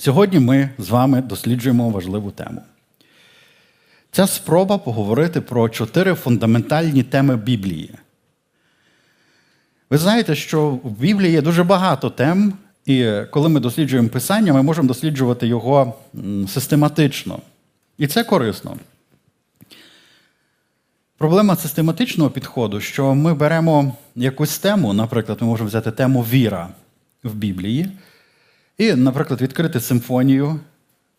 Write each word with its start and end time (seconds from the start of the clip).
Сьогодні 0.00 0.40
ми 0.40 0.70
з 0.78 0.90
вами 0.90 1.22
досліджуємо 1.22 1.90
важливу 1.90 2.30
тему. 2.30 2.62
Ця 4.10 4.26
спроба 4.26 4.78
поговорити 4.78 5.40
про 5.40 5.68
чотири 5.68 6.14
фундаментальні 6.14 7.02
теми 7.02 7.36
Біблії. 7.36 7.90
Ви 9.90 9.98
знаєте, 9.98 10.34
що 10.34 10.68
в 10.70 10.90
Біблії 10.90 11.32
є 11.32 11.42
дуже 11.42 11.64
багато 11.64 12.10
тем, 12.10 12.52
і 12.86 13.10
коли 13.30 13.48
ми 13.48 13.60
досліджуємо 13.60 14.08
Писання, 14.08 14.52
ми 14.52 14.62
можемо 14.62 14.88
досліджувати 14.88 15.46
його 15.46 15.94
систематично. 16.48 17.38
І 17.98 18.06
це 18.06 18.24
корисно. 18.24 18.76
Проблема 21.18 21.56
систематичного 21.56 22.30
підходу, 22.30 22.80
що 22.80 23.14
ми 23.14 23.34
беремо 23.34 23.96
якусь 24.16 24.58
тему, 24.58 24.92
наприклад, 24.92 25.38
ми 25.40 25.46
можемо 25.46 25.68
взяти 25.68 25.90
тему 25.90 26.22
віра 26.22 26.68
в 27.24 27.34
Біблії, 27.34 27.88
і, 28.80 28.94
наприклад, 28.94 29.40
відкрити 29.40 29.80
симфонію 29.80 30.60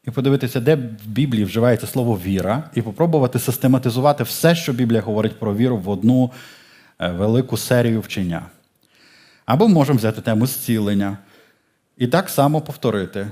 і 0.07 0.11
подивитися, 0.11 0.59
де 0.59 0.75
в 0.75 1.05
Біблії 1.05 1.45
вживається 1.45 1.87
слово 1.87 2.19
віра, 2.25 2.63
і 2.75 2.81
попробувати 2.81 3.39
систематизувати 3.39 4.23
все, 4.23 4.55
що 4.55 4.73
Біблія 4.73 5.01
говорить 5.01 5.39
про 5.39 5.55
віру, 5.55 5.77
в 5.77 5.89
одну 5.89 6.31
е, 6.99 7.11
велику 7.11 7.57
серію 7.57 8.01
вчення. 8.01 8.41
Або 9.45 9.67
можемо 9.67 9.97
взяти 9.97 10.21
тему 10.21 10.47
зцілення 10.47 11.17
і 11.97 12.07
так 12.07 12.29
само 12.29 12.61
повторити. 12.61 13.27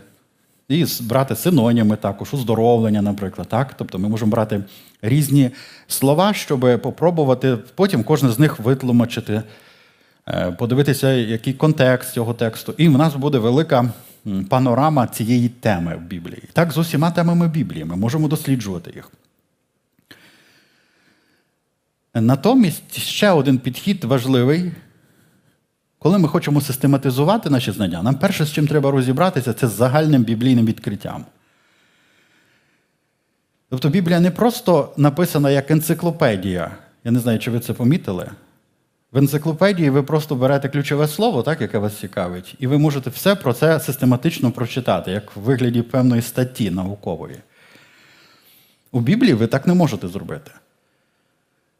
І 0.67 0.85
брати 1.01 1.35
синоніми 1.35 1.95
також, 1.95 2.33
оздоровлення, 2.33 3.01
наприклад. 3.01 3.47
Так? 3.47 3.73
Тобто 3.77 3.99
ми 3.99 4.09
можемо 4.09 4.31
брати 4.31 4.63
різні 5.01 5.51
слова, 5.87 6.33
щоб 6.33 6.81
попробувати 6.81 7.57
потім 7.75 8.03
кожен 8.03 8.29
з 8.29 8.39
них 8.39 8.59
витлумачити, 8.59 9.41
е, 10.27 10.51
подивитися, 10.51 11.11
який 11.11 11.53
контекст 11.53 12.13
цього 12.13 12.33
тексту. 12.33 12.73
І 12.77 12.89
в 12.89 12.97
нас 12.97 13.15
буде 13.15 13.37
велика 13.37 13.91
панорама 14.49 15.07
цієї 15.07 15.49
теми 15.49 15.95
в 15.95 16.01
Біблії. 16.01 16.43
Так, 16.53 16.71
з 16.71 16.77
усіма 16.77 17.11
темами 17.11 17.47
Біблії 17.47 17.85
ми 17.85 17.95
можемо 17.95 18.27
досліджувати 18.27 18.91
їх. 18.95 19.11
Натомість 22.13 22.97
ще 22.97 23.31
один 23.31 23.57
підхід 23.57 24.03
важливий. 24.03 24.71
Коли 25.99 26.17
ми 26.17 26.27
хочемо 26.27 26.61
систематизувати 26.61 27.49
наші 27.49 27.71
знання, 27.71 28.03
нам 28.03 28.15
перше, 28.15 28.45
з 28.45 28.51
чим 28.51 28.67
треба 28.67 28.91
розібратися, 28.91 29.53
це 29.53 29.67
з 29.67 29.71
загальним 29.71 30.23
біблійним 30.23 30.65
відкриттям. 30.65 31.25
Тобто 33.69 33.89
Біблія 33.89 34.19
не 34.19 34.31
просто 34.31 34.93
написана 34.97 35.51
як 35.51 35.71
енциклопедія. 35.71 36.71
Я 37.03 37.11
не 37.11 37.19
знаю, 37.19 37.39
чи 37.39 37.51
ви 37.51 37.59
це 37.59 37.73
помітили. 37.73 38.29
В 39.11 39.17
енциклопедії 39.17 39.89
ви 39.89 40.03
просто 40.03 40.35
берете 40.35 40.69
ключове 40.69 41.07
слово, 41.07 41.43
так, 41.43 41.61
яке 41.61 41.77
вас 41.77 41.97
цікавить, 41.97 42.55
і 42.59 42.67
ви 42.67 42.77
можете 42.77 43.09
все 43.09 43.35
про 43.35 43.53
це 43.53 43.79
систематично 43.79 44.51
прочитати, 44.51 45.11
як 45.11 45.35
в 45.35 45.39
вигляді 45.39 45.81
певної 45.81 46.21
статті 46.21 46.71
наукової. 46.71 47.35
У 48.91 48.99
Біблії 48.99 49.33
ви 49.33 49.47
так 49.47 49.67
не 49.67 49.73
можете 49.73 50.07
зробити. 50.07 50.51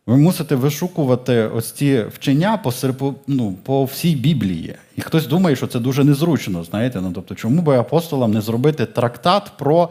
Ви 0.06 0.18
мусите 0.18 0.56
вишукувати 0.56 1.42
ось 1.42 1.72
ці 1.72 2.04
вчення 2.04 2.58
по 2.58 3.14
ну, 3.28 3.54
по 3.64 3.86
всій 3.86 4.16
Біблії. 4.16 4.76
І 4.96 5.02
хтось 5.02 5.28
думає, 5.28 5.56
що 5.56 5.68
це 5.68 5.80
дуже 5.80 6.04
незручно. 6.04 6.64
знаєте. 6.64 7.02
Ну, 7.02 7.12
Тобто, 7.16 7.36
чому 7.36 7.62
би 7.62 7.78
апостолам 7.78 8.32
не 8.32 8.42
зробити 8.42 8.86
трактат 8.86 9.52
про 9.58 9.90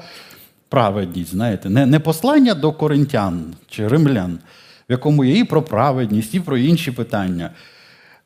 праведність? 0.69 1.31
знаєте? 1.31 1.71
Не, 1.71 1.87
не 1.87 2.01
послання 2.01 2.55
до 2.55 2.73
коринтян 2.73 3.55
чи 3.69 3.89
римлян 3.89 4.39
в 4.89 4.93
якому 4.93 5.25
є 5.25 5.39
і 5.39 5.45
про 5.45 5.63
праведність, 5.63 6.35
і 6.35 6.41
про 6.41 6.59
інші 6.59 6.91
питання. 6.91 7.51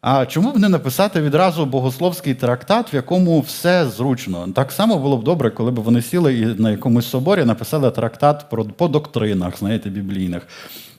А 0.00 0.26
чому 0.26 0.52
б 0.52 0.58
не 0.58 0.68
написати 0.68 1.20
відразу 1.20 1.66
богословський 1.66 2.34
трактат, 2.34 2.92
в 2.92 2.94
якому 2.94 3.40
все 3.40 3.86
зручно? 3.86 4.48
Так 4.54 4.72
само 4.72 4.98
було 4.98 5.16
б 5.16 5.24
добре, 5.24 5.50
коли 5.50 5.70
б 5.70 5.78
вони 5.78 6.02
сіли 6.02 6.38
і 6.38 6.44
на 6.44 6.70
якомусь 6.70 7.06
соборі 7.06 7.44
написали 7.44 7.90
трактат 7.90 8.46
про, 8.50 8.64
по 8.64 8.88
доктринах, 8.88 9.58
знаєте, 9.58 9.90
біблійних, 9.90 10.42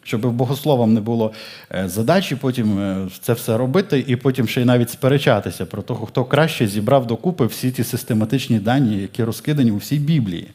щоб 0.04 0.32
богословам 0.32 0.94
не 0.94 1.02
було 1.02 1.32
е, 1.72 1.88
задачі 1.88 2.36
потім 2.36 2.80
е, 2.80 3.08
це 3.22 3.34
все 3.34 3.58
робити, 3.58 4.04
і 4.08 4.16
потім 4.16 4.48
ще 4.48 4.62
й 4.62 4.66
навіть 4.66 4.90
сперечатися 4.90 5.66
про 5.66 5.82
того, 5.82 6.06
хто 6.06 6.26
краще 6.26 6.68
зібрав 6.68 7.08
докупи 7.08 7.46
всі 7.46 7.72
ті 7.72 7.84
систематичні 7.84 8.60
дані, 8.60 8.98
які 8.98 9.24
розкидані 9.24 9.72
у 9.72 9.78
всій 9.78 9.98
Біблії. 10.00 10.48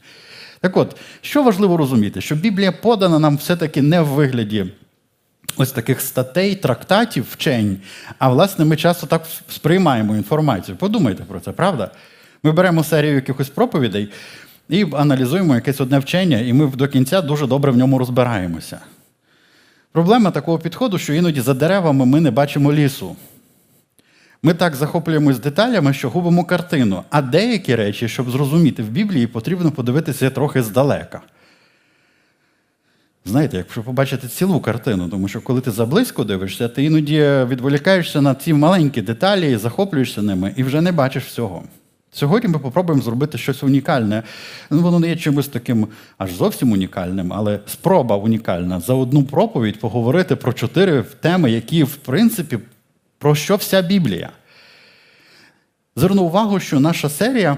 Так 0.60 0.76
от, 0.76 0.96
що 1.20 1.42
важливо 1.42 1.76
розуміти, 1.76 2.20
що 2.20 2.34
Біблія 2.34 2.72
подана 2.72 3.18
нам 3.18 3.36
все-таки 3.36 3.82
не 3.82 4.00
в 4.00 4.06
вигляді 4.06 4.66
ось 5.56 5.72
таких 5.72 6.00
статей, 6.00 6.54
трактатів, 6.54 7.26
вчень. 7.30 7.78
А 8.18 8.28
власне, 8.28 8.64
ми 8.64 8.76
часто 8.76 9.06
так 9.06 9.26
сприймаємо 9.48 10.16
інформацію. 10.16 10.76
Подумайте 10.76 11.24
про 11.24 11.40
це, 11.40 11.52
правда? 11.52 11.90
Ми 12.42 12.52
беремо 12.52 12.84
серію 12.84 13.14
якихось 13.14 13.48
проповідей 13.48 14.12
і 14.68 14.86
аналізуємо 14.92 15.54
якесь 15.54 15.80
одне 15.80 15.98
вчення, 15.98 16.38
і 16.38 16.52
ми 16.52 16.66
до 16.66 16.88
кінця 16.88 17.20
дуже 17.20 17.46
добре 17.46 17.72
в 17.72 17.76
ньому 17.76 17.98
розбираємося. 17.98 18.80
Проблема 19.92 20.30
такого 20.30 20.58
підходу, 20.58 20.98
що 20.98 21.12
іноді 21.12 21.40
за 21.40 21.54
деревами 21.54 22.06
ми 22.06 22.20
не 22.20 22.30
бачимо 22.30 22.72
лісу. 22.72 23.16
Ми 24.42 24.54
так 24.54 24.76
захоплюємось 24.76 25.38
деталями, 25.38 25.92
що 25.92 26.10
губимо 26.10 26.44
картину. 26.44 27.02
А 27.10 27.22
деякі 27.22 27.74
речі, 27.74 28.08
щоб 28.08 28.30
зрозуміти 28.30 28.82
в 28.82 28.88
Біблії, 28.88 29.26
потрібно 29.26 29.70
подивитися 29.70 30.30
трохи 30.30 30.62
здалека. 30.62 31.20
Знаєте, 33.24 33.56
якщо 33.56 33.82
побачити 33.82 34.28
цілу 34.28 34.60
картину, 34.60 35.08
тому 35.08 35.28
що 35.28 35.40
коли 35.40 35.60
ти 35.60 35.70
заблизько 35.70 36.24
дивишся, 36.24 36.68
ти 36.68 36.84
іноді 36.84 37.20
відволікаєшся 37.48 38.20
на 38.20 38.34
ці 38.34 38.52
маленькі 38.52 39.02
деталі, 39.02 39.56
захоплюєшся 39.56 40.22
ними 40.22 40.54
і 40.56 40.62
вже 40.62 40.80
не 40.80 40.92
бачиш 40.92 41.24
всього. 41.24 41.62
Сьогодні 42.12 42.48
ми 42.48 42.70
спробуємо 42.70 43.02
зробити 43.02 43.38
щось 43.38 43.62
унікальне. 43.62 44.22
Ну, 44.70 44.80
Воно 44.80 44.98
не 44.98 45.08
є 45.08 45.16
чимось 45.16 45.48
таким 45.48 45.88
аж 46.18 46.32
зовсім 46.32 46.72
унікальним, 46.72 47.32
але 47.32 47.60
спроба 47.66 48.16
унікальна 48.16 48.80
за 48.80 48.94
одну 48.94 49.24
проповідь 49.24 49.80
поговорити 49.80 50.36
про 50.36 50.52
чотири 50.52 51.02
теми, 51.02 51.50
які, 51.50 51.84
в 51.84 51.96
принципі, 51.96 52.58
про 53.18 53.34
що 53.34 53.56
вся 53.56 53.82
Біблія. 53.82 54.30
Зверну 55.96 56.22
увагу, 56.22 56.60
що 56.60 56.80
наша 56.80 57.08
серія, 57.08 57.56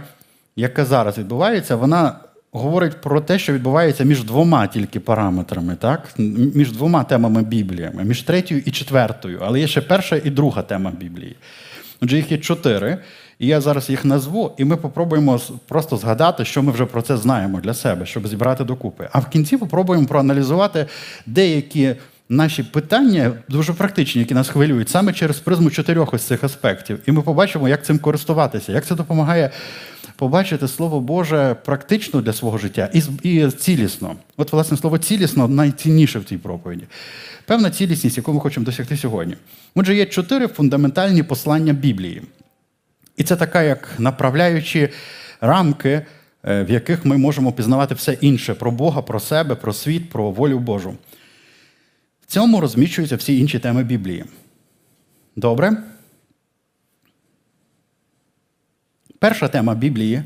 яка 0.56 0.84
зараз 0.84 1.18
відбувається, 1.18 1.76
вона 1.76 2.20
говорить 2.52 3.00
про 3.00 3.20
те, 3.20 3.38
що 3.38 3.52
відбувається 3.52 4.04
між 4.04 4.24
двома 4.24 4.66
тільки 4.66 5.00
параметрами, 5.00 5.76
так? 5.76 6.08
між 6.54 6.72
двома 6.72 7.04
темами 7.04 7.42
Біблії, 7.42 7.90
між 7.94 8.22
третьою 8.22 8.62
і 8.66 8.70
четвертою. 8.70 9.40
Але 9.44 9.60
є 9.60 9.66
ще 9.66 9.80
перша 9.80 10.16
і 10.24 10.30
друга 10.30 10.62
тема 10.62 10.92
Біблії. 11.00 11.36
Отже, 12.02 12.16
їх 12.16 12.32
є 12.32 12.38
чотири, 12.38 12.98
і 13.38 13.46
я 13.46 13.60
зараз 13.60 13.90
їх 13.90 14.04
назву, 14.04 14.52
і 14.58 14.64
ми 14.64 14.76
попробуємо 14.76 15.40
просто 15.68 15.96
згадати, 15.96 16.44
що 16.44 16.62
ми 16.62 16.72
вже 16.72 16.86
про 16.86 17.02
це 17.02 17.16
знаємо 17.16 17.60
для 17.60 17.74
себе, 17.74 18.06
щоб 18.06 18.28
зібрати 18.28 18.64
докупи. 18.64 19.08
А 19.12 19.18
в 19.18 19.28
кінці 19.28 19.56
попробуємо 19.56 20.06
проаналізувати 20.06 20.86
деякі. 21.26 21.94
Наші 22.32 22.62
питання 22.62 23.32
дуже 23.48 23.72
практичні, 23.72 24.20
які 24.20 24.34
нас 24.34 24.48
хвилюють, 24.48 24.88
саме 24.88 25.12
через 25.12 25.38
призму 25.38 25.70
чотирьох 25.70 26.14
ось 26.14 26.22
цих 26.22 26.44
аспектів. 26.44 26.98
І 27.06 27.12
ми 27.12 27.22
побачимо, 27.22 27.68
як 27.68 27.84
цим 27.84 27.98
користуватися, 27.98 28.72
як 28.72 28.86
це 28.86 28.94
допомагає 28.94 29.50
побачити 30.16 30.68
Слово 30.68 31.00
Боже 31.00 31.56
практично 31.64 32.20
для 32.20 32.32
свого 32.32 32.58
життя 32.58 32.90
і 33.22 33.50
цілісно. 33.50 34.16
От, 34.36 34.52
власне, 34.52 34.76
слово 34.76 34.98
цілісно 34.98 35.48
найцінніше 35.48 36.18
в 36.18 36.24
цій 36.24 36.36
проповіді. 36.36 36.84
Певна 37.46 37.70
цілісність, 37.70 38.16
яку 38.16 38.32
ми 38.32 38.40
хочемо 38.40 38.66
досягти 38.66 38.96
сьогодні. 38.96 39.36
Отже, 39.74 39.94
є 39.94 40.06
чотири 40.06 40.48
фундаментальні 40.48 41.22
послання 41.22 41.72
Біблії. 41.72 42.22
І 43.16 43.24
це 43.24 43.36
така, 43.36 43.62
як 43.62 43.88
направляючі 43.98 44.88
рамки, 45.40 46.02
е, 46.44 46.64
в 46.64 46.70
яких 46.70 47.04
ми 47.04 47.16
можемо 47.16 47.52
пізнавати 47.52 47.94
все 47.94 48.12
інше 48.12 48.54
про 48.54 48.70
Бога, 48.70 49.02
про 49.02 49.20
себе, 49.20 49.54
про 49.54 49.72
світ, 49.72 50.10
про 50.10 50.30
волю 50.30 50.58
Божу. 50.58 50.94
Цьому 52.30 52.60
розміщуються 52.60 53.16
всі 53.16 53.38
інші 53.38 53.58
теми 53.58 53.84
Біблії. 53.84 54.24
Добре? 55.36 55.72
Перша 59.18 59.48
тема 59.48 59.74
Біблії 59.74 60.22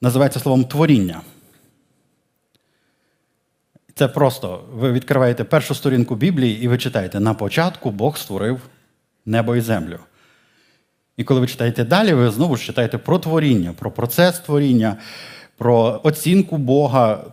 називається 0.00 0.40
словом 0.40 0.64
творіння. 0.64 1.20
Це 3.94 4.08
просто 4.08 4.64
ви 4.72 4.92
відкриваєте 4.92 5.44
першу 5.44 5.74
сторінку 5.74 6.16
Біблії 6.16 6.62
і 6.62 6.68
ви 6.68 6.78
читаєте: 6.78 7.20
на 7.20 7.34
початку 7.34 7.90
Бог 7.90 8.18
створив 8.18 8.60
небо 9.26 9.56
і 9.56 9.60
землю. 9.60 9.98
І 11.16 11.24
коли 11.24 11.40
ви 11.40 11.46
читаєте 11.46 11.84
далі, 11.84 12.14
ви 12.14 12.30
знову 12.30 12.56
ж 12.56 12.64
читаєте 12.64 12.98
про 12.98 13.18
творіння, 13.18 13.72
про 13.72 13.90
процес 13.90 14.38
творіння, 14.38 14.96
про 15.56 16.00
оцінку 16.04 16.56
Бога, 16.56 17.24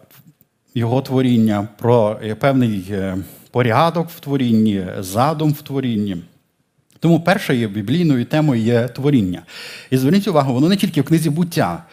Його 0.75 1.01
творіння, 1.01 1.67
про 1.77 2.19
певний 2.39 2.83
е, 2.91 3.17
порядок 3.51 4.09
в 4.09 4.19
творінні, 4.19 4.85
задум 4.99 5.51
в 5.51 5.61
творінні. 5.61 6.17
Тому 6.99 7.19
першою 7.19 7.69
біблійною 7.69 8.25
темою 8.25 8.61
є 8.61 8.87
творіння. 8.87 9.41
І 9.89 9.97
зверніть 9.97 10.27
увагу, 10.27 10.53
воно 10.53 10.69
не 10.69 10.77
тільки 10.77 11.01
в 11.01 11.05
книзі 11.05 11.29
буття. 11.29 11.83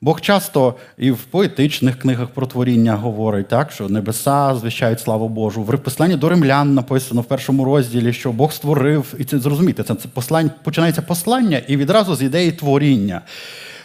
Бог 0.00 0.20
часто 0.20 0.74
і 0.98 1.10
в 1.10 1.18
поетичних 1.18 1.98
книгах 1.98 2.28
про 2.28 2.46
творіння 2.46 2.96
говорить, 2.96 3.48
так, 3.48 3.72
що 3.72 3.88
небеса 3.88 4.54
звіщають 4.54 5.00
славу 5.00 5.28
Божу. 5.28 5.62
В 5.62 5.78
посланні 5.78 6.16
до 6.16 6.28
римлян 6.28 6.74
написано 6.74 7.20
в 7.20 7.24
першому 7.24 7.64
розділі, 7.64 8.12
що 8.12 8.32
Бог 8.32 8.52
створив, 8.52 9.14
і 9.18 9.24
це 9.24 9.38
зрозумієте, 9.38 9.82
це 9.84 9.94
послання, 9.94 10.50
починається 10.64 11.02
послання 11.02 11.62
і 11.68 11.76
відразу 11.76 12.14
з 12.16 12.22
ідеї 12.22 12.52
творіння. 12.52 13.20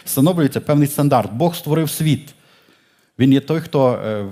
встановлюється 0.04 0.60
певний 0.60 0.88
стандарт. 0.88 1.32
Бог 1.32 1.56
створив 1.56 1.90
світ. 1.90 2.35
Він 3.18 3.32
є 3.32 3.40
той, 3.40 3.60
хто 3.60 3.92
е, 3.92 4.24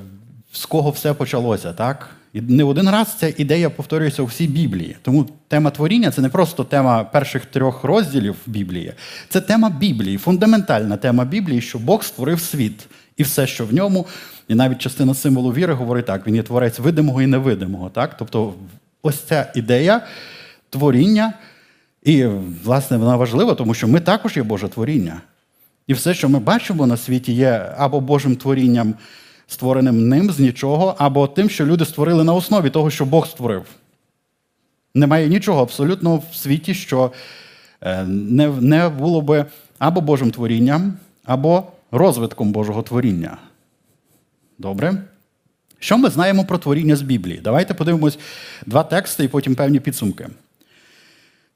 з 0.52 0.66
кого 0.66 0.90
все 0.90 1.14
почалося. 1.14 1.72
так? 1.72 2.10
І 2.32 2.40
не 2.40 2.64
один 2.64 2.90
раз 2.90 3.14
ця 3.18 3.34
ідея 3.36 3.70
повторюється 3.70 4.22
у 4.22 4.26
всій 4.26 4.46
Біблії. 4.46 4.96
Тому 5.02 5.26
тема 5.48 5.70
творіння 5.70 6.10
це 6.10 6.22
не 6.22 6.28
просто 6.28 6.64
тема 6.64 7.04
перших 7.04 7.46
трьох 7.46 7.84
розділів 7.84 8.36
Біблії, 8.46 8.92
це 9.28 9.40
тема 9.40 9.70
Біблії, 9.70 10.16
фундаментальна 10.16 10.96
тема 10.96 11.24
Біблії, 11.24 11.60
що 11.60 11.78
Бог 11.78 12.04
створив 12.04 12.40
світ 12.40 12.86
і 13.16 13.22
все, 13.22 13.46
що 13.46 13.66
в 13.66 13.74
ньому. 13.74 14.06
І 14.48 14.54
навіть 14.54 14.78
частина 14.78 15.14
символу 15.14 15.52
віри 15.52 15.72
говорить 15.72 16.06
так: 16.06 16.26
він 16.26 16.36
є 16.36 16.42
творець 16.42 16.78
видимого 16.78 17.22
і 17.22 17.26
невидимого. 17.26 17.90
Так? 17.90 18.16
Тобто, 18.16 18.54
ось 19.02 19.20
ця 19.20 19.52
ідея 19.54 20.00
творіння, 20.70 21.32
і, 22.02 22.24
власне, 22.64 22.96
вона 22.96 23.16
важлива, 23.16 23.54
тому 23.54 23.74
що 23.74 23.88
ми 23.88 24.00
також 24.00 24.36
є 24.36 24.42
Боже 24.42 24.68
творіння. 24.68 25.20
І 25.86 25.94
все, 25.94 26.14
що 26.14 26.28
ми 26.28 26.38
бачимо 26.38 26.86
на 26.86 26.96
світі, 26.96 27.32
є 27.32 27.74
або 27.78 28.00
Божим 28.00 28.36
творінням 28.36 28.94
створеним 29.46 30.08
ним 30.08 30.30
з 30.30 30.38
нічого, 30.38 30.94
або 30.98 31.26
тим, 31.26 31.50
що 31.50 31.66
люди 31.66 31.84
створили 31.84 32.24
на 32.24 32.34
основі 32.34 32.70
того, 32.70 32.90
що 32.90 33.04
Бог 33.04 33.26
створив. 33.26 33.64
Немає 34.94 35.28
нічого 35.28 35.62
абсолютно 35.62 36.16
в 36.16 36.34
світі, 36.34 36.74
що 36.74 37.12
е, 37.80 38.04
не 38.04 38.48
не 38.48 38.88
було 38.88 39.20
би 39.20 39.46
або 39.78 40.00
Божим 40.00 40.30
творінням, 40.30 40.96
або 41.24 41.64
розвитком 41.90 42.52
Божого 42.52 42.82
творіння. 42.82 43.36
Добре? 44.58 45.04
Що 45.78 45.98
ми 45.98 46.10
знаємо 46.10 46.44
про 46.44 46.58
творіння 46.58 46.96
з 46.96 47.02
Біблії? 47.02 47.40
Давайте 47.44 47.74
подивимось 47.74 48.18
два 48.66 48.82
тексти 48.82 49.24
і 49.24 49.28
потім 49.28 49.54
певні 49.54 49.80
підсумки. 49.80 50.28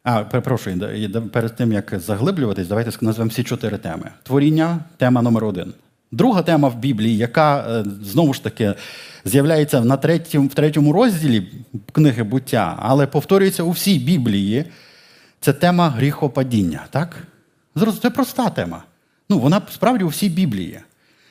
А, 0.03 0.25
перепрошую, 0.25 1.31
перед 1.33 1.56
тим, 1.56 1.73
як 1.73 1.95
заглиблюватись, 1.99 2.69
давайте 2.69 2.91
назвемо 3.00 3.29
всі 3.29 3.45
чотири 3.45 3.79
теми. 3.79 4.11
Творіння 4.23 4.79
тема 4.97 5.23
номер 5.23 5.45
один. 5.45 5.73
Друга 6.12 6.43
тема 6.43 6.69
в 6.69 6.77
Біблії, 6.77 7.17
яка 7.17 7.59
е, 7.59 7.85
знову 8.03 8.35
ж 8.35 8.43
таки 8.43 8.75
з'являється 9.25 9.81
на 9.81 9.97
третьому, 9.97 10.49
в 10.49 10.55
третьому 10.55 10.93
розділі 10.93 11.49
книги 11.93 12.23
буття, 12.23 12.79
але 12.79 13.06
повторюється 13.06 13.62
у 13.62 13.71
всій 13.71 13.99
Біблії, 13.99 14.65
це 15.41 15.53
тема 15.53 15.89
гріхопадіння. 15.89 16.87
Так? 16.91 17.17
Це 18.03 18.11
проста 18.11 18.50
тема. 18.50 18.83
Ну, 19.29 19.39
Вона 19.39 19.62
справді 19.71 20.05
у 20.05 20.09
всій 20.09 20.29
Біблії. 20.29 20.81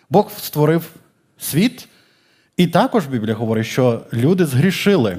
Бог 0.10 0.32
створив 0.32 0.90
світ, 1.38 1.88
і 2.58 2.68
також 2.68 3.06
Біблія 3.06 3.36
говорить, 3.36 3.66
що 3.66 4.02
люди 4.14 4.46
згрішили. 4.46 5.18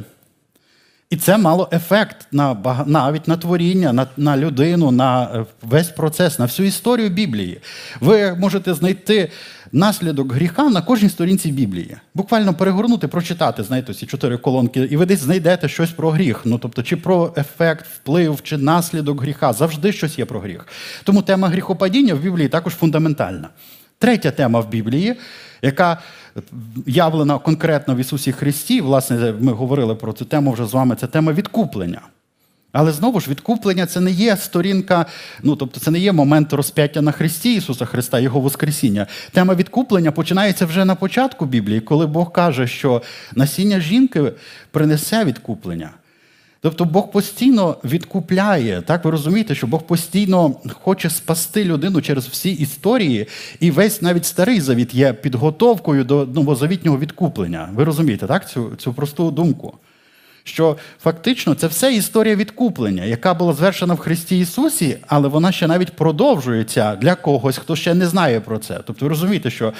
І 1.10 1.16
це 1.16 1.38
мало 1.38 1.68
ефект 1.72 2.26
на 2.32 2.56
навіть 2.86 3.28
на 3.28 3.36
творіння, 3.36 3.92
на 3.92 4.06
на 4.16 4.36
людину, 4.36 4.90
на 4.90 5.22
е, 5.24 5.44
весь 5.62 5.88
процес, 5.88 6.38
на 6.38 6.44
всю 6.44 6.68
історію 6.68 7.08
Біблії. 7.08 7.60
Ви 8.00 8.34
можете 8.34 8.74
знайти 8.74 9.30
наслідок 9.72 10.32
гріха 10.32 10.68
на 10.70 10.82
кожній 10.82 11.08
сторінці 11.08 11.52
Біблії. 11.52 11.96
Буквально 12.14 12.54
перегорнути, 12.54 13.08
прочитати, 13.08 13.62
знаєте, 13.62 13.94
ці 13.94 14.06
чотири 14.06 14.36
колонки, 14.36 14.80
і 14.80 14.96
ви 14.96 15.06
десь 15.06 15.20
знайдете 15.20 15.68
щось 15.68 15.90
про 15.90 16.10
гріх. 16.10 16.40
Ну 16.44 16.58
тобто, 16.58 16.82
чи 16.82 16.96
про 16.96 17.34
ефект, 17.36 17.86
вплив, 17.86 18.42
чи 18.42 18.56
наслідок 18.56 19.22
гріха. 19.22 19.52
Завжди 19.52 19.92
щось 19.92 20.18
є 20.18 20.24
про 20.24 20.40
гріх. 20.40 20.66
Тому 21.04 21.22
тема 21.22 21.48
гріхопадіння 21.48 22.14
в 22.14 22.18
Біблії 22.18 22.48
також 22.48 22.74
фундаментальна. 22.74 23.48
Третя 23.98 24.30
тема 24.30 24.60
в 24.60 24.68
Біблії, 24.68 25.14
яка 25.62 25.98
явлена 26.86 27.38
конкретно 27.38 27.94
в 27.94 27.98
Ісусі 27.98 28.32
Христі, 28.32 28.80
власне, 28.80 29.34
ми 29.40 29.52
говорили 29.52 29.94
про 29.94 30.12
цю 30.12 30.24
тему 30.24 30.52
вже 30.52 30.66
з 30.66 30.72
вами, 30.72 30.96
це 30.96 31.06
тема 31.06 31.32
відкуплення. 31.32 32.00
Але 32.72 32.92
знову 32.92 33.20
ж 33.20 33.30
відкуплення 33.30 33.86
це 33.86 34.00
не 34.00 34.10
є 34.10 34.36
сторінка, 34.36 35.06
ну 35.42 35.56
тобто 35.56 35.80
це 35.80 35.90
не 35.90 35.98
є 35.98 36.12
момент 36.12 36.52
розп'яття 36.52 37.02
на 37.02 37.12
Христі 37.12 37.54
Ісуса 37.54 37.84
Христа, 37.84 38.20
Його 38.20 38.40
Воскресіння. 38.40 39.06
Тема 39.32 39.54
відкуплення 39.54 40.12
починається 40.12 40.66
вже 40.66 40.84
на 40.84 40.94
початку 40.94 41.46
Біблії, 41.46 41.80
коли 41.80 42.06
Бог 42.06 42.32
каже, 42.32 42.66
що 42.66 43.02
насіння 43.34 43.80
жінки 43.80 44.32
принесе 44.70 45.24
відкуплення. 45.24 45.90
Тобто 46.60 46.84
Бог 46.84 47.10
постійно 47.10 47.76
відкупляє. 47.84 48.82
Так 48.82 49.04
ви 49.04 49.10
розумієте, 49.10 49.54
що 49.54 49.66
Бог 49.66 49.82
постійно 49.82 50.54
хоче 50.72 51.10
спасти 51.10 51.64
людину 51.64 52.02
через 52.02 52.26
всі 52.26 52.50
історії, 52.50 53.26
і 53.60 53.70
весь 53.70 54.02
навіть 54.02 54.24
старий 54.24 54.60
завіт 54.60 54.94
є 54.94 55.12
підготовкою 55.12 56.04
до 56.04 56.26
новозавітнього 56.26 56.98
відкуплення. 56.98 57.68
Ви 57.74 57.84
розумієте, 57.84 58.26
так? 58.26 58.48
Цю, 58.50 58.72
цю 58.76 58.94
просту 58.94 59.30
думку. 59.30 59.78
Що 60.48 60.76
фактично 61.02 61.54
це 61.54 61.66
все 61.66 61.94
історія 61.94 62.36
відкуплення, 62.36 63.04
яка 63.04 63.34
була 63.34 63.52
звершена 63.52 63.94
в 63.94 63.98
Христі 63.98 64.38
Ісусі, 64.38 64.96
але 65.06 65.28
вона 65.28 65.52
ще 65.52 65.66
навіть 65.66 65.92
продовжується 65.92 66.96
для 66.96 67.14
когось, 67.14 67.58
хто 67.58 67.76
ще 67.76 67.94
не 67.94 68.06
знає 68.06 68.40
про 68.40 68.58
це. 68.58 68.80
Тобто 68.86 69.04
ви 69.04 69.08
розумієте, 69.08 69.50
що 69.50 69.72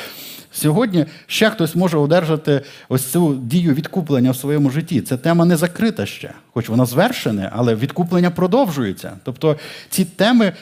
Сьогодні 0.52 1.06
ще 1.26 1.50
хтось 1.50 1.74
може 1.74 1.98
одержати 1.98 2.60
ось 2.88 3.04
цю 3.04 3.34
дію 3.34 3.74
відкуплення 3.74 4.30
в 4.30 4.36
своєму 4.36 4.70
житті. 4.70 5.00
Це 5.00 5.16
тема 5.16 5.44
не 5.44 5.56
закрита 5.56 6.06
ще, 6.06 6.30
хоч 6.54 6.68
вона 6.68 6.84
звершена, 6.84 7.52
але 7.54 7.74
відкуплення 7.74 8.30
продовжується. 8.30 9.12
Тобто 9.24 9.56
ці 9.90 10.04
теми 10.04 10.52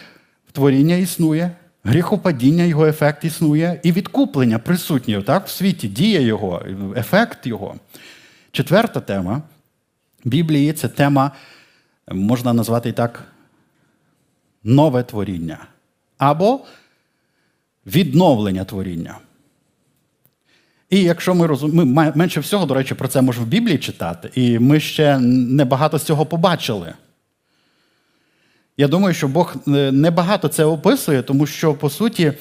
творіння 0.53 0.97
існує, 0.97 1.51
гріхопадіння, 1.85 2.65
його 2.65 2.87
ефект 2.87 3.25
існує, 3.25 3.81
і 3.83 3.93
відкуплення 3.93 4.59
присутнє 4.59 5.23
так, 5.23 5.47
в 5.47 5.51
світі, 5.51 5.89
дія 5.89 6.21
його, 6.21 6.63
ефект 6.97 7.47
його. 7.47 7.75
Четверта 8.53 9.01
тема 9.01 9.43
Біблії 10.27 10.73
це 10.73 10.89
тема, 10.89 11.31
можна 12.13 12.53
назвати 12.53 12.89
і 12.89 12.93
так, 12.93 13.25
нове 14.65 15.03
творіння. 15.03 15.59
Або 16.19 16.61
відновлення 17.87 18.65
творіння. 18.65 19.19
І 20.91 21.03
якщо 21.03 21.35
ми 21.35 21.47
розуміємо, 21.47 22.13
менше 22.15 22.41
всього, 22.41 22.67
до 22.67 22.75
речі, 22.75 22.95
про 22.95 23.09
це 23.09 23.23
можемо 23.23 23.47
в 23.47 23.49
Біблії 23.49 23.79
читати, 23.79 24.31
і 24.35 24.59
ми 24.59 24.81
ще 24.81 25.19
небагато 25.19 25.99
з 25.99 26.03
цього 26.03 26.27
побачили. 26.27 26.95
Я 28.77 28.89
думаю, 28.89 29.15
що 29.15 29.29
Бог 29.29 29.55
е, 29.69 29.93
небагато 29.93 30.49
це 30.49 30.65
описує, 30.65 31.23
тому 31.23 31.47
що, 31.47 31.75
по 31.75 31.91
суті, 31.91 32.33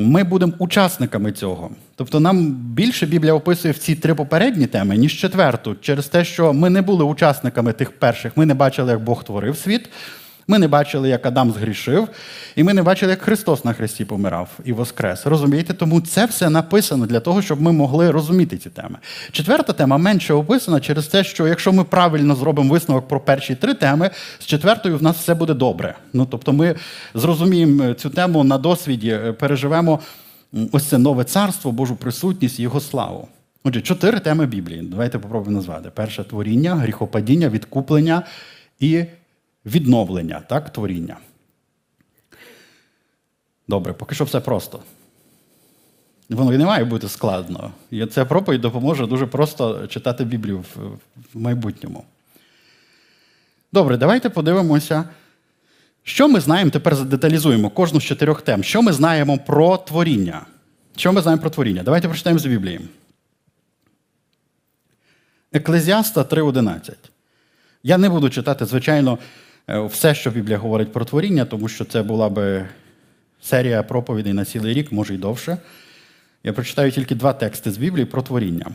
ми 0.00 0.24
будемо 0.24 0.52
учасниками 0.58 1.32
цього. 1.32 1.70
Тобто, 1.96 2.20
нам 2.20 2.50
більше 2.50 3.06
Біблія 3.06 3.34
описує 3.34 3.72
в 3.72 3.78
ці 3.78 3.94
три 3.94 4.14
попередні 4.14 4.66
теми, 4.66 4.96
ніж 4.96 5.18
четверту, 5.20 5.76
через 5.80 6.06
те, 6.06 6.24
що 6.24 6.52
ми 6.52 6.70
не 6.70 6.82
були 6.82 7.04
учасниками 7.04 7.72
тих 7.72 7.92
перших, 7.98 8.36
ми 8.36 8.46
не 8.46 8.54
бачили, 8.54 8.92
як 8.92 9.04
Бог 9.04 9.24
творив 9.24 9.56
світ. 9.56 9.88
Ми 10.50 10.58
не 10.58 10.68
бачили, 10.68 11.08
як 11.08 11.26
Адам 11.26 11.52
згрішив, 11.52 12.08
і 12.56 12.64
ми 12.64 12.74
не 12.74 12.82
бачили, 12.82 13.10
як 13.10 13.22
Христос 13.22 13.64
на 13.64 13.72
Христі 13.72 14.04
помирав 14.04 14.48
і 14.64 14.72
воскрес. 14.72 15.26
Розумієте? 15.26 15.74
Тому 15.74 16.00
це 16.00 16.26
все 16.26 16.50
написано 16.50 17.06
для 17.06 17.20
того, 17.20 17.42
щоб 17.42 17.62
ми 17.62 17.72
могли 17.72 18.10
розуміти 18.10 18.58
ці 18.58 18.70
теми. 18.70 18.98
Четверта 19.32 19.72
тема 19.72 19.98
менше 19.98 20.34
описана 20.34 20.80
через 20.80 21.06
те, 21.06 21.24
що 21.24 21.46
якщо 21.46 21.72
ми 21.72 21.84
правильно 21.84 22.34
зробимо 22.34 22.72
висновок 22.72 23.08
про 23.08 23.20
перші 23.20 23.54
три 23.54 23.74
теми, 23.74 24.10
з 24.38 24.46
четвертою 24.46 24.98
в 24.98 25.02
нас 25.02 25.16
все 25.16 25.34
буде 25.34 25.54
добре. 25.54 25.94
Ну 26.12 26.26
тобто, 26.30 26.52
ми 26.52 26.74
зрозуміємо 27.14 27.94
цю 27.94 28.10
тему 28.10 28.44
на 28.44 28.58
досвіді, 28.58 29.10
е, 29.10 29.32
переживемо 29.32 30.00
ось 30.72 30.84
це 30.84 30.98
нове 30.98 31.24
царство, 31.24 31.72
Божу 31.72 31.96
присутність 31.96 32.58
і 32.58 32.62
його 32.62 32.80
славу. 32.80 33.28
Отже, 33.64 33.80
чотири 33.80 34.20
теми 34.20 34.46
Біблії. 34.46 34.82
Давайте 34.82 35.18
попробуємо 35.18 35.56
назвати: 35.56 35.90
перше 35.94 36.24
творіння, 36.24 36.74
гріхопадіння, 36.74 37.48
відкуплення 37.48 38.22
і 38.80 39.04
відновлення, 39.68 40.40
так, 40.40 40.72
творіння. 40.72 41.16
Добре, 43.68 43.92
поки 43.92 44.14
що 44.14 44.24
все 44.24 44.40
просто. 44.40 44.82
Воно 46.30 46.50
не 46.50 46.64
має 46.64 46.84
бути 46.84 47.08
складно. 47.08 47.72
І 47.90 48.06
ця 48.06 48.24
проповідь 48.24 48.60
допоможе 48.60 49.06
дуже 49.06 49.26
просто 49.26 49.86
читати 49.86 50.24
Біблію 50.24 50.64
в 51.34 51.38
майбутньому. 51.38 52.04
Добре, 53.72 53.96
давайте 53.96 54.30
подивимося, 54.30 55.08
що 56.02 56.28
ми 56.28 56.40
знаємо, 56.40 56.70
тепер 56.70 56.94
задеталізуємо 56.96 57.70
кожну 57.70 58.00
з 58.00 58.04
чотирьох 58.04 58.42
тем. 58.42 58.64
Що 58.64 58.82
ми 58.82 58.92
знаємо 58.92 59.38
про 59.38 59.76
творіння? 59.76 60.46
Що 60.96 61.12
ми 61.12 61.22
знаємо 61.22 61.40
про 61.40 61.50
творіння? 61.50 61.82
Давайте 61.82 62.08
прочитаємо 62.08 62.38
з 62.38 62.46
Біблії. 62.46 62.80
Еклезіаста 65.52 66.22
3.11. 66.22 66.92
Я 67.82 67.98
не 67.98 68.08
буду 68.08 68.30
читати, 68.30 68.66
звичайно, 68.66 69.18
все, 69.68 70.14
що 70.14 70.30
Біблія 70.30 70.58
говорить 70.58 70.92
про 70.92 71.04
творіння, 71.04 71.44
тому 71.44 71.68
що 71.68 71.84
це 71.84 72.02
була 72.02 72.28
би 72.28 72.66
серія 73.42 73.82
проповідей 73.82 74.32
на 74.32 74.44
цілий 74.44 74.74
рік, 74.74 74.92
може 74.92 75.14
й 75.14 75.18
довше. 75.18 75.58
Я 76.44 76.52
прочитаю 76.52 76.92
тільки 76.92 77.14
два 77.14 77.32
тексти 77.32 77.70
з 77.70 77.78
Біблії 77.78 78.06
про 78.06 78.22
творіння. 78.22 78.66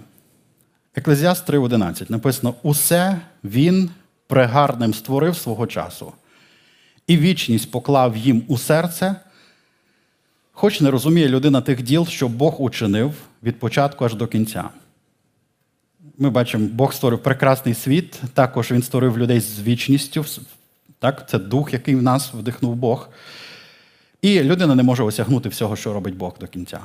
Еклезіаст 0.96 1.50
3.11 1.50 2.12
написано: 2.12 2.54
Усе 2.64 3.22
він 3.44 3.90
прегарним 4.28 4.94
створив 4.94 5.38
свого 5.38 5.68
часу, 5.68 6.14
і 7.08 7.18
вічність 7.18 7.72
поклав 7.72 8.18
їм 8.18 8.44
у 8.48 8.58
серце, 8.58 9.16
хоч 10.52 10.82
не 10.82 10.92
розуміє 10.92 11.30
людина 11.30 11.62
тих 11.62 11.82
діл, 11.82 12.08
що 12.08 12.28
Бог 12.28 12.62
учинив 12.62 13.14
від 13.44 13.60
початку 13.60 14.06
аж 14.06 14.16
до 14.16 14.28
кінця. 14.28 14.70
Ми 16.18 16.30
бачимо, 16.30 16.68
Бог 16.72 16.94
створив 16.94 17.24
прекрасний 17.24 17.74
світ, 17.74 18.22
також 18.34 18.72
Він 18.72 18.84
створив 18.84 19.18
людей 19.18 19.40
з 19.40 19.62
вічністю, 19.62 20.26
так? 21.04 21.30
Це 21.30 21.40
дух, 21.40 21.74
який 21.74 21.96
в 21.96 22.02
нас 22.02 22.34
вдихнув 22.34 22.76
Бог. 22.76 23.10
І 24.22 24.44
людина 24.44 24.76
не 24.76 24.84
може 24.84 25.04
осягнути 25.04 25.50
всього, 25.50 25.76
що 25.76 25.94
робить 25.94 26.16
Бог 26.16 26.36
до 26.40 26.48
кінця. 26.48 26.80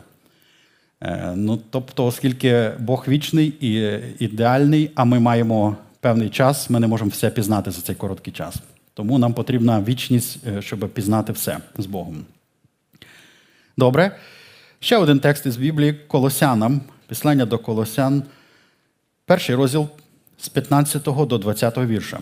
Е, 1.01 1.33
ну, 1.37 1.61
Тобто, 1.71 2.07
оскільки 2.07 2.71
Бог 2.79 3.05
вічний 3.09 3.47
і 3.61 4.01
ідеальний, 4.25 4.91
а 4.95 5.05
ми 5.05 5.21
маємо 5.21 5.77
певний 6.01 6.31
час, 6.31 6.71
ми 6.71 6.81
не 6.81 6.87
можемо 6.87 7.11
все 7.11 7.31
пізнати 7.31 7.71
за 7.71 7.83
цей 7.83 7.95
короткий 7.95 8.33
час. 8.33 8.57
Тому 8.95 9.19
нам 9.19 9.35
потрібна 9.35 9.83
вічність, 9.83 10.47
е, 10.47 10.63
щоб 10.63 10.89
пізнати 10.89 11.33
все 11.33 11.59
з 11.79 11.87
Богом. 11.87 12.25
Добре. 13.77 14.17
Ще 14.81 14.97
один 14.97 15.21
текст 15.21 15.47
із 15.47 15.57
Біблії 15.57 15.93
Колосянам, 15.93 16.81
післання 17.09 17.47
до 17.47 17.59
Колосян, 17.59 18.23
перший 19.25 19.55
розділ 19.55 19.89
з 20.39 20.49
15 20.49 21.27
до 21.27 21.39
20 21.39 21.79
вірша. 21.79 22.21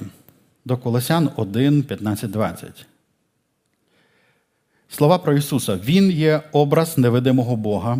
До 0.66 0.76
Колосян 0.76 1.30
1, 1.36 1.82
15, 1.82 2.30
20. 2.30 2.86
Слова 4.88 5.18
про 5.18 5.34
Ісуса. 5.34 5.78
Він 5.84 6.10
є 6.10 6.40
образ 6.52 6.98
невидимого 6.98 7.56
Бога. 7.56 7.98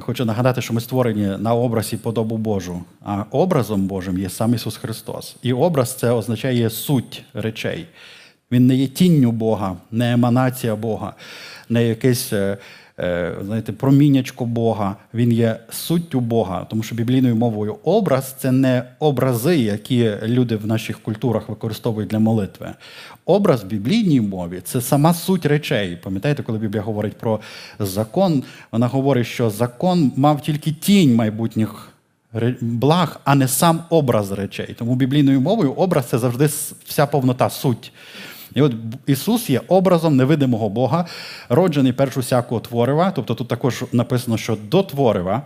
Хочу 0.00 0.24
нагадати, 0.24 0.62
що 0.62 0.74
ми 0.74 0.80
створені 0.80 1.26
на 1.26 1.54
образі 1.54 1.96
подобу 1.96 2.36
Божу, 2.36 2.84
а 3.00 3.24
образом 3.30 3.86
Божим 3.86 4.18
є 4.18 4.28
сам 4.28 4.54
Ісус 4.54 4.76
Христос. 4.76 5.36
І 5.42 5.52
образ 5.52 5.94
це 5.94 6.10
означає 6.10 6.70
суть 6.70 7.24
речей. 7.34 7.86
Він 8.52 8.66
не 8.66 8.74
є 8.74 8.86
тінню 8.86 9.32
Бога, 9.32 9.76
не 9.90 10.12
еманація 10.12 10.76
Бога, 10.76 11.14
не 11.68 11.88
якесь 11.88 12.32
е, 12.32 12.58
знаєте, 13.44 13.72
промінячко 13.72 14.44
Бога. 14.44 14.96
Він 15.14 15.32
є 15.32 15.56
суттю 15.70 16.20
Бога, 16.20 16.66
тому 16.70 16.82
що 16.82 16.94
біблійною 16.94 17.36
мовою 17.36 17.76
образ 17.84 18.34
це 18.38 18.52
не 18.52 18.82
образи, 18.98 19.58
які 19.58 20.12
люди 20.22 20.56
в 20.56 20.66
наших 20.66 21.00
культурах 21.00 21.48
використовують 21.48 22.10
для 22.10 22.18
молитви. 22.18 22.70
Образ 23.24 23.64
в 23.64 23.66
біблійній 23.66 24.20
мові 24.20 24.60
це 24.64 24.80
сама 24.80 25.14
суть 25.14 25.46
речей. 25.46 25.98
Пам'ятаєте, 26.02 26.42
коли 26.42 26.58
Біблія 26.58 26.82
говорить 26.82 27.18
про 27.18 27.40
закон, 27.78 28.42
вона 28.72 28.86
говорить, 28.86 29.26
що 29.26 29.50
закон 29.50 30.12
мав 30.16 30.42
тільки 30.42 30.72
тінь 30.72 31.14
майбутніх 31.14 31.92
благ, 32.60 33.20
а 33.24 33.34
не 33.34 33.48
сам 33.48 33.80
образ 33.90 34.32
речей. 34.32 34.74
Тому 34.78 34.94
біблійною 34.94 35.40
мовою 35.40 35.72
образ 35.72 36.06
це 36.06 36.18
завжди 36.18 36.46
вся 36.84 37.06
повнота 37.06 37.50
суть. 37.50 37.92
І 38.54 38.62
от 38.62 38.72
Ісус 39.06 39.50
є 39.50 39.60
образом 39.68 40.16
невидимого 40.16 40.68
Бога, 40.68 41.06
роджений 41.48 41.92
першу 41.92 42.20
всякого 42.20 42.60
творива. 42.60 43.10
Тобто 43.10 43.34
тут 43.34 43.48
також 43.48 43.84
написано, 43.92 44.36
що 44.36 44.56
до 44.68 44.82
творива 44.82 45.42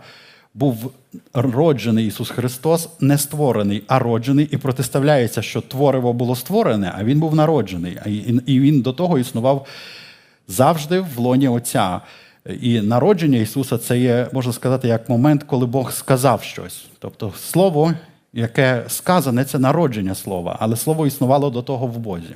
був 0.53 0.91
роджений 1.33 2.07
Ісус 2.07 2.29
Христос, 2.29 2.89
не 2.99 3.17
створений, 3.17 3.83
а 3.87 3.99
роджений, 3.99 4.47
і 4.51 4.57
протиставляється, 4.57 5.41
що 5.41 5.61
твориво 5.61 6.13
було 6.13 6.35
створене, 6.35 6.93
а 6.97 7.03
Він 7.03 7.19
був 7.19 7.35
народжений. 7.35 7.97
І 8.45 8.59
Він 8.59 8.81
до 8.81 8.93
того 8.93 9.19
існував 9.19 9.67
завжди 10.47 10.99
в 10.99 11.19
лоні 11.19 11.47
Отця. 11.47 12.01
І 12.61 12.81
народження 12.81 13.37
Ісуса 13.37 13.77
це 13.77 13.99
є, 13.99 14.27
можна 14.33 14.53
сказати, 14.53 14.87
як 14.87 15.09
момент, 15.09 15.43
коли 15.43 15.65
Бог 15.65 15.91
сказав 15.91 16.43
щось. 16.43 16.85
Тобто 16.99 17.33
Слово, 17.37 17.93
яке 18.33 18.83
сказане, 18.87 19.45
це 19.45 19.59
народження 19.59 20.15
слова, 20.15 20.57
але 20.59 20.75
слово 20.75 21.07
існувало 21.07 21.49
до 21.49 21.61
того 21.61 21.87
в 21.87 21.97
Бозі. 21.97 22.35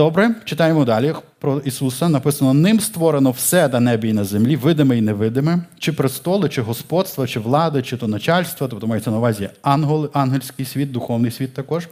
Добре, 0.00 0.34
читаємо 0.44 0.84
далі 0.84 1.14
про 1.38 1.58
Ісуса. 1.58 2.08
Написано: 2.08 2.54
ним 2.54 2.80
створено 2.80 3.30
все 3.30 3.68
на 3.68 3.80
небі 3.80 4.08
і 4.08 4.12
на 4.12 4.24
землі, 4.24 4.56
видиме 4.56 4.98
і 4.98 5.00
невидиме, 5.00 5.64
чи 5.78 5.92
престоли, 5.92 6.48
чи 6.48 6.62
господства, 6.62 7.26
чи 7.26 7.40
влади, 7.40 7.82
чи 7.82 7.96
то 7.96 8.08
начальство, 8.08 8.68
тобто 8.68 8.86
мається 8.86 9.10
на 9.10 9.18
увазі 9.18 9.50
ангел, 9.62 10.10
ангельський 10.12 10.66
світ, 10.66 10.92
духовний 10.92 11.30
світ 11.30 11.54
також. 11.54 11.88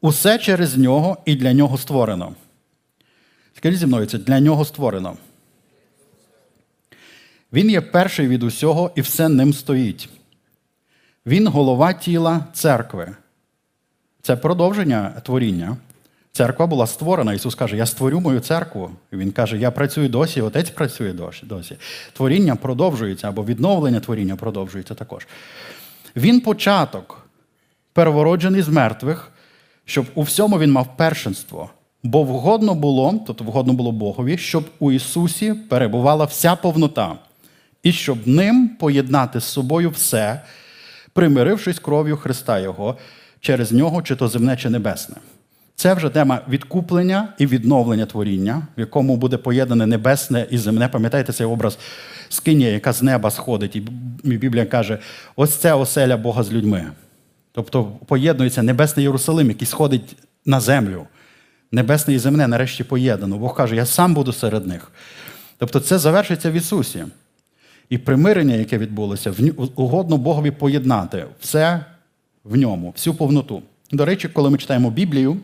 Усе 0.00 0.38
через 0.38 0.76
нього 0.76 1.16
і 1.24 1.36
для 1.36 1.52
нього 1.52 1.78
створено. 1.78 2.34
Скажіть 3.56 3.78
зі 3.78 3.86
мною, 3.86 4.06
це 4.06 4.18
для 4.18 4.40
нього 4.40 4.64
створено. 4.64 5.16
Він 7.52 7.70
є 7.70 7.80
перший 7.80 8.28
від 8.28 8.42
усього 8.42 8.90
і 8.94 9.00
все 9.00 9.28
ним 9.28 9.52
стоїть. 9.52 10.08
Він 11.26 11.46
голова 11.46 11.92
тіла 11.92 12.44
церкви. 12.52 13.16
Це 14.22 14.36
продовження 14.36 15.10
творіння. 15.24 15.76
Церква 16.36 16.66
була 16.66 16.86
створена. 16.86 17.32
Ісус 17.32 17.54
каже, 17.54 17.76
я 17.76 17.86
створю 17.86 18.20
мою 18.20 18.40
церкву. 18.40 18.90
Він 19.12 19.32
каже, 19.32 19.58
я 19.58 19.70
працюю 19.70 20.08
досі, 20.08 20.40
отець 20.40 20.70
працює 20.70 21.12
досі. 21.42 21.76
Творіння 22.12 22.56
продовжується 22.56 23.28
або 23.28 23.44
відновлення 23.44 24.00
творіння 24.00 24.36
продовжується 24.36 24.94
також. 24.94 25.26
Він 26.16 26.40
початок, 26.40 27.26
первороджений 27.92 28.62
з 28.62 28.68
мертвих, 28.68 29.32
щоб 29.84 30.06
у 30.14 30.22
всьому 30.22 30.58
він 30.58 30.72
мав 30.72 30.96
першинство. 30.96 31.70
Бо 32.02 32.22
вгодно 32.22 32.74
було, 32.74 33.20
тобто 33.26 33.44
вгодно 33.44 33.72
було 33.72 33.92
Богові, 33.92 34.38
щоб 34.38 34.64
у 34.78 34.92
Ісусі 34.92 35.54
перебувала 35.54 36.24
вся 36.24 36.56
повнота, 36.56 37.14
і 37.82 37.92
щоб 37.92 38.28
ним 38.28 38.68
поєднати 38.68 39.40
з 39.40 39.44
собою 39.44 39.90
все, 39.90 40.40
примирившись 41.12 41.78
кров'ю 41.78 42.16
Христа 42.16 42.60
Його 42.60 42.96
через 43.40 43.72
нього, 43.72 44.02
чи 44.02 44.16
то 44.16 44.28
земне, 44.28 44.56
чи 44.56 44.70
небесне. 44.70 45.16
Це 45.76 45.94
вже 45.94 46.08
тема 46.08 46.40
відкуплення 46.48 47.28
і 47.38 47.46
відновлення 47.46 48.06
творіння, 48.06 48.62
в 48.76 48.80
якому 48.80 49.16
буде 49.16 49.36
поєднане 49.36 49.86
небесне 49.86 50.46
і 50.50 50.58
земне. 50.58 50.88
Пам'ятаєте 50.88 51.32
цей 51.32 51.46
образ 51.46 51.78
скиня, 52.28 52.66
яка 52.66 52.92
з 52.92 53.02
неба 53.02 53.30
сходить, 53.30 53.76
і 53.76 53.80
Біблія 54.24 54.66
каже: 54.66 54.98
ось 55.36 55.54
це 55.54 55.74
оселя 55.74 56.16
Бога 56.16 56.42
з 56.42 56.52
людьми. 56.52 56.86
Тобто 57.52 57.84
поєднується 57.84 58.62
небесний 58.62 59.04
Єрусалим, 59.04 59.48
який 59.48 59.66
сходить 59.66 60.16
на 60.46 60.60
землю. 60.60 61.06
Небесне 61.72 62.14
і 62.14 62.18
земне 62.18 62.48
нарешті 62.48 62.84
поєднано. 62.84 63.38
Бог 63.38 63.56
каже, 63.56 63.76
я 63.76 63.86
сам 63.86 64.14
буду 64.14 64.32
серед 64.32 64.66
них. 64.66 64.90
Тобто 65.58 65.80
це 65.80 65.98
завершиться 65.98 66.50
в 66.50 66.54
Ісусі. 66.54 67.04
І 67.88 67.98
примирення, 67.98 68.54
яке 68.54 68.78
відбулося, 68.78 69.34
угодно 69.74 70.18
Богові 70.18 70.50
поєднати 70.50 71.24
все 71.40 71.84
в 72.44 72.56
ньому, 72.56 72.90
всю 72.90 73.14
повноту. 73.14 73.62
До 73.92 74.04
речі, 74.04 74.28
коли 74.28 74.50
ми 74.50 74.58
читаємо 74.58 74.90
Біблію. 74.90 75.36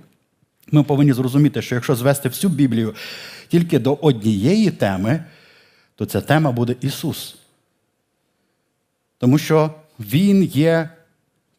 Ми 0.73 0.83
повинні 0.83 1.13
зрозуміти, 1.13 1.63
що 1.63 1.75
якщо 1.75 1.95
звести 1.95 2.29
всю 2.29 2.51
Біблію 2.51 2.95
тільки 3.49 3.79
до 3.79 3.95
однієї 3.95 4.71
теми, 4.71 5.25
то 5.95 6.07
ця 6.07 6.21
тема 6.21 6.53
буде 6.53 6.75
Ісус. 6.81 7.37
Тому 9.19 9.39
що 9.39 9.75
Він 9.99 10.45
є 10.45 10.89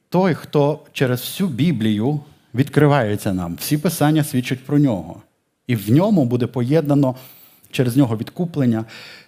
той, 0.09 0.33
хто 0.33 0.79
через 0.93 1.19
всю 1.19 1.49
Біблію 1.49 2.19
відкривається 2.55 3.33
нам. 3.33 3.55
Всі 3.55 3.77
писання 3.77 4.23
свідчать 4.23 4.65
про 4.65 4.79
нього. 4.79 5.21
І 5.67 5.75
в 5.75 5.91
ньому 5.91 6.25
буде 6.25 6.47
поєднано 6.47 7.15
через 7.71 7.97
нього 7.97 8.17
відкуплення, 8.17 8.85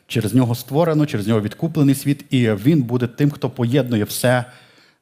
через 0.07 0.33
нього 0.33 0.55
створено, 0.55 1.05
через 1.05 1.27
нього 1.27 1.41
відкуплений 1.41 1.95
світ, 1.95 2.25
і 2.29 2.51
він 2.51 2.81
буде 2.81 3.07
тим, 3.07 3.31
хто 3.31 3.49
поєднує 3.49 4.03
все 4.03 4.45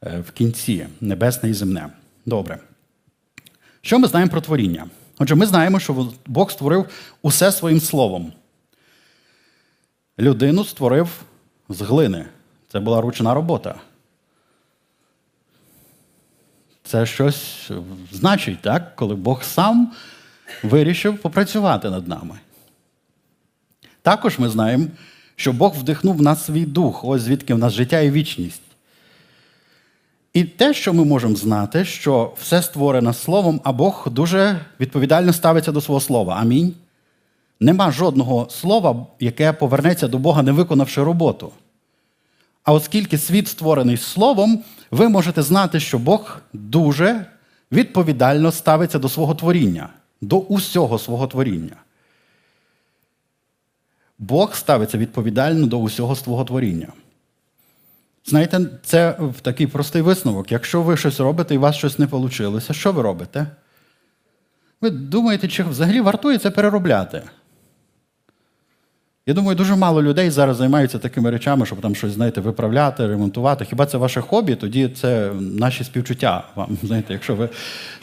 е, 0.03 0.23
в 0.27 0.31
кінці 0.31 0.85
небесне 1.01 1.49
і 1.49 1.53
земне. 1.53 1.87
Добре. 2.25 2.59
Що 3.81 3.99
ми 3.99 4.07
знаємо 4.07 4.31
про 4.31 4.41
творіння? 4.41 4.87
Отже, 5.17 5.35
ми 5.35 5.45
знаємо, 5.45 5.79
що 5.79 6.13
Бог 6.25 6.51
створив 6.51 6.85
усе 7.21 7.51
своїм 7.51 7.81
словом. 7.81 8.33
Людину 10.19 10.65
створив 10.65 11.09
з 11.69 11.81
глини. 11.81 12.25
Це 12.71 12.79
була 12.79 13.01
ручна 13.01 13.33
робота. 13.33 13.75
Це 16.83 17.05
щось 17.05 17.71
значить, 18.11 18.61
так? 18.61 18.95
коли 18.95 19.15
Бог 19.15 19.43
сам 19.43 19.91
вирішив 20.63 21.17
попрацювати 21.17 21.89
над 21.89 22.07
нами. 22.07 22.39
Також 24.01 24.39
ми 24.39 24.49
знаємо, 24.49 24.85
що 25.35 25.53
Бог 25.53 25.75
вдихнув 25.79 26.15
в 26.15 26.21
нас 26.21 26.45
свій 26.45 26.65
дух, 26.65 27.03
ось 27.05 27.21
звідки 27.21 27.53
в 27.53 27.57
нас 27.57 27.73
життя 27.73 27.99
і 27.99 28.11
вічність. 28.11 28.61
І 30.33 30.43
те, 30.43 30.73
що 30.73 30.93
ми 30.93 31.05
можемо 31.05 31.35
знати, 31.35 31.85
що 31.85 32.33
все 32.39 32.61
створено 32.61 33.13
словом, 33.13 33.61
а 33.63 33.71
Бог 33.71 34.07
дуже 34.11 34.59
відповідально 34.79 35.33
ставиться 35.33 35.71
до 35.71 35.81
свого 35.81 36.01
слова. 36.01 36.35
Амінь. 36.35 36.73
Нема 37.59 37.91
жодного 37.91 38.47
слова, 38.49 39.05
яке 39.19 39.53
повернеться 39.53 40.07
до 40.07 40.17
Бога, 40.17 40.43
не 40.43 40.51
виконавши 40.51 41.03
роботу. 41.03 41.51
А 42.63 42.73
оскільки 42.73 43.17
світ 43.17 43.47
створений 43.47 43.97
словом, 43.97 44.63
ви 44.91 45.09
можете 45.09 45.41
знати, 45.41 45.79
що 45.79 45.99
Бог 45.99 46.41
дуже 46.53 47.25
відповідально 47.71 48.51
ставиться 48.51 48.99
до 48.99 49.09
свого 49.09 49.35
творіння, 49.35 49.89
до 50.21 50.37
усього 50.37 50.99
свого 50.99 51.27
творіння. 51.27 51.75
Бог 54.19 54.55
ставиться 54.55 54.97
відповідально 54.97 55.67
до 55.67 55.79
усього 55.79 56.15
свого 56.15 56.45
творіння. 56.45 56.87
Знаєте, 58.25 58.59
це 58.83 59.17
такий 59.41 59.67
простий 59.67 60.01
висновок. 60.01 60.51
Якщо 60.51 60.81
ви 60.81 60.97
щось 60.97 61.19
робите 61.19 61.55
і 61.55 61.57
у 61.57 61.61
вас 61.61 61.75
щось 61.75 61.99
не 61.99 62.05
вийшло, 62.05 62.59
що 62.59 62.91
ви 62.91 63.01
робите? 63.01 63.47
Ви 64.81 64.89
думаєте, 64.89 65.47
чи 65.47 65.63
взагалі 65.63 66.01
вартує 66.01 66.37
це 66.37 66.51
переробляти? 66.51 67.23
Я 69.25 69.33
думаю, 69.33 69.55
дуже 69.55 69.75
мало 69.75 70.01
людей 70.01 70.29
зараз 70.29 70.57
займаються 70.57 70.99
такими 70.99 71.31
речами, 71.31 71.65
щоб 71.65 71.81
там 71.81 71.95
щось, 71.95 72.11
знаєте, 72.11 72.41
виправляти, 72.41 73.07
ремонтувати. 73.07 73.65
Хіба 73.65 73.85
це 73.85 73.97
ваше 73.97 74.21
хобі? 74.21 74.55
Тоді 74.55 74.89
це 74.89 75.31
наші 75.39 75.83
співчуття 75.83 76.43
вам. 76.55 76.77
Знаєте, 76.83 77.13
якщо 77.13 77.35
ви 77.35 77.49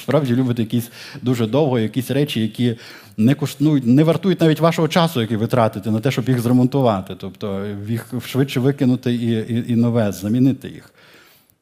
справді 0.02 0.34
любите 0.34 0.62
якісь 0.62 0.90
дуже 1.22 1.46
довго, 1.46 1.78
якісь 1.78 2.10
речі, 2.10 2.40
які 2.40 2.76
не 3.16 3.34
коштують, 3.34 3.86
не 3.86 4.04
вартують 4.04 4.40
навіть 4.40 4.60
вашого 4.60 4.88
часу, 4.88 5.20
який 5.20 5.36
ви 5.36 5.46
тратите 5.46 5.90
на 5.90 6.00
те, 6.00 6.10
щоб 6.10 6.28
їх 6.28 6.40
зремонтувати, 6.40 7.14
тобто 7.18 7.66
їх 7.88 8.12
швидше 8.26 8.60
викинути 8.60 9.14
і, 9.14 9.30
і, 9.30 9.72
і 9.72 9.76
нове, 9.76 10.12
замінити 10.12 10.68
їх. 10.68 10.92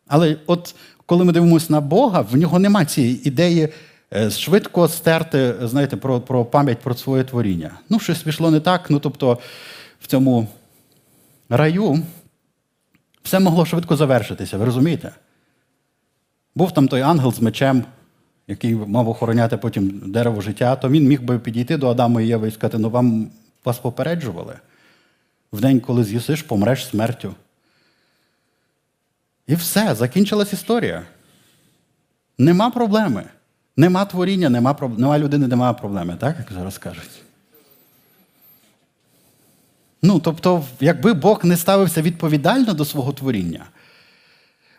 Але 0.08 0.36
от 0.46 0.74
коли 1.06 1.24
ми 1.24 1.32
дивимося 1.32 1.66
на 1.72 1.80
Бога, 1.80 2.20
в 2.20 2.36
нього 2.36 2.58
нема 2.58 2.84
цієї 2.84 3.28
ідеї. 3.28 3.68
Е, 4.14 4.30
швидко 4.30 4.88
стерти, 4.88 5.54
знаєте, 5.62 5.96
про 5.96 6.20
про 6.20 6.44
пам'ять 6.44 6.78
про 6.78 6.94
своє 6.94 7.24
творіння. 7.24 7.70
Ну, 7.88 7.98
щось 7.98 8.22
пішло 8.22 8.50
не 8.50 8.60
так. 8.60 8.90
Ну, 8.90 8.98
тобто, 8.98 9.38
в 10.00 10.06
цьому 10.06 10.48
раю 11.48 12.02
все 13.22 13.40
могло 13.40 13.66
швидко 13.66 13.96
завершитися, 13.96 14.58
ви 14.58 14.64
розумієте? 14.64 15.12
Був 16.54 16.72
там 16.72 16.88
той 16.88 17.00
ангел 17.00 17.32
з 17.32 17.40
мечем, 17.40 17.84
який 18.46 18.74
мав 18.74 19.08
охороняти 19.08 19.56
потім 19.56 20.02
дерево 20.06 20.40
життя, 20.40 20.76
то 20.76 20.88
він 20.88 21.08
міг 21.08 21.22
би 21.22 21.38
підійти 21.38 21.76
до 21.76 21.88
Адама 21.88 22.22
і 22.22 22.26
Єви 22.26 22.48
і 22.48 22.50
сказати, 22.50 22.78
ну 22.78 22.90
вам 22.90 23.30
вас 23.64 23.78
попереджували. 23.78 24.54
В 25.52 25.60
день, 25.60 25.80
коли 25.80 26.04
з'їсиш, 26.04 26.42
помреш 26.42 26.86
смертю. 26.86 27.34
І 29.46 29.54
все, 29.54 29.94
закінчилась 29.94 30.52
історія. 30.52 31.02
Нема 32.38 32.70
проблеми. 32.70 33.24
Нема 33.76 34.04
творіння, 34.04 34.48
нема 34.48 34.76
нема 34.98 35.18
людини, 35.18 35.46
нема 35.46 35.72
проблеми, 35.72 36.16
так, 36.20 36.36
як 36.38 36.52
зараз 36.52 36.78
кажуть. 36.78 37.10
Ну, 40.02 40.20
тобто, 40.20 40.64
якби 40.80 41.12
Бог 41.12 41.44
не 41.44 41.56
ставився 41.56 42.02
відповідально 42.02 42.74
до 42.74 42.84
свого 42.84 43.12
творіння, 43.12 43.64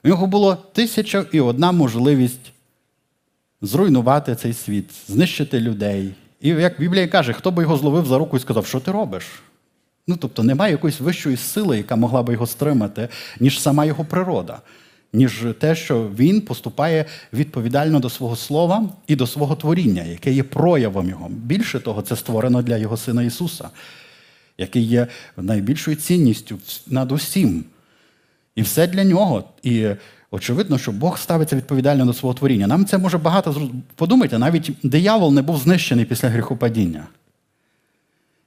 у 0.04 0.08
нього 0.08 0.28
було 0.28 0.56
тисяча 0.56 1.26
і 1.32 1.40
одна 1.40 1.72
можливість 1.72 2.52
зруйнувати 3.62 4.36
цей 4.36 4.54
світ, 4.54 4.90
знищити 5.08 5.60
людей. 5.60 6.14
І 6.42 6.50
як 6.50 6.80
Біблія 6.80 7.08
каже, 7.08 7.34
хто 7.34 7.52
би 7.52 7.64
його 7.64 7.78
зловив 7.78 8.06
за 8.06 8.18
руку 8.18 8.38
і 8.38 8.40
сказав, 8.40 8.66
що 8.66 8.80
ти 8.80 8.92
робиш? 8.92 9.26
Ну, 10.08 10.18
тобто, 10.18 10.44
немає 10.44 10.72
якоїсь 10.72 11.00
вищої 11.00 11.38
сили, 11.38 11.78
яка 11.78 11.96
могла 11.96 12.24
би 12.24 12.34
його 12.34 12.48
стримати, 12.48 13.10
ніж 13.40 13.62
сама 13.62 13.86
його 13.86 14.06
природа 14.06 14.62
ніж 15.18 15.46
те, 15.60 15.76
що 15.76 16.10
він 16.20 16.42
поступає 16.42 17.06
відповідально 17.34 18.00
до 18.00 18.10
свого 18.10 18.36
слова 18.36 18.90
і 19.08 19.16
до 19.16 19.28
свого 19.28 19.56
творіння, 19.56 20.04
яке 20.04 20.32
є 20.32 20.44
проявом 20.44 21.10
його. 21.10 21.30
Більше 21.30 21.80
того, 21.80 22.02
це 22.02 22.16
створено 22.16 22.62
для 22.62 22.78
його 22.78 22.98
сина 22.98 23.24
Ісуса, 23.24 23.70
який 24.58 24.84
є 24.84 25.08
найбільшою 25.38 25.98
цінністю 25.98 26.58
над 26.88 27.12
усім. 27.12 27.64
І 28.56 28.62
все 28.62 28.88
для 28.88 29.04
нього. 29.04 29.44
І 29.64 29.88
очевидно, 30.32 30.78
що 30.78 30.92
Бог 30.92 31.18
ставиться 31.18 31.56
відповідально 31.56 32.06
до 32.06 32.14
свого 32.14 32.34
творіння. 32.34 32.68
Нам 32.68 32.86
це 32.86 32.98
може 32.98 33.18
багато 33.18 33.72
Подумайте, 33.96 34.40
навіть 34.40 34.72
диявол 34.84 35.34
не 35.34 35.42
був 35.42 35.58
знищений 35.58 36.06
після 36.06 36.30
гріхопадіння. 36.30 37.08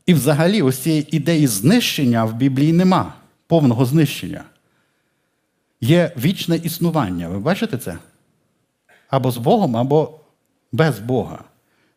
І 0.07 0.15
взагалі, 0.15 0.63
ось 0.63 0.79
цієї 0.79 1.17
ідеї 1.17 1.47
знищення 1.47 2.25
в 2.25 2.35
Біблії 2.35 2.73
нема, 2.73 3.15
повного 3.47 3.85
знищення 3.85 4.45
є 5.81 6.13
вічне 6.17 6.57
існування. 6.57 7.29
Ви 7.29 7.39
бачите 7.39 7.79
це? 7.79 7.99
Або 9.09 9.31
з 9.31 9.37
Богом, 9.37 9.77
або 9.77 10.21
без 10.73 10.99
Бога. 10.99 11.45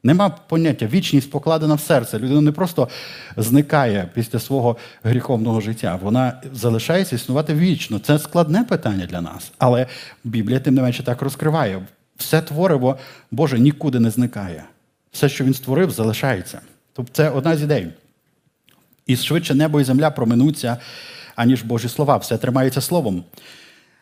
Нема 0.06 0.30
поняття, 0.30 0.86
вічність 0.86 1.32
покладена 1.32 1.76
в 1.76 1.80
серце. 1.80 2.20
Людина 2.20 2.42
не 2.42 2.52
просто 2.52 2.90
зникає 3.38 4.10
після 4.14 4.40
свого 4.40 4.78
гріховного 5.04 5.62
життя, 5.62 6.00
вона 6.02 6.42
залишається 6.54 7.16
існувати 7.16 7.54
вічно. 7.54 8.00
Це 8.00 8.20
складне 8.20 8.64
питання 8.64 9.06
для 9.06 9.22
нас. 9.22 9.52
Але 9.58 9.88
Біблія, 10.24 10.60
тим 10.60 10.74
не 10.74 10.82
менше, 10.82 11.04
так 11.04 11.22
розкриває. 11.22 11.82
Все 12.18 12.42
твориво 12.42 12.98
Боже 13.32 13.60
нікуди 13.60 14.00
не 14.00 14.10
зникає. 14.10 14.64
Все, 15.12 15.30
що 15.30 15.44
він 15.44 15.54
створив, 15.54 15.92
залишається. 15.92 16.62
Тобто 16.94 17.14
це 17.14 17.30
одна 17.30 17.58
з 17.58 17.62
ідей. 17.62 17.88
І 19.08 19.16
швидше 19.16 19.56
небо 19.56 19.82
і 19.82 19.84
земля 19.84 20.12
проминуться, 20.12 20.78
аніж 21.36 21.64
Божі 21.64 21.90
слова. 21.90 22.18
Все 22.18 22.38
тримається 22.38 22.82
словом. 22.82 23.24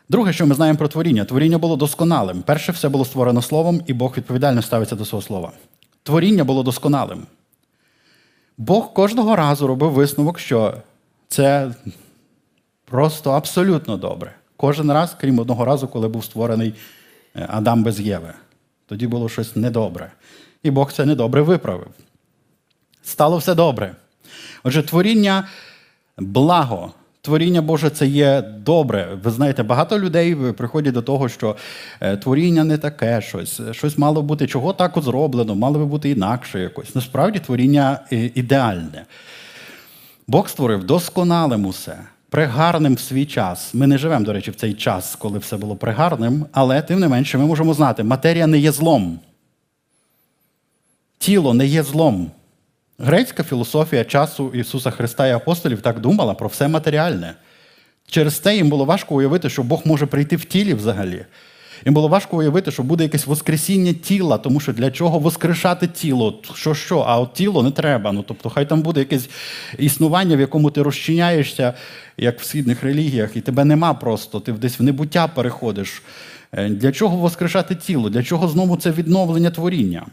Друге, 0.08 0.32
що 0.32 0.46
ми 0.46 0.54
знаємо 0.54 0.78
про 0.78 0.88
творіння, 0.88 1.24
творіння 1.24 1.58
було 1.58 1.76
досконалим. 1.76 2.42
Перше, 2.42 2.72
все 2.72 2.88
було 2.88 3.04
створено 3.04 3.42
словом, 3.42 3.82
і 3.86 3.92
Бог 3.92 4.14
відповідально 4.16 4.62
ставиться 4.62 4.96
до 4.96 5.04
свого 5.04 5.22
слова. 5.22 5.52
Творіння 6.02 6.44
було 6.44 6.62
досконалим. 6.62 7.26
Бог 8.58 8.92
кожного 8.92 9.36
разу 9.36 9.66
робив 9.66 9.90
висновок, 9.90 10.38
що 10.38 10.74
це 11.28 11.74
просто 12.84 13.30
абсолютно 13.30 13.96
добре. 13.96 14.34
Кожен 14.56 14.92
раз, 14.92 15.16
крім 15.20 15.38
одного 15.38 15.64
разу, 15.64 15.88
коли 15.88 16.08
був 16.08 16.24
створений 16.24 16.74
е, 17.36 17.46
Адам 17.50 17.82
без 17.82 18.00
Єви. 18.00 18.34
Тоді 18.86 19.06
було 19.06 19.28
щось 19.28 19.56
недобре. 19.56 20.12
І 20.62 20.70
Бог 20.70 20.92
це 20.92 21.04
недобре 21.04 21.42
виправив. 21.42 21.88
Стало 23.02 23.36
все 23.36 23.54
добре. 23.54 23.96
Отже, 24.62 24.82
творіння 24.82 25.48
благо. 26.18 26.92
Творіння 27.24 27.62
Боже 27.62 27.90
це 27.90 28.06
є 28.06 28.42
добре. 28.42 29.18
Ви 29.22 29.30
знаєте, 29.30 29.62
багато 29.62 29.98
людей 29.98 30.34
приходять 30.34 30.94
до 30.94 31.02
того, 31.02 31.28
що 31.28 31.56
е, 32.00 32.16
творіння 32.16 32.64
не 32.64 32.78
таке 32.78 33.20
щось, 33.20 33.60
щось 33.72 33.98
мало 33.98 34.22
бути 34.22 34.46
чого 34.46 34.72
так 34.72 34.92
зроблено, 34.96 35.54
мало 35.54 35.78
би 35.78 35.86
бути 35.86 36.10
інакше 36.10 36.60
якось. 36.60 36.94
Насправді 36.94 37.38
творіння 37.38 38.00
ідеальне. 38.10 39.04
Бог 40.26 40.48
створив 40.48 40.84
досконалим 40.84 41.66
усе, 41.66 41.98
пригарним 42.30 42.94
в 42.94 43.00
свій 43.00 43.26
час. 43.26 43.74
Ми 43.74 43.86
не 43.86 43.98
живемо, 43.98 44.24
до 44.24 44.32
речі, 44.32 44.50
в 44.50 44.54
цей 44.54 44.74
час, 44.74 45.16
коли 45.16 45.38
все 45.38 45.56
було 45.56 45.76
пригарним, 45.76 46.46
але 46.52 46.82
тим 46.82 47.00
не 47.00 47.08
менше 47.08 47.38
ми 47.38 47.46
можемо 47.46 47.74
знати, 47.74 48.02
матерія 48.04 48.46
не 48.46 48.58
є 48.58 48.72
злом. 48.72 49.20
Тіло 51.18 51.54
не 51.54 51.66
є 51.66 51.82
злом. 51.82 52.30
Грецька 53.04 53.42
філософія 53.42 54.04
часу 54.04 54.50
Ісуса 54.54 54.90
Христа 54.90 55.26
і 55.26 55.32
апостолів 55.32 55.80
так 55.80 56.00
думала 56.00 56.34
про 56.34 56.48
все 56.48 56.68
матеріальне. 56.68 57.34
Через 58.06 58.38
це 58.38 58.56
їм 58.56 58.68
було 58.68 58.84
важко 58.84 59.14
уявити, 59.14 59.50
що 59.50 59.62
Бог 59.62 59.82
може 59.84 60.06
прийти 60.06 60.36
в 60.36 60.44
тілі 60.44 60.74
взагалі. 60.74 61.24
Їм 61.84 61.94
було 61.94 62.08
важко 62.08 62.36
уявити, 62.36 62.70
що 62.70 62.82
буде 62.82 63.04
якесь 63.04 63.26
воскресіння 63.26 63.92
тіла, 63.92 64.38
тому 64.38 64.60
що 64.60 64.72
для 64.72 64.90
чого 64.90 65.18
воскрешати 65.18 65.86
тіло? 65.86 66.40
Що, 66.54 66.74
що, 66.74 66.98
а 66.98 67.18
от 67.18 67.34
тіло 67.34 67.62
не 67.62 67.70
треба. 67.70 68.12
Ну, 68.12 68.24
Тобто, 68.28 68.50
хай 68.50 68.68
там 68.68 68.82
буде 68.82 69.00
якесь 69.00 69.28
існування, 69.78 70.36
в 70.36 70.40
якому 70.40 70.70
ти 70.70 70.82
розчиняєшся, 70.82 71.74
як 72.16 72.40
в 72.40 72.44
східних 72.44 72.82
релігіях, 72.82 73.36
і 73.36 73.40
тебе 73.40 73.64
нема 73.64 73.94
просто, 73.94 74.40
ти 74.40 74.52
десь 74.52 74.80
в 74.80 74.82
небуття 74.82 75.28
переходиш. 75.28 76.02
Е, 76.52 76.68
для 76.68 76.92
чого 76.92 77.16
воскрешати 77.16 77.74
тіло? 77.74 78.10
Для 78.10 78.22
чого 78.22 78.48
знову 78.48 78.76
це 78.76 78.90
відновлення 78.90 79.50
творіння? 79.50 80.06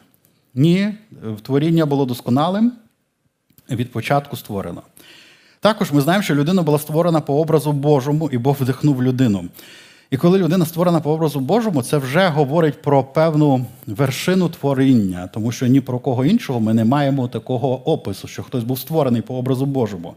Ні, 0.60 0.94
творіння 1.42 1.86
було 1.86 2.06
досконалим, 2.06 2.72
від 3.72 3.92
початку 3.92 4.38
створено. 4.38 4.82
Також 5.60 5.92
ми 5.92 6.02
знаємо, 6.02 6.24
що 6.24 6.36
людина 6.36 6.64
була 6.64 6.80
створена 6.80 7.22
по 7.22 7.42
образу 7.42 7.72
Божому, 7.72 8.30
і 8.30 8.38
Бог 8.38 8.58
вдихнув 8.60 9.04
людину. 9.04 9.46
І 10.12 10.18
коли 10.18 10.40
людина 10.40 10.66
створена 10.66 11.00
по 11.00 11.12
образу 11.12 11.40
Божому, 11.40 11.84
це 11.84 11.98
вже 11.98 12.28
говорить 12.28 12.82
про 12.82 13.04
певну 13.04 13.66
вершину 13.88 14.50
творіння, 14.50 15.28
тому 15.34 15.52
що 15.52 15.68
ні 15.68 15.82
про 15.82 16.00
кого 16.00 16.26
іншого 16.26 16.60
ми 16.60 16.74
не 16.74 16.86
маємо 16.86 17.28
такого 17.28 17.90
опису, 17.90 18.28
що 18.28 18.44
хтось 18.44 18.64
був 18.64 18.80
створений 18.80 19.22
по 19.22 19.36
образу 19.36 19.66
Божому. 19.66 20.14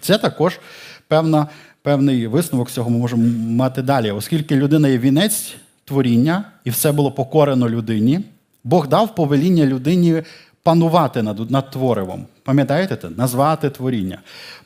Це 0.00 0.18
також 0.18 0.60
певна, 1.08 1.46
певний 1.82 2.26
висновок 2.26 2.70
цього 2.70 2.90
ми 2.90 2.98
можемо 2.98 3.24
мати 3.54 3.82
далі, 3.82 4.10
оскільки 4.10 4.56
людина 4.56 4.88
є 4.88 4.98
вінець 4.98 5.54
творіння, 5.84 6.44
і 6.64 6.70
все 6.70 6.92
було 6.92 7.12
покорено 7.12 7.68
людині. 7.68 8.20
Бог 8.64 8.88
дав 8.88 9.14
повеління 9.14 9.66
людині 9.66 10.22
панувати 10.62 11.22
над 11.22 11.50
над 11.50 11.70
творивом. 11.70 12.26
Пам'ятаєте? 12.42 12.96
це? 12.96 13.08
Назвати 13.08 13.70
творіння, 13.70 14.18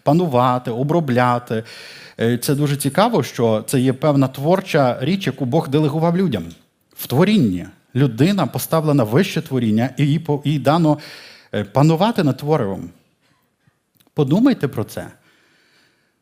панувати, 0.03 0.71
обробляти. 0.71 1.65
Е, 2.21 2.39
це 2.39 2.55
дуже 2.55 2.77
цікаво, 2.77 3.23
що 3.23 3.65
це 3.67 3.81
є 3.81 3.93
певна 3.93 4.29
творча 4.29 4.99
річ, 5.01 5.27
яку 5.27 5.45
Бог 5.45 5.69
делегував 5.69 6.17
людям. 6.17 6.45
В 6.97 7.07
творінні 7.07 7.67
людина 7.95 8.47
поставлена 8.47 9.05
вище 9.05 9.43
творіння, 9.43 9.91
і 9.97 10.07
їй, 10.07 10.27
їй 10.45 10.59
дано 10.59 10.99
е, 11.55 11.65
панувати 11.65 12.25
над 12.25 12.37
творивом. 12.37 12.91
Подумайте 14.15 14.69
про 14.69 14.85
це. 14.85 15.07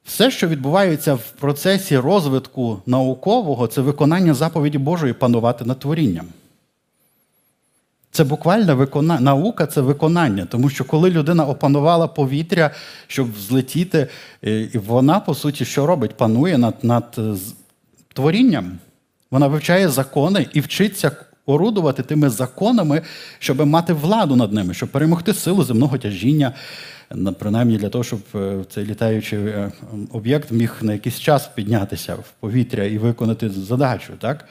Все, 0.05 0.31
що 0.31 0.49
відбувається 0.49 1.15
в 1.15 1.31
процесі 1.31 1.99
розвитку 1.99 2.83
наукового, 2.87 3.67
це 3.67 3.81
виконання 3.81 4.35
заповіді 4.35 4.79
Божої 4.79 5.13
панувати 5.13 5.65
над 5.65 5.79
творінням. 5.79 6.27
Це 8.15 8.25
буквально 8.25 8.77
виконання. 8.77 9.21
Наука 9.21 9.67
це 9.67 9.81
виконання, 9.81 10.47
тому 10.51 10.69
що 10.69 10.85
коли 10.85 11.11
людина 11.11 11.45
опанувала 11.47 12.09
повітря, 12.09 12.71
щоб 13.07 13.33
взлетіти, 13.33 14.07
е, 14.45 14.69
вона, 14.75 15.21
по 15.21 15.35
суті, 15.35 15.65
що 15.65 15.87
робить? 15.87 16.17
Панує 16.17 16.59
над 16.59 16.75
над 16.83 17.05
е, 17.19 17.35
творінням. 18.13 18.79
Вона 19.31 19.47
вивчає 19.47 19.89
закони 19.89 20.47
і 20.53 20.61
вчиться 20.61 21.11
орудувати 21.47 22.03
тими 22.03 22.31
законами, 22.31 23.03
щоб 23.39 23.67
мати 23.67 23.93
владу 23.93 24.37
над 24.37 24.53
ними, 24.53 24.75
щоб 24.75 24.89
перемогти 24.89 25.35
силу 25.35 25.65
земного 25.65 25.99
тяжіння, 25.99 26.53
принаймні 27.39 27.77
для 27.77 27.89
того, 27.89 28.05
щоб 28.05 28.21
е, 28.35 28.65
цей 28.71 28.85
літаючий 28.85 29.39
об'єкт 30.13 30.51
міг 30.51 30.77
на 30.81 30.93
якийсь 30.93 31.21
час 31.21 31.51
піднятися 31.55 32.15
в 32.15 32.31
повітря 32.41 32.85
і 32.85 32.99
виконати 32.99 33.51
задачу. 33.51 34.13
так? 34.21 34.45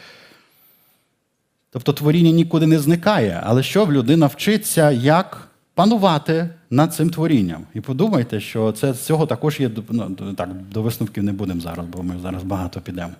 Тобто 1.73 1.93
творіння 1.93 2.31
нікуди 2.31 2.67
не 2.67 2.79
зникає, 2.79 3.41
але 3.43 3.63
що 3.63 3.85
в 3.85 3.93
людина 3.93 4.27
вчиться, 4.27 4.91
як 4.91 5.47
панувати 5.73 6.49
над 6.69 6.93
цим 6.93 7.09
творінням. 7.09 7.63
І 7.73 7.81
подумайте, 7.81 8.39
що 8.39 8.71
це 8.71 8.93
з 8.93 9.05
цього 9.05 9.25
також 9.25 9.59
є 9.59 9.71
ну, 9.89 10.33
так, 10.37 10.49
до 10.71 10.81
висновків 10.81 11.23
не 11.23 11.33
будемо 11.33 11.61
зараз, 11.61 11.85
бо 11.85 12.03
ми 12.03 12.15
зараз 12.21 12.43
багато 12.43 12.81
підемо. 12.81 13.13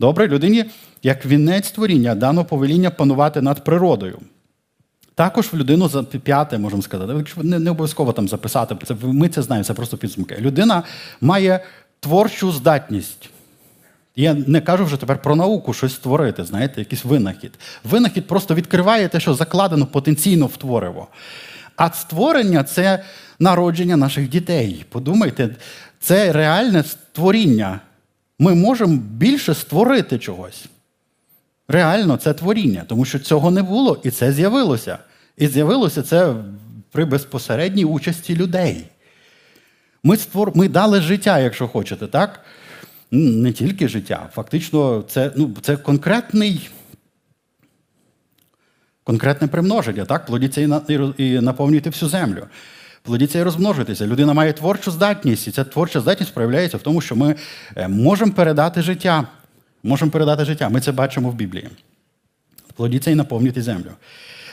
Добре, 0.00 0.28
людині, 0.28 0.64
як 1.02 1.26
вінець 1.26 1.70
творіння, 1.70 2.14
дано 2.14 2.44
повеління 2.44 2.90
панувати 2.90 3.42
над 3.42 3.64
природою. 3.64 4.18
Також 5.14 5.52
в 5.52 5.56
людину 5.56 5.88
за 5.88 6.02
п'яте, 6.02 6.58
можемо 6.58 6.82
сказати, 6.82 7.24
не, 7.36 7.58
не 7.58 7.70
обов'язково 7.70 8.12
там 8.12 8.28
записати, 8.28 8.76
це, 8.86 8.94
ми 9.02 9.28
це 9.28 9.42
знаємо, 9.42 9.64
це 9.64 9.74
просто 9.74 9.96
підсумки. 9.96 10.36
Людина 10.40 10.82
має 11.20 11.64
творчу 12.00 12.52
здатність. 12.52 13.30
Я 14.16 14.34
не 14.34 14.60
кажу 14.60 14.84
вже 14.84 14.96
тепер 14.96 15.22
про 15.22 15.36
науку 15.36 15.74
щось 15.74 15.94
створити, 15.94 16.44
знаєте, 16.44 16.80
якийсь 16.80 17.04
винахід. 17.04 17.52
Винахід 17.84 18.26
просто 18.26 18.54
відкриває 18.54 19.08
те, 19.08 19.20
що 19.20 19.34
закладено 19.34 19.86
потенційно 19.86 20.46
в 20.46 20.56
твориво. 20.56 21.08
А 21.76 21.90
створення 21.90 22.64
це 22.64 23.04
народження 23.38 23.96
наших 23.96 24.28
дітей. 24.28 24.84
Подумайте, 24.88 25.56
це 26.00 26.32
реальне 26.32 26.82
створіння. 26.82 27.80
Ми 28.38 28.54
можемо 28.54 28.96
більше 28.96 29.54
створити 29.54 30.18
чогось. 30.18 30.64
Реально, 31.68 32.16
це 32.16 32.34
творіння, 32.34 32.84
тому 32.88 33.04
що 33.04 33.18
цього 33.18 33.50
не 33.50 33.62
було, 33.62 34.00
і 34.04 34.10
це 34.10 34.32
з'явилося. 34.32 34.98
І 35.36 35.48
з'явилося 35.48 36.02
це 36.02 36.34
при 36.90 37.04
безпосередній 37.04 37.84
участі 37.84 38.36
людей. 38.36 38.84
Ми 40.02 40.16
створ... 40.16 40.52
ми 40.54 40.68
дали 40.68 41.00
життя, 41.00 41.38
якщо 41.38 41.68
хочете, 41.68 42.06
так? 42.06 42.40
Не 43.14 43.52
тільки 43.52 43.88
життя. 43.88 44.28
Фактично, 44.32 45.04
це 45.08 45.32
ну, 45.36 45.54
це 45.60 45.76
конкретний, 45.76 46.70
конкретне 49.04 49.48
примноження, 49.48 50.04
так? 50.04 50.26
Плодіться 50.26 50.82
і, 50.88 51.02
і 51.16 51.40
наповнюйте 51.40 51.90
всю 51.90 52.08
землю. 52.08 52.46
Плодіться 53.02 53.38
і 53.38 53.42
розмножитися. 53.42 54.06
Людина 54.06 54.32
має 54.32 54.52
творчу 54.52 54.90
здатність, 54.90 55.48
і 55.48 55.50
ця 55.50 55.64
творча 55.64 56.00
здатність 56.00 56.34
проявляється 56.34 56.76
в 56.76 56.82
тому, 56.82 57.00
що 57.00 57.16
ми 57.16 57.36
е, 57.76 57.88
можемо 57.88 58.32
передати 58.32 58.82
життя. 58.82 59.26
Можемо 59.82 60.10
передати 60.10 60.44
життя. 60.44 60.68
Ми 60.68 60.80
це 60.80 60.92
бачимо 60.92 61.30
в 61.30 61.34
Біблії. 61.34 61.68
Плодіться 62.76 63.10
і 63.10 63.14
наповнюйте 63.14 63.62
землю. 63.62 63.90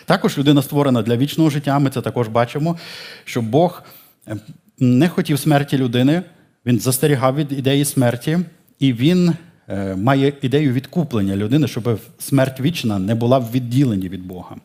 Також 0.06 0.38
людина 0.38 0.62
створена 0.62 1.02
для 1.02 1.18
вічного 1.18 1.50
життя. 1.50 1.80
Ми 1.80 1.90
це 1.90 2.02
також 2.02 2.28
бачимо, 2.28 2.78
що 3.26 3.42
Бог 3.42 3.84
е, 4.28 4.38
не 4.80 5.10
хотів 5.10 5.40
смерті 5.40 5.78
людини, 5.78 6.24
він 6.66 6.80
застерігав 6.80 7.36
від 7.36 7.52
ідеї 7.52 7.86
смерті, 7.86 8.40
і 8.80 8.94
він 8.94 9.34
е, 9.68 9.96
має 9.96 10.34
ідею 10.42 10.74
відкуплення 10.74 11.36
людини, 11.36 11.68
щоб 11.68 12.00
смерть 12.20 12.60
вічна 12.60 13.00
не 13.00 13.16
була 13.16 13.38
в 13.38 13.52
відділенні 13.52 14.10
від 14.10 14.24
Бога. 14.24 14.56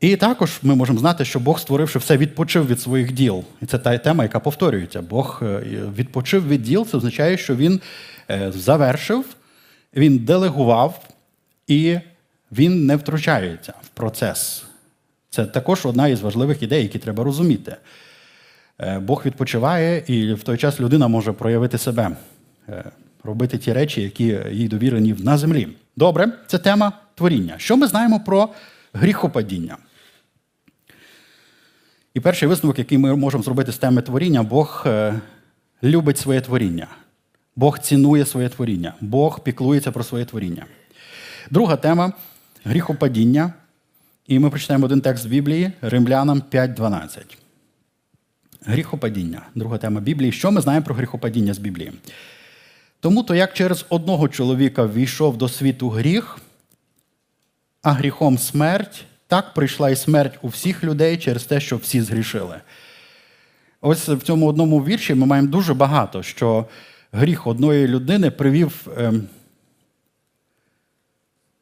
І 0.00 0.16
також 0.16 0.58
ми 0.62 0.74
можемо 0.74 0.98
знати, 0.98 1.24
що 1.24 1.40
Бог, 1.40 1.60
створивши 1.60 1.98
все, 1.98 2.16
відпочив 2.16 2.66
від 2.66 2.80
своїх 2.80 3.12
діл. 3.12 3.44
І 3.62 3.66
це 3.66 3.78
та 3.78 3.98
тема, 3.98 4.24
яка 4.24 4.40
повторюється. 4.40 5.02
Бог 5.02 5.40
е, 5.42 5.62
відпочив 5.96 6.48
від 6.48 6.62
діл, 6.62 6.86
це 6.86 6.96
означає, 6.96 7.36
що 7.36 7.56
він 7.56 7.80
завершив, 8.54 9.24
він 9.94 10.18
делегував 10.18 11.08
і 11.66 11.98
він 12.52 12.86
не 12.86 12.96
втручається 12.96 13.72
в 13.82 13.88
процес. 13.88 14.64
Це 15.30 15.46
також 15.46 15.86
одна 15.86 16.08
із 16.08 16.20
важливих 16.20 16.62
ідей, 16.62 16.82
які 16.82 16.98
треба 16.98 17.24
розуміти. 17.24 17.76
Е, 18.82 18.98
Бог 18.98 19.22
відпочиває, 19.26 20.04
і 20.06 20.32
в 20.34 20.42
той 20.42 20.56
час 20.56 20.80
людина 20.80 21.08
може 21.08 21.32
проявити 21.32 21.78
себе, 21.78 22.16
е, 22.68 22.84
робити 23.24 23.58
ті 23.58 23.72
речі, 23.72 24.02
які 24.02 24.38
їй 24.50 24.68
довірені 24.68 25.14
на 25.18 25.38
землі. 25.38 25.68
Добре, 25.96 26.32
це 26.46 26.58
тема 26.58 26.92
творіння. 27.14 27.54
Що 27.58 27.76
ми 27.76 27.86
знаємо 27.86 28.20
про 28.20 28.48
гріхопадіння? 28.92 29.76
І 32.14 32.20
перший 32.20 32.48
висновок, 32.48 32.78
який 32.78 32.98
ми 32.98 33.16
можемо 33.16 33.42
зробити 33.42 33.72
з 33.72 33.78
теми 33.78 34.02
творіння, 34.02 34.42
Бог 34.42 34.84
е, 34.86 35.20
любить 35.82 36.18
своє 36.18 36.40
творіння. 36.40 36.86
Бог 37.56 37.78
цінує 37.78 38.26
своє 38.26 38.48
творіння, 38.48 38.94
Бог 39.00 39.40
піклується 39.40 39.92
про 39.92 40.04
своє 40.04 40.24
творіння. 40.24 40.66
Друга 41.50 41.76
тема 41.76 42.12
гріхопадіння. 42.64 43.52
І 44.26 44.38
ми 44.38 44.50
прочитаємо 44.50 44.86
один 44.86 45.00
текст 45.00 45.24
з 45.24 45.26
Біблії 45.26 45.72
Римлянам 45.80 46.42
5.12. 46.52 47.41
Гріхопадіння. 48.66 49.42
Друга 49.54 49.78
тема 49.78 50.00
Біблії. 50.00 50.32
Що 50.32 50.50
ми 50.50 50.60
знаємо 50.60 50.84
про 50.84 50.94
гріхопадіння 50.94 51.54
з 51.54 51.58
Біблії? 51.58 51.92
Тому 53.00 53.22
то, 53.22 53.34
як 53.34 53.54
через 53.54 53.86
одного 53.88 54.28
чоловіка 54.28 54.86
війшов 54.86 55.38
до 55.38 55.48
світу 55.48 55.88
гріх, 55.88 56.38
а 57.82 57.92
гріхом 57.92 58.38
смерть, 58.38 59.04
так 59.26 59.54
прийшла 59.54 59.90
і 59.90 59.96
смерть 59.96 60.38
у 60.42 60.48
всіх 60.48 60.84
людей 60.84 61.16
через 61.16 61.44
те, 61.44 61.60
що 61.60 61.76
всі 61.76 62.00
згрішили. 62.00 62.60
Ось 63.80 64.08
в 64.08 64.22
цьому 64.22 64.46
одному 64.46 64.84
вірші 64.84 65.14
ми 65.14 65.26
маємо 65.26 65.48
дуже 65.48 65.74
багато, 65.74 66.22
що 66.22 66.66
гріх 67.12 67.46
одної 67.46 67.88
людини 67.88 68.30
привів. 68.30 68.86
Ем, 68.96 69.28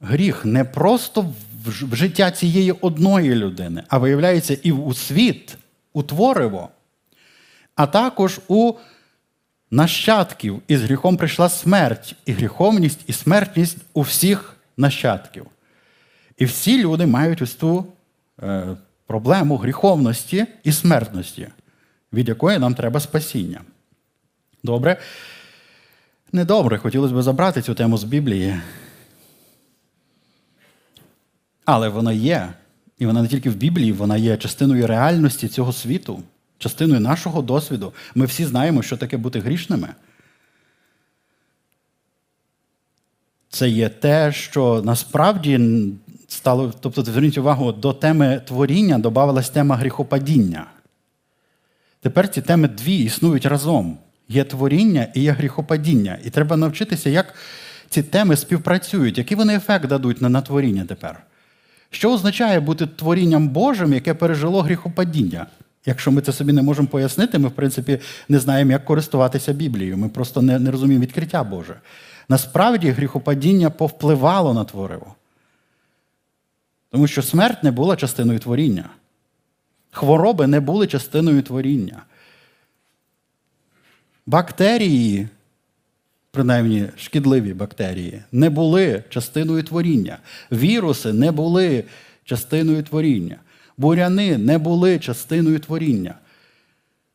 гріх 0.00 0.44
не 0.44 0.64
просто 0.64 1.34
в 1.64 1.94
життя 1.96 2.30
цієї 2.30 2.72
одної 2.72 3.34
людини, 3.34 3.82
а 3.88 3.98
виявляється 3.98 4.56
і 4.62 4.72
у 4.72 4.94
світ, 4.94 5.56
у 5.92 6.02
твориво, 6.02 6.68
а 7.80 7.86
також 7.86 8.40
у 8.48 8.72
нащадків. 9.70 10.62
І 10.68 10.76
з 10.76 10.82
гріхом 10.82 11.16
прийшла 11.16 11.48
смерть, 11.48 12.14
і 12.26 12.32
гріховність, 12.32 13.00
і 13.06 13.12
смертність 13.12 13.76
у 13.92 14.00
всіх 14.00 14.56
нащадків. 14.76 15.46
І 16.38 16.44
всі 16.44 16.82
люди 16.82 17.06
мають 17.06 17.42
ось 17.42 17.54
ту 17.54 17.86
е, 18.42 18.76
проблему 19.06 19.56
гріховності 19.56 20.46
і 20.64 20.72
смертності, 20.72 21.48
від 22.12 22.28
якої 22.28 22.58
нам 22.58 22.74
треба 22.74 23.00
спасіння. 23.00 23.60
Добре? 24.62 24.96
Недобре, 26.32 26.78
хотілося 26.78 27.14
б 27.14 27.22
забрати 27.22 27.62
цю 27.62 27.74
тему 27.74 27.96
з 27.96 28.04
Біблії. 28.04 28.60
Але 31.64 31.88
вона 31.88 32.12
є. 32.12 32.52
І 32.98 33.06
вона 33.06 33.22
не 33.22 33.28
тільки 33.28 33.50
в 33.50 33.54
Біблії, 33.54 33.92
вона 33.92 34.16
є 34.16 34.36
частиною 34.36 34.86
реальності 34.86 35.48
цього 35.48 35.72
світу, 35.72 36.22
частиною 36.60 37.00
нашого 37.00 37.42
досвіду. 37.42 37.92
Ми 38.14 38.26
всі 38.26 38.44
знаємо, 38.44 38.82
що 38.82 38.96
таке 38.96 39.16
бути 39.16 39.40
грішними. 39.40 39.88
Це 43.48 43.68
є 43.68 43.88
те, 43.88 44.32
що 44.32 44.82
насправді 44.84 45.78
стало, 46.28 46.72
тобто, 46.80 47.02
зверніть 47.02 47.38
увагу, 47.38 47.72
до 47.72 47.92
теми 47.92 48.42
творіння 48.46 48.98
додавалась 48.98 49.50
тема 49.50 49.76
гріхопадіння. 49.76 50.66
Тепер 52.00 52.28
ці 52.28 52.42
теми 52.42 52.68
дві 52.68 52.96
існують 52.96 53.46
разом. 53.46 53.98
Є 54.28 54.44
творіння 54.44 55.06
і 55.14 55.22
є 55.22 55.32
гріхопадіння. 55.32 56.18
І 56.24 56.30
треба 56.30 56.56
навчитися, 56.56 57.10
як 57.10 57.34
ці 57.88 58.02
теми 58.02 58.36
співпрацюють, 58.36 59.18
який 59.18 59.36
вони 59.36 59.54
ефект 59.56 59.86
дадуть 59.86 60.20
на 60.20 60.40
творіння 60.40 60.84
тепер. 60.84 61.22
Що 61.90 62.12
означає 62.12 62.60
бути 62.60 62.86
творінням 62.86 63.48
Божим, 63.48 63.92
яке 63.92 64.14
пережило 64.14 64.62
гріхопадіння? 64.62 65.46
Якщо 65.86 66.10
ми 66.10 66.20
це 66.22 66.32
собі 66.32 66.52
не 66.52 66.62
можемо 66.62 66.88
пояснити, 66.88 67.38
ми, 67.38 67.48
в 67.48 67.52
принципі, 67.52 67.98
не 68.28 68.38
знаємо, 68.38 68.72
як 68.72 68.84
користуватися 68.84 69.52
Біблією. 69.52 69.96
Ми 69.96 70.08
просто 70.08 70.42
не, 70.42 70.58
не 70.58 70.70
розуміємо 70.70 71.02
відкриття 71.02 71.44
Боже. 71.44 71.80
Насправді, 72.28 72.90
гріхопадіння 72.90 73.70
повпливало 73.70 74.54
на 74.54 74.64
твориво. 74.64 75.14
Тому 76.90 77.06
що 77.06 77.22
смерть 77.22 77.62
не 77.62 77.70
була 77.70 77.96
частиною 77.96 78.38
творіння. 78.38 78.90
Хвороби 79.90 80.46
не 80.46 80.60
були 80.60 80.86
частиною 80.86 81.42
творіння. 81.42 82.02
Бактерії 84.26 85.28
принаймні 86.30 86.88
шкідливі 86.96 87.54
бактерії, 87.54 88.22
не 88.32 88.50
були 88.50 89.04
частиною 89.08 89.62
творіння. 89.62 90.18
Віруси 90.52 91.12
не 91.12 91.32
були 91.32 91.84
частиною 92.24 92.82
творіння. 92.82 93.36
Буряни 93.76 94.38
не 94.38 94.58
були 94.58 94.98
частиною 94.98 95.58
творіння. 95.58 96.14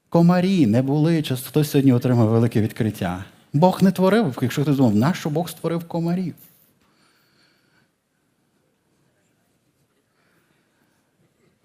Комарі 0.09 0.67
не 0.67 0.81
були 0.81 1.21
частиною. 1.21 1.49
Хтось 1.49 1.71
сьогодні 1.71 1.93
отримав 1.93 2.27
велике 2.27 2.61
відкриття. 2.61 3.25
Бог 3.53 3.83
не 3.83 3.91
творив, 3.91 4.37
якщо 4.41 4.61
хтось 4.61 4.77
думав, 4.77 4.95
нащо 4.95 5.29
Бог 5.29 5.49
створив 5.49 5.87
комарів? 5.87 6.35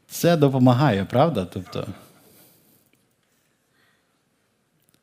Це 0.09 0.37
допомагає, 0.37 1.05
правда? 1.05 1.45
Тобто, 1.45 1.87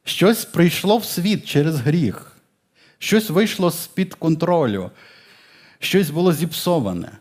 Щось 0.08 0.46
прийшло 0.46 0.98
в 0.98 1.06
світ 1.06 1.46
через 1.46 1.76
гріх. 1.76 2.38
Щось 3.00 3.30
вийшло 3.30 3.72
з-під 3.72 4.14
контролю, 4.14 4.92
щось 5.80 6.10
було 6.10 6.34
зіпсоване. 6.34 7.12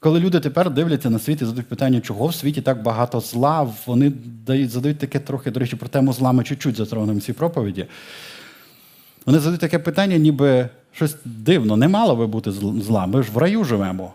Коли 0.00 0.20
люди 0.20 0.40
тепер 0.40 0.70
дивляться 0.70 1.10
на 1.10 1.18
світ 1.18 1.42
і 1.42 1.44
задають 1.44 1.68
питання, 1.68 2.00
чого 2.00 2.26
в 2.26 2.34
світі 2.34 2.62
так 2.62 2.82
багато 2.82 3.20
зла, 3.20 3.70
вони 3.86 4.12
дають, 4.46 4.70
задають 4.70 4.98
таке 4.98 5.18
трохи, 5.18 5.50
до 5.50 5.60
речі, 5.60 5.76
про 5.76 5.88
тему 5.88 6.12
зла 6.12 6.32
ми 6.32 6.44
чуть-чуть 6.44 6.76
затронемо 6.76 7.18
в 7.18 7.22
цій 7.22 7.32
проповіді. 7.32 7.86
Вони 9.26 9.38
задають 9.38 9.60
таке 9.60 9.78
питання, 9.78 10.16
ніби 10.16 10.68
щось 10.92 11.16
дивно, 11.24 11.76
не 11.76 11.88
мало 11.88 12.16
би 12.16 12.26
бути 12.26 12.52
зла. 12.52 13.06
Ми 13.06 13.22
ж 13.22 13.30
в 13.32 13.38
раю 13.38 13.64
живемо. 13.64 14.12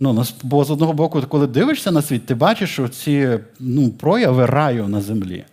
Ну, 0.00 0.24
Бо 0.42 0.64
з 0.64 0.70
одного 0.70 0.92
боку, 0.92 1.22
коли 1.22 1.46
дивишся 1.46 1.90
на 1.90 2.02
світ, 2.02 2.26
ти 2.26 2.34
бачиш 2.34 2.80
ці 2.92 3.38
ну, 3.60 3.90
прояви 3.90 4.46
раю 4.46 4.88
на 4.88 5.00
землі. 5.00 5.44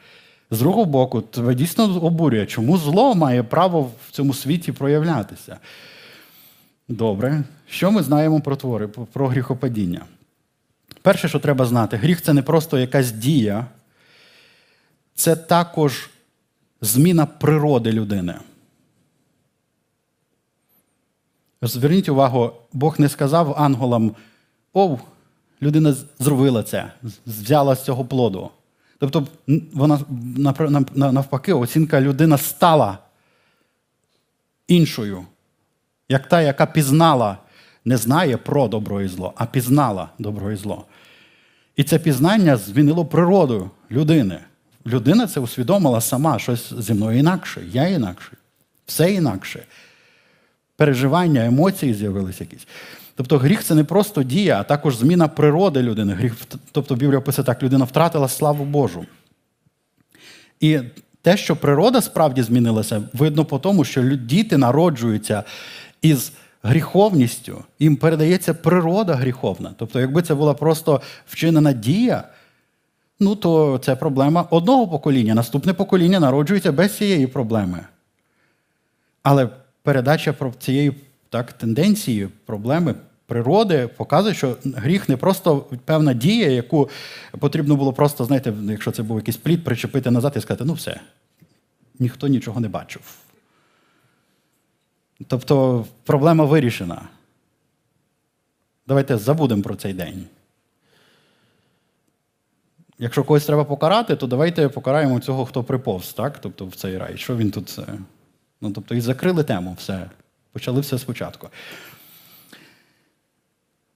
З 0.52 0.60
другого 0.60 0.86
боку, 0.86 1.22
тебе 1.22 1.56
дійсно 1.56 1.84
обурює, 1.84 2.46
чому 2.46 2.78
зло 2.78 3.16
має 3.16 3.44
право 3.44 3.82
в 4.08 4.12
цьому 4.12 4.34
світі 4.34 4.72
проявлятися. 4.72 5.58
Добре. 6.90 7.44
Що 7.68 7.92
ми 7.92 8.04
знаємо 8.04 8.42
про 8.42 8.56
твори, 8.56 8.88
про 8.88 9.28
гріхопадіння? 9.28 10.06
Перше, 11.02 11.28
що 11.28 11.40
треба 11.40 11.66
знати, 11.66 11.98
гріх 11.98 12.22
це 12.22 12.34
не 12.34 12.42
просто 12.42 12.80
якась 12.80 13.12
дія, 13.12 13.66
це 15.16 15.36
також 15.36 16.10
зміна 16.82 17.26
природи 17.26 17.92
людини. 17.92 18.36
Зверніть 21.62 22.10
увагу, 22.10 22.54
Бог 22.74 23.00
не 23.00 23.10
сказав 23.10 23.56
ангелам, 23.58 24.16
о, 24.74 24.98
людина 25.62 25.96
зробила 26.20 26.64
це, 26.64 26.92
взяла 27.26 27.76
з 27.76 27.84
цього 27.84 28.06
плоду. 28.06 28.50
Тобто, 29.00 29.28
вона 29.74 30.00
навпаки, 30.96 31.54
оцінка 31.54 32.02
людина 32.02 32.38
стала 32.38 32.98
іншою, 34.68 35.26
як 36.10 36.28
та, 36.28 36.42
яка 36.42 36.66
пізнала, 36.66 37.38
не 37.86 37.98
знає 37.98 38.38
про 38.38 38.68
добро 38.68 39.02
і 39.02 39.08
зло, 39.08 39.34
а 39.36 39.46
пізнала 39.46 40.10
добро 40.20 40.52
і 40.52 40.56
зло. 40.56 40.86
І 41.76 41.84
це 41.84 42.00
пізнання 42.00 42.58
змінило 42.58 43.06
природу 43.06 43.72
людини. 43.92 44.40
Людина 44.86 45.28
це 45.28 45.40
усвідомила 45.40 46.02
сама 46.02 46.40
щось 46.40 46.74
зі 46.80 46.94
мною 46.94 47.20
інакше, 47.20 47.62
я 47.72 47.88
інакше, 47.88 48.32
все 48.86 49.14
інакше. 49.14 49.64
Переживання, 50.76 51.46
емоції 51.46 51.94
з'явилися 51.94 52.44
якісь. 52.44 52.68
Тобто 53.16 53.38
гріх 53.38 53.64
це 53.64 53.76
не 53.76 53.84
просто 53.84 54.24
дія, 54.24 54.60
а 54.60 54.64
також 54.64 54.96
зміна 54.96 55.28
природи 55.28 55.82
людини. 55.82 56.14
Гріх, 56.14 56.36
Тобто 56.72 56.96
Біблія 56.96 57.22
пише 57.22 57.44
так, 57.44 57.64
людина 57.64 57.86
втратила 57.86 58.28
славу 58.28 58.66
Божу. 58.66 59.06
І 60.60 60.80
те, 61.22 61.38
що 61.38 61.56
природа 61.56 62.02
справді 62.02 62.42
змінилася, 62.42 63.04
видно 63.14 63.46
по 63.46 63.60
тому, 63.60 63.84
що 63.84 64.04
діти 64.16 64.58
народжуються 64.58 65.44
із 66.02 66.32
гріховністю, 66.64 67.64
їм 67.80 67.96
передається 67.96 68.54
природа 68.54 69.16
гріховна. 69.16 69.74
Тобто, 69.78 70.00
якби 70.00 70.22
це 70.22 70.36
була 70.36 70.54
просто 70.54 71.02
вчинена 71.28 71.74
дія, 71.74 72.24
ну 73.20 73.36
то 73.36 73.78
це 73.78 73.96
проблема 73.96 74.48
одного 74.50 74.88
покоління. 74.88 75.34
Наступне 75.36 75.74
покоління 75.74 76.20
народжується 76.20 76.72
без 76.72 76.98
цієї 76.98 77.28
проблеми. 77.28 77.80
Але 79.24 79.50
передача 79.84 80.36
цієї 80.60 80.94
так, 81.30 81.54
тенденції, 81.54 82.28
проблеми 82.46 82.96
природи 83.26 83.90
показує, 83.98 84.34
що 84.34 84.58
гріх 84.64 85.10
не 85.10 85.18
просто 85.18 85.66
певна 85.86 86.14
дія, 86.14 86.48
яку 86.48 86.90
потрібно 87.40 87.76
було 87.76 87.94
просто, 87.94 88.26
знаєте, 88.26 88.54
якщо 88.70 88.92
це 88.92 89.04
був 89.04 89.18
якийсь 89.18 89.38
плід, 89.38 89.64
причепити 89.64 90.12
назад 90.12 90.34
і 90.36 90.42
сказати, 90.42 90.66
ну 90.66 90.74
все, 90.74 91.00
ніхто 92.00 92.28
нічого 92.28 92.60
не 92.60 92.68
бачив. 92.68 93.02
Тобто 95.28 95.86
проблема 96.04 96.46
вирішена. 96.46 97.02
Давайте 98.88 99.18
забудемо 99.18 99.62
про 99.62 99.76
цей 99.76 99.94
день. 99.94 100.26
Якщо 103.00 103.24
когось 103.24 103.46
треба 103.46 103.64
покарати, 103.64 104.16
то 104.16 104.28
давайте 104.28 104.70
покараємо 104.70 105.20
цього, 105.20 105.46
хто 105.46 105.64
приповз, 105.64 106.14
так? 106.14 106.42
Тобто 106.42 106.66
в 106.66 106.76
цей 106.76 106.98
рай. 106.98 107.18
Що 107.18 107.38
він 107.38 107.52
тут? 107.52 107.80
Ну, 108.62 108.72
тобто, 108.72 108.96
і 108.96 109.02
закрили 109.02 109.44
тему, 109.44 109.76
все. 109.80 110.10
Почали 110.52 110.82
все 110.82 111.00
спочатку. 111.00 111.50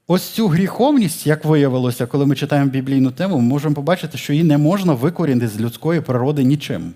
Ось 0.07 0.23
цю 0.23 0.47
гріховність, 0.47 1.27
як 1.27 1.45
виявилося, 1.45 2.07
коли 2.07 2.25
ми 2.25 2.35
читаємо 2.35 2.69
біблійну 2.69 3.11
тему, 3.11 3.37
ми 3.37 3.43
можемо 3.43 3.75
побачити, 3.75 4.17
що 4.17 4.33
її 4.33 4.45
не 4.45 4.57
можна 4.57 4.93
викорінити 4.93 5.47
з 5.47 5.59
людської 5.59 6.01
природи 6.01 6.43
нічим. 6.43 6.93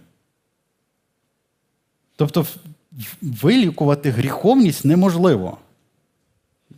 Тобто, 2.16 2.46
вилікувати 3.22 4.10
гріховність 4.10 4.86
неможливо. 4.86 5.58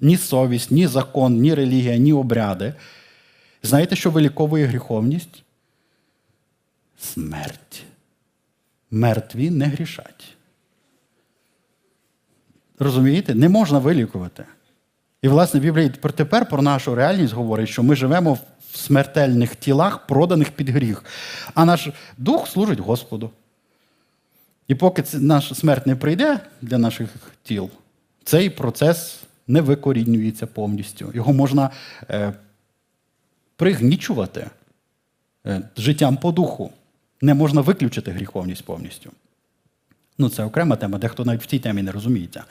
Ні 0.01 0.17
совість, 0.17 0.71
ні 0.71 0.87
закон, 0.87 1.33
ні 1.33 1.53
релігія, 1.53 1.97
ні 1.97 2.13
обряди. 2.13 2.73
Знаєте, 3.63 3.95
що 3.95 4.11
виліковує 4.11 4.65
гріховність? 4.65 5.43
Смерть. 6.99 7.83
Мертві 8.91 9.49
не 9.49 9.65
грішать. 9.65 10.35
Розумієте? 12.79 13.35
Не 13.35 13.49
можна 13.49 13.79
вилікувати. 13.79 14.45
І, 15.21 15.27
власне, 15.27 15.59
Біблія 15.59 15.89
тепер 15.89 16.49
про 16.49 16.61
нашу 16.61 16.95
реальність 16.95 17.33
говорить, 17.33 17.69
що 17.69 17.83
ми 17.83 17.95
живемо 17.95 18.33
в 18.33 18.77
смертельних 18.77 19.55
тілах, 19.55 20.07
проданих 20.07 20.51
під 20.51 20.69
гріх, 20.69 21.03
а 21.53 21.65
наш 21.65 21.89
дух 22.17 22.47
служить 22.47 22.79
Господу. 22.79 23.31
І 24.69 24.75
поки 24.75 25.03
наша 25.13 25.55
смерть 25.55 25.87
не 25.87 25.95
прийде 25.95 26.39
для 26.61 26.77
наших 26.77 27.09
тіл, 27.43 27.69
цей 28.23 28.49
процес 28.49 29.19
не 29.47 29.61
викорінюється 29.61 30.47
повністю. 30.47 31.11
Його 31.13 31.33
можна 31.33 31.69
е, 32.09 32.33
пригнічувати 33.55 34.47
е, 35.45 35.61
життям 35.77 36.17
по 36.17 36.31
духу. 36.31 36.71
Не 37.21 37.33
можна 37.33 37.61
виключити 37.61 38.11
гріховність 38.11 38.65
повністю. 38.65 39.11
Ну, 40.17 40.29
це 40.29 40.43
окрема 40.43 40.75
тема, 40.75 40.97
дехто 40.97 41.25
навіть 41.25 41.43
в 41.43 41.45
цій 41.45 41.59
темі 41.59 41.81
не 41.81 41.91
розуміється. 41.91 42.43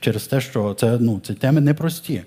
Через 0.00 0.26
те, 0.26 0.40
що 0.40 0.74
це, 0.74 0.98
ну, 1.00 1.20
ці 1.26 1.34
теми 1.34 1.60
непрості. 1.60 2.22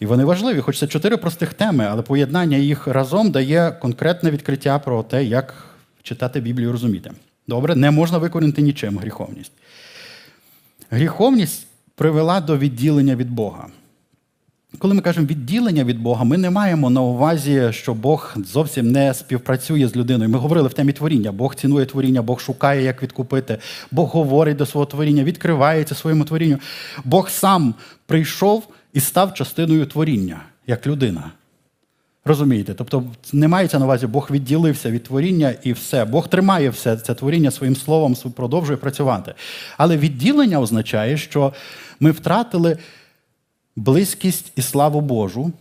І 0.00 0.06
вони 0.06 0.24
важливі, 0.24 0.60
хоч 0.60 0.78
це 0.78 0.86
чотири 0.86 1.16
простих 1.16 1.54
теми, 1.54 1.86
але 1.90 2.02
поєднання 2.02 2.56
їх 2.56 2.86
разом 2.86 3.30
дає 3.30 3.72
конкретне 3.72 4.30
відкриття 4.30 4.78
про 4.78 5.02
те, 5.02 5.24
як 5.24 5.64
читати 6.02 6.40
Біблію 6.40 6.68
і 6.68 6.72
розуміти. 6.72 7.10
Добре, 7.50 7.74
не 7.76 7.90
можна 7.90 8.18
викорінити 8.18 8.62
нічим 8.62 8.98
гріховність. 8.98 9.52
Гріховність 10.90 11.66
привела 11.94 12.40
до 12.40 12.58
відділення 12.58 13.16
від 13.16 13.30
Бога. 13.30 13.66
Коли 14.78 14.94
ми 14.94 15.00
кажемо 15.00 15.26
відділення 15.26 15.84
від 15.84 16.00
Бога, 16.00 16.24
ми 16.24 16.38
не 16.38 16.50
маємо 16.50 16.90
на 16.90 17.00
увазі, 17.00 17.68
що 17.70 17.94
Бог 17.94 18.34
зовсім 18.36 18.92
не 18.92 19.14
співпрацює 19.14 19.88
з 19.88 19.96
людиною. 19.96 20.30
Ми 20.30 20.38
говорили 20.38 20.68
в 20.68 20.72
темі 20.72 20.92
творіння. 20.92 21.32
Бог 21.32 21.54
цінує 21.54 21.86
творіння, 21.86 22.22
Бог 22.22 22.40
шукає, 22.40 22.82
як 22.82 23.02
відкупити, 23.02 23.58
Бог 23.90 24.08
говорить 24.08 24.56
до 24.56 24.66
свого 24.66 24.86
творіння, 24.86 25.24
відкривається 25.24 25.94
своєму 25.94 26.24
творінню. 26.24 26.58
Бог 27.04 27.30
сам 27.30 27.74
прийшов 28.06 28.68
і 28.92 29.00
став 29.00 29.34
частиною 29.34 29.86
творіння, 29.86 30.40
як 30.66 30.86
людина. 30.86 31.30
Розумієте? 32.24 32.74
Тобто 32.74 33.04
не 33.32 33.48
мається 33.48 33.78
на 33.78 33.84
увазі, 33.84 34.06
Бог 34.06 34.28
відділився 34.30 34.90
від 34.90 35.04
творіння 35.04 35.54
і 35.62 35.72
все. 35.72 36.04
Бог 36.04 36.28
тримає 36.28 36.70
все 36.70 36.96
це 36.96 37.14
творіння 37.14 37.50
своїм 37.50 37.76
словом, 37.76 38.14
продовжує 38.14 38.76
працювати. 38.76 39.34
Але 39.76 39.96
відділення 39.96 40.60
означає, 40.60 41.16
що 41.16 41.52
ми 42.00 42.10
втратили 42.10 42.78
близькість 43.76 44.52
і 44.56 44.62
славу 44.62 45.00
Божу. 45.00 45.52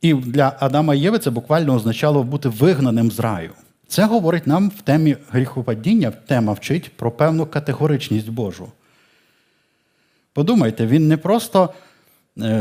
І 0.00 0.14
для 0.14 0.56
Адама 0.60 0.94
і 0.94 1.00
Єви 1.00 1.18
це 1.18 1.30
буквально 1.30 1.74
означало 1.74 2.22
бути 2.22 2.48
вигнаним 2.48 3.10
з 3.10 3.20
раю. 3.20 3.50
Це 3.88 4.04
говорить 4.04 4.46
нам 4.46 4.68
в 4.68 4.82
темі 4.82 5.16
гріхопадіння, 5.30 6.10
тема 6.10 6.52
вчить 6.52 6.96
про 6.96 7.10
певну 7.10 7.46
категоричність 7.46 8.28
Божу. 8.28 8.68
Подумайте, 10.32 10.86
він 10.86 11.08
не 11.08 11.16
просто 11.16 11.70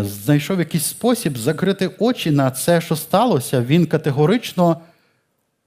знайшов 0.03 0.59
якийсь 0.59 0.85
спосіб 0.85 1.37
закрити 1.37 1.91
очі 1.99 2.31
на 2.31 2.51
це, 2.51 2.81
що 2.81 2.95
сталося, 2.95 3.61
він 3.61 3.85
категорично 3.85 4.77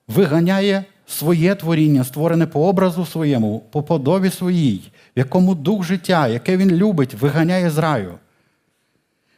виганяє 0.09 0.85
своє 1.07 1.55
творіння, 1.55 2.05
створене 2.05 2.47
по 2.47 2.69
образу 2.69 3.07
своєму, 3.07 3.61
по 3.71 3.83
подобі 3.83 4.31
своїй, 4.31 4.93
в 5.17 5.19
якому 5.19 5.55
дух 5.55 5.85
життя, 5.85 6.29
яке 6.29 6.57
він 6.57 6.71
любить, 6.71 7.15
виганяє 7.15 7.71
з 7.71 7.79
раю. 7.79 8.15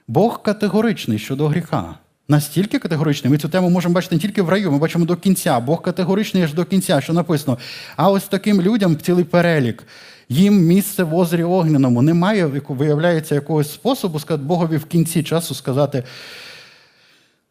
Бог 0.08 0.42
категоричний 0.42 1.18
щодо 1.18 1.48
гріха. 1.48 1.94
Настільки 2.28 2.78
категоричний, 2.78 3.30
ми 3.30 3.38
цю 3.38 3.48
тему 3.48 3.70
можемо 3.70 3.94
бачити 3.94 4.14
не 4.14 4.20
тільки 4.20 4.42
в 4.42 4.48
раю, 4.48 4.72
ми 4.72 4.78
бачимо 4.78 5.04
до 5.04 5.16
кінця. 5.16 5.60
Бог 5.60 5.82
категоричний 5.82 6.42
аж 6.42 6.54
до 6.54 6.64
кінця, 6.64 7.00
що 7.00 7.12
написано. 7.12 7.58
А 7.96 8.10
ось 8.10 8.24
таким 8.24 8.62
людям 8.62 8.96
цілий 8.96 9.24
перелік. 9.24 9.84
Їм 10.28 10.54
місце 10.54 11.04
в 11.04 11.14
озері 11.14 11.44
огняному. 11.44 12.02
Немає, 12.02 12.46
виявляється, 12.68 13.34
якогось 13.34 13.72
способу 13.72 14.18
сказати 14.18 14.44
Богові 14.44 14.76
в 14.76 14.84
кінці 14.84 15.22
часу 15.22 15.54
сказати: 15.54 16.04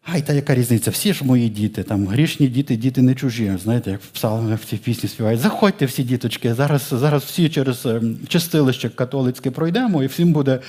Ай, 0.06 0.22
та 0.22 0.34
яка 0.34 0.56
різниця? 0.56 0.92
Всі 0.92 1.14
ж 1.14 1.26
мої 1.26 1.50
діти, 1.50 1.84
там 1.84 2.08
грішні 2.08 2.48
діти, 2.48 2.76
діти 2.76 3.02
не 3.02 3.16
чужі. 3.16 3.58
Знаєте, 3.64 3.92
як 3.92 4.02
в 4.02 4.08
псалмах 4.08 4.60
в 4.60 4.66
цій 4.66 4.78
пісні 4.78 5.10
співають. 5.10 5.40
Заходьте 5.40 5.86
всі 5.86 6.04
діточки. 6.04 6.54
Зараз 6.54 6.88
зараз 6.92 7.24
всі 7.24 7.50
через 7.50 7.86
ем, 7.86 8.18
чистилище 8.28 8.90
католицьке 8.90 9.52
пройдемо, 9.52 10.04
і 10.04 10.08
всім 10.08 10.34
буде 10.34 10.60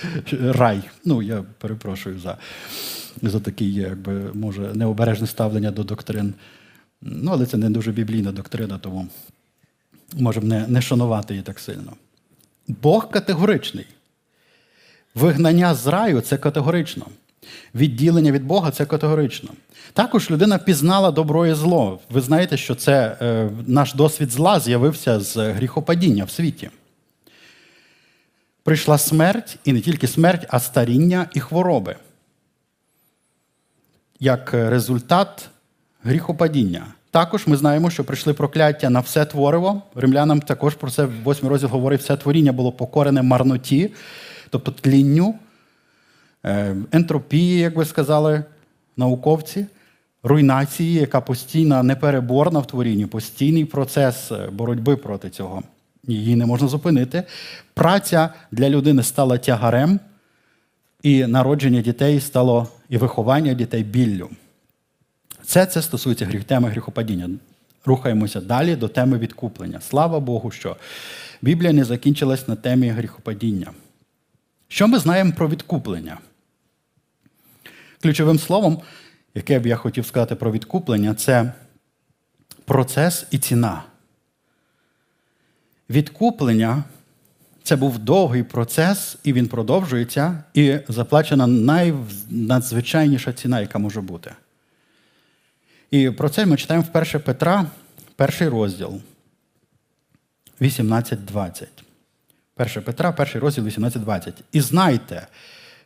рай. 0.42 0.80
Ну, 1.04 1.22
я 1.22 1.44
перепрошую 1.58 2.18
за 2.18 2.36
за 3.22 3.40
таке, 3.40 3.64
якби, 3.64 4.12
може, 4.34 4.70
необережне 4.74 5.26
ставлення 5.26 5.70
до 5.70 5.84
доктрин. 5.84 6.34
Ну, 7.02 7.30
але 7.30 7.46
це 7.46 7.56
не 7.56 7.70
дуже 7.70 7.92
біблійна 7.92 8.32
доктрина, 8.32 8.78
тому 8.78 9.08
можемо 10.18 10.46
не, 10.46 10.66
не 10.66 10.82
шанувати 10.82 11.34
її 11.34 11.44
так 11.44 11.58
сильно. 11.58 11.92
Бог 12.68 13.10
категоричний. 13.10 13.86
Вигнання 15.14 15.74
з 15.74 15.86
раю 15.86 16.20
це 16.20 16.36
категорично. 16.36 17.06
Відділення 17.74 18.32
від 18.32 18.44
Бога 18.44 18.70
це 18.70 18.86
категорично. 18.86 19.50
Також 19.92 20.30
людина 20.30 20.58
пізнала 20.58 21.10
добро 21.10 21.46
і 21.46 21.54
зло. 21.54 22.00
Ви 22.10 22.20
знаєте, 22.20 22.56
що 22.56 22.74
це 22.74 23.16
е, 23.20 23.50
наш 23.66 23.94
досвід 23.94 24.30
зла 24.30 24.60
з'явився 24.60 25.20
з 25.20 25.36
гріхопадіння 25.36 26.24
в 26.24 26.30
світі. 26.30 26.70
Прийшла 28.62 28.98
смерть, 28.98 29.58
і 29.64 29.72
не 29.72 29.80
тільки 29.80 30.08
смерть, 30.08 30.46
а 30.48 30.60
старіння 30.60 31.28
і 31.34 31.40
хвороби. 31.40 31.96
Як 34.20 34.54
результат 34.54 35.48
гріхопадіння. 36.02 36.93
Також 37.14 37.46
ми 37.46 37.56
знаємо, 37.56 37.90
що 37.90 38.04
прийшли 38.04 38.34
прокляття 38.34 38.90
на 38.90 39.00
все 39.00 39.24
твориво. 39.24 39.82
Римлянам 39.94 40.40
також 40.40 40.74
про 40.74 40.90
це 40.90 41.04
в 41.04 41.30
8 41.30 41.48
розділ 41.48 41.68
говорить, 41.68 42.00
все 42.00 42.16
творіння 42.16 42.52
було 42.52 42.72
покорене 42.72 43.22
марноті, 43.22 43.92
тобто 44.50 44.70
тлінню. 44.70 45.34
Е, 46.44 46.76
ентропії, 46.92 47.58
як 47.58 47.76
ви 47.76 47.84
сказали, 47.84 48.44
науковці, 48.96 49.66
руйнації, 50.22 50.94
яка 50.94 51.20
постійна 51.20 51.82
непереборна 51.82 52.60
в 52.60 52.66
творінні, 52.66 53.06
постійний 53.06 53.64
процес 53.64 54.32
е, 54.32 54.48
боротьби 54.52 54.96
проти 54.96 55.30
цього. 55.30 55.62
Її 56.04 56.36
не 56.36 56.46
можна 56.46 56.68
зупинити. 56.68 57.22
Праця 57.74 58.28
для 58.52 58.68
людини 58.68 59.02
стала 59.02 59.38
тягарем, 59.38 60.00
і 61.02 61.26
народження 61.26 61.80
дітей 61.80 62.20
стало 62.20 62.68
і 62.88 62.98
виховання 62.98 63.54
дітей 63.54 63.82
біллю. 63.82 64.30
Це 65.44 65.66
це 65.66 65.82
стосується 65.82 66.26
гріх, 66.26 66.44
теми 66.44 66.68
гріхопадіння. 66.68 67.30
Рухаємося 67.84 68.40
далі 68.40 68.76
до 68.76 68.88
теми 68.88 69.18
відкуплення. 69.18 69.80
Слава 69.80 70.20
Богу, 70.20 70.50
що 70.50 70.76
Біблія 71.42 71.72
не 71.72 71.84
закінчилась 71.84 72.48
на 72.48 72.56
темі 72.56 72.88
гріхопадіння. 72.88 73.70
Що 74.68 74.88
ми 74.88 74.98
знаємо 74.98 75.32
про 75.32 75.48
відкуплення? 75.48 76.18
Ключовим 78.02 78.38
словом, 78.38 78.80
яке 79.34 79.58
б 79.58 79.66
я 79.66 79.76
хотів 79.76 80.06
сказати 80.06 80.34
про 80.34 80.52
відкуплення, 80.52 81.14
це 81.14 81.52
процес 82.64 83.26
і 83.30 83.38
ціна. 83.38 83.82
Відкуплення 85.90 86.84
це 87.62 87.76
був 87.76 87.98
довгий 87.98 88.42
процес, 88.42 89.16
і 89.24 89.32
він 89.32 89.48
продовжується, 89.48 90.42
і 90.54 90.78
заплачена 90.88 91.46
найнадзвичайніша 91.46 93.32
ціна, 93.32 93.60
яка 93.60 93.78
може 93.78 94.00
бути. 94.00 94.32
І 95.94 96.10
про 96.10 96.28
це 96.28 96.46
ми 96.46 96.56
читаємо 96.56 96.86
в 96.94 96.98
1 96.98 97.20
Петра, 97.20 97.66
перший 98.16 98.48
розділ 98.48 99.00
18.20. 100.60 101.66
1 102.56 102.82
Петра, 102.82 103.12
перший 103.12 103.40
розділ 103.40 103.66
18.20. 103.66 104.32
І 104.52 104.60
знайте, 104.60 105.26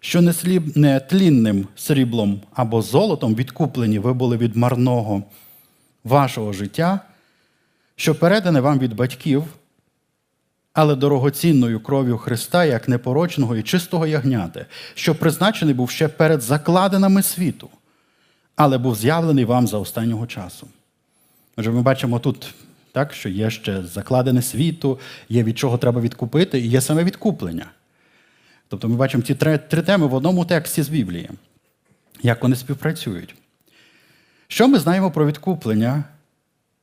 що 0.00 0.20
не, 0.20 0.32
сліб, 0.32 0.76
не 0.76 1.00
тлінним 1.00 1.66
сріблом 1.76 2.40
або 2.54 2.82
золотом 2.82 3.34
відкуплені 3.34 3.98
ви 3.98 4.12
були 4.12 4.36
від 4.36 4.56
марного 4.56 5.22
вашого 6.04 6.52
життя, 6.52 7.00
що 7.96 8.14
передане 8.14 8.60
вам 8.60 8.78
від 8.78 8.94
батьків, 8.94 9.44
але 10.72 10.94
дорогоцінною 10.94 11.80
кров'ю 11.80 12.18
Христа, 12.18 12.64
як 12.64 12.88
непорочного 12.88 13.56
і 13.56 13.62
чистого 13.62 14.06
ягняти, 14.06 14.66
що 14.94 15.14
призначений 15.14 15.74
був 15.74 15.90
ще 15.90 16.08
перед 16.08 16.40
закладинами 16.40 17.22
світу, 17.22 17.70
але 18.58 18.78
був 18.78 18.96
з'явлений 18.96 19.44
вам 19.44 19.66
за 19.66 19.78
останнього 19.78 20.26
часу. 20.26 20.68
Отже, 21.56 21.70
ми 21.70 21.82
бачимо 21.82 22.18
тут, 22.18 22.54
так, 22.92 23.14
що 23.14 23.28
є 23.28 23.50
ще 23.50 23.82
закладене 23.82 24.42
світу, 24.42 24.98
є 25.28 25.42
від 25.42 25.58
чого 25.58 25.78
треба 25.78 26.00
відкупити, 26.00 26.58
і 26.58 26.68
є 26.68 26.80
саме 26.80 27.04
відкуплення. 27.04 27.66
Тобто 28.68 28.88
ми 28.88 28.96
бачимо 28.96 29.22
ці 29.22 29.34
три, 29.34 29.58
три 29.58 29.82
теми 29.82 30.06
в 30.06 30.14
одному 30.14 30.44
тексті 30.44 30.82
з 30.82 30.88
Біблії, 30.88 31.30
як 32.22 32.42
вони 32.42 32.56
співпрацюють. 32.56 33.34
Що 34.48 34.68
ми 34.68 34.78
знаємо 34.78 35.10
про 35.10 35.26
відкуплення? 35.26 36.04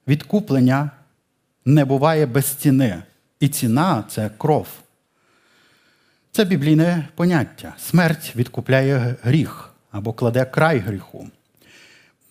Відкуплення 0.07 0.91
не 1.65 1.85
буває 1.85 2.25
без 2.25 2.45
ціни. 2.45 3.03
І 3.39 3.47
ціна 3.47 4.03
це 4.09 4.29
кров. 4.37 4.67
Це 6.31 6.45
біблійне 6.45 7.07
поняття. 7.15 7.73
Смерть 7.77 8.35
відкупляє 8.35 9.15
гріх 9.23 9.73
або 9.91 10.13
кладе 10.13 10.45
край 10.45 10.79
гріху. 10.79 11.29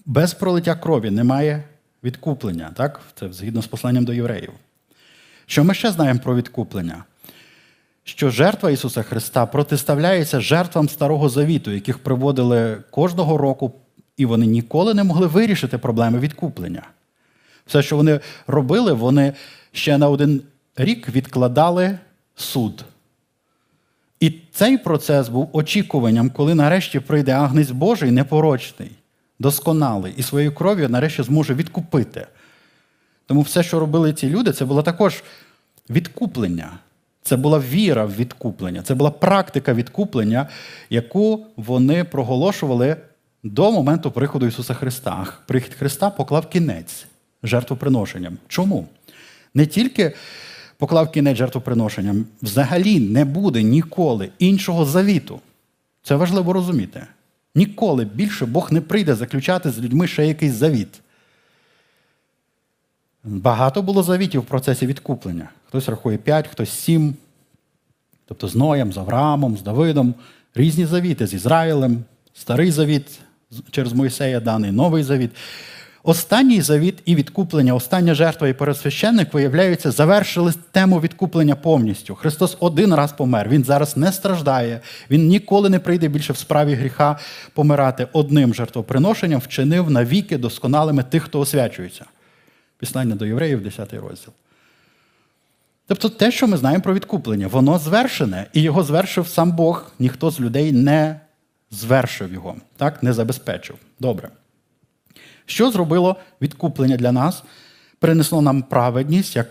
Без 0.07 0.35
пролиття 0.35 0.75
крові 0.75 1.11
немає 1.11 1.65
відкуплення. 2.05 2.71
Так? 2.77 3.01
Це 3.19 3.33
згідно 3.33 3.63
з 3.63 3.67
посланням 3.67 4.05
до 4.05 4.13
євреїв. 4.13 4.53
Що 5.47 5.65
ми 5.65 5.75
ще 5.75 5.91
знаємо 5.91 6.21
про 6.21 6.37
відкуплення? 6.37 7.05
що 8.05 8.31
жертва 8.31 8.71
Ісуса 8.71 9.03
Христа 9.03 9.47
протиставляється 9.47 10.41
жертвам 10.41 10.89
Старого 10.89 11.29
Завіту, 11.29 11.71
яких 11.71 11.99
приводили 11.99 12.77
кожного 12.91 13.39
року, 13.39 13.73
і 14.17 14.27
вони 14.27 14.47
ніколи 14.47 14.95
не 14.95 15.05
могли 15.05 15.27
вирішити 15.27 15.79
проблеми 15.79 16.19
відкуплення. 16.19 16.83
Все, 17.67 17.83
що 17.83 17.97
вони 17.97 18.21
робили, 18.47 18.93
вони 18.93 19.33
ще 19.73 19.99
на 19.99 20.09
один 20.09 20.43
рік 20.77 21.09
відкладали 21.09 21.99
суд. 22.37 22.85
І 24.21 24.35
цей 24.53 24.79
процес 24.79 25.29
був 25.29 25.51
очікуванням, 25.53 26.31
коли 26.31 26.55
нарешті 26.55 27.01
прийде 27.01 27.33
Агнець 27.33 27.71
Божий 27.71 28.11
непорочний, 28.11 28.91
досконалий, 29.39 30.15
і 30.17 30.23
своєю 30.23 30.53
кров'ю 30.53 30.89
нарешті 30.89 31.23
зможе 31.23 31.55
відкупити. 31.55 32.27
Тому 33.27 33.41
все, 33.41 33.63
що 33.63 33.81
робили 33.81 34.13
ці 34.13 34.29
люди, 34.29 34.53
це 34.53 34.65
було 34.65 34.83
також 34.83 35.23
відкуплення. 35.91 36.71
Це 37.23 37.37
була 37.37 37.59
віра 37.59 38.05
в 38.05 38.17
відкуплення, 38.17 38.83
це 38.83 38.95
була 38.95 39.11
практика 39.11 39.75
відкуплення, 39.75 40.49
яку 40.91 41.47
вони 41.57 42.05
проголошували 42.05 42.97
до 43.43 43.73
моменту 43.73 44.11
приходу 44.11 44.47
Ісуса 44.47 44.75
Христа. 44.75 45.27
Прихід 45.47 45.75
Христа 45.75 46.11
поклав 46.11 46.49
кінець 46.49 47.07
жертвоприношенням. 47.43 48.39
Чому? 48.49 48.89
Не 49.55 49.67
тільки 49.67 50.13
поклав 50.79 51.11
кінець 51.11 51.37
жертвоприношенням, 51.37 52.27
взагалі 52.43 53.01
не 53.01 53.25
буде 53.25 53.63
ніколи 53.63 54.29
іншого 54.39 54.85
завіту. 54.85 55.41
Це 56.03 56.17
важливо 56.17 56.53
розуміти. 56.53 57.07
Ніколи 57.55 58.05
більше 58.05 58.47
Бог 58.47 58.73
не 58.73 58.81
прийде 58.81 59.15
заключати 59.15 59.71
з 59.71 59.79
людьми 59.79 60.07
ще 60.07 60.27
якийсь 60.27 60.53
завіт. 60.53 61.01
Багато 63.25 63.83
було 63.83 64.03
завітів 64.03 64.41
в 64.41 64.45
процесі 64.45 64.87
відкуплення. 64.87 65.49
Хтось 65.69 65.89
рахує 65.89 66.19
5, 66.19 66.49
хтось 66.49 66.71
7. 66.71 67.15
Тобто 68.27 68.49
з 68.49 68.55
Ноєм, 68.55 68.93
з 68.93 68.99
Авраамом, 68.99 69.57
з 69.57 69.63
Давидом. 69.63 70.15
Різні 70.55 70.87
завіти 70.87 71.27
з 71.27 71.35
Ізраїлем, 71.35 72.05
старий 72.35 72.71
завіт 72.71 73.21
через 73.71 73.93
Мойсея 73.93 74.41
даний, 74.41 74.73
новий 74.73 75.03
завіт. 75.03 75.31
Останній 76.07 76.61
завіт 76.61 77.03
і 77.05 77.15
відкуплення, 77.15 77.75
остання 77.75 78.15
жертва 78.15 78.49
і 78.49 78.53
пересвященник, 78.53 79.35
виявляються, 79.35 79.91
завершили 79.91 80.53
тему 80.73 81.01
відкуплення 81.01 81.57
повністю. 81.57 82.15
Христос 82.15 82.57
один 82.61 82.95
раз 82.95 83.13
помер. 83.13 83.49
Він 83.49 83.65
зараз 83.65 83.97
не 83.97 84.13
страждає, 84.13 84.81
він 85.11 85.29
ніколи 85.29 85.69
не 85.69 85.79
прийде 85.79 86.09
більше 86.09 86.33
в 86.33 86.37
справі 86.37 86.75
гріха 86.75 87.19
помирати 87.55 88.09
одним 88.13 88.55
жертвоприношенням, 88.55 89.41
вчинив 89.41 89.91
навіки 89.91 90.39
досконалими 90.39 91.03
тих, 91.03 91.23
хто 91.23 91.41
освячується. 91.41 92.05
Післання 92.79 93.15
до 93.15 93.27
євреїв, 93.27 93.63
10 93.63 93.95
розділ. 93.95 94.33
Тобто 95.87 96.09
те, 96.09 96.31
що 96.31 96.47
ми 96.47 96.57
знаємо 96.57 96.83
про 96.83 96.95
відкуплення, 96.95 97.47
воно 97.47 97.79
звершене, 97.79 98.47
і 98.53 98.63
його 98.63 98.83
звершив 98.83 99.29
сам 99.29 99.53
Бог, 99.53 99.93
ніхто 99.99 100.31
з 100.31 100.41
людей 100.41 100.73
не 100.73 101.21
звершив 101.71 102.33
його, 102.33 102.57
так, 102.77 103.03
не 103.03 103.13
забезпечив. 103.13 103.77
Добре. 104.01 104.29
Що 105.47 105.71
зробило 105.71 106.17
відкуплення 106.43 106.97
для 106.97 107.13
нас? 107.13 107.43
Принесло 107.99 108.43
нам 108.43 108.63
праведність, 108.63 109.37
як 109.37 109.49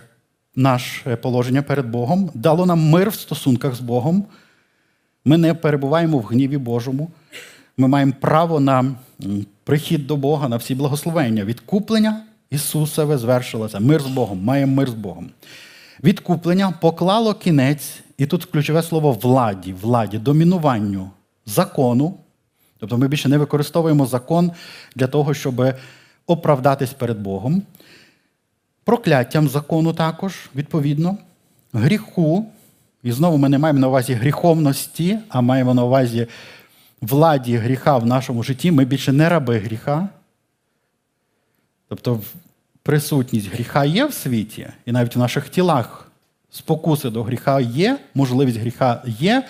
наше 0.55 1.15
положення 1.15 1.61
перед 1.61 1.89
Богом, 1.89 2.29
дало 2.33 2.65
нам 2.65 2.89
мир 2.89 3.09
в 3.09 3.15
стосунках 3.15 3.75
з 3.75 3.79
Богом. 3.79 4.25
Ми 5.25 5.37
не 5.37 5.53
перебуваємо 5.53 6.17
в 6.17 6.23
гніві 6.23 6.57
Божому. 6.57 7.11
Ми 7.77 7.87
маємо 7.87 8.13
право 8.21 8.59
на 8.59 8.95
прихід 9.63 10.07
до 10.07 10.17
Бога, 10.17 10.49
на 10.49 10.57
всі 10.57 10.75
благословення. 10.75 11.45
Відкуплення 11.45 12.21
Ісусове 12.49 13.17
звершилося. 13.17 13.79
Мир 13.79 14.01
з 14.01 14.07
Богом, 14.07 14.43
маємо 14.43 14.75
мир 14.75 14.89
з 14.89 14.93
Богом. 14.93 15.29
Відкуплення 16.03 16.71
поклало 16.71 17.33
кінець, 17.33 17.99
і 18.17 18.25
тут 18.25 18.45
ключове 18.45 18.83
слово 18.83 19.11
владі, 19.11 19.73
владі, 19.81 20.17
домінуванню 20.17 21.09
закону. 21.45 22.17
Тобто 22.83 22.97
ми 22.97 23.07
більше 23.07 23.29
не 23.29 23.37
використовуємо 23.37 24.05
закон 24.05 24.51
для 24.95 25.07
того, 25.07 25.33
щоб 25.33 25.73
оправдатись 26.27 26.93
перед 26.93 27.19
Богом. 27.19 27.63
Прокляттям 28.83 29.47
закону 29.47 29.93
також, 29.93 30.49
відповідно, 30.55 31.17
гріху. 31.73 32.45
І 33.03 33.11
знову 33.11 33.37
ми 33.37 33.49
не 33.49 33.57
маємо 33.57 33.79
на 33.79 33.87
увазі 33.87 34.13
гріховності, 34.13 35.19
а 35.29 35.41
маємо 35.41 35.73
на 35.73 35.83
увазі 35.83 36.27
владі 37.01 37.57
гріха 37.57 37.97
в 37.97 38.05
нашому 38.05 38.43
житті. 38.43 38.71
Ми 38.71 38.85
більше 38.85 39.11
не 39.11 39.29
раби 39.29 39.57
гріха. 39.57 40.09
Тобто 41.87 42.21
присутність 42.81 43.51
гріха 43.53 43.85
є 43.85 44.05
в 44.05 44.13
світі, 44.13 44.67
і 44.85 44.91
навіть 44.91 45.15
в 45.15 45.19
наших 45.19 45.49
тілах 45.49 46.11
спокуси 46.51 47.09
до 47.09 47.23
гріха 47.23 47.59
є, 47.59 47.99
можливість 48.13 48.57
гріха 48.57 49.03
є, 49.05 49.43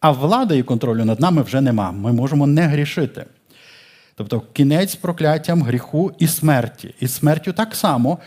а 0.00 0.10
влади 0.10 0.58
і 0.58 0.62
контролю 0.62 1.04
над 1.04 1.20
нами 1.20 1.42
вже 1.42 1.60
нема. 1.60 1.92
Ми 1.92 2.12
можемо 2.12 2.46
не 2.46 2.62
грішити. 2.62 3.24
Тобто 4.14 4.42
кінець 4.52 4.94
прокляттям 4.94 5.62
гріху 5.62 6.12
і 6.18 6.26
смерті. 6.26 6.94
І 7.00 7.08
смертю 7.08 7.52
так 7.52 7.74
само. 7.74 8.18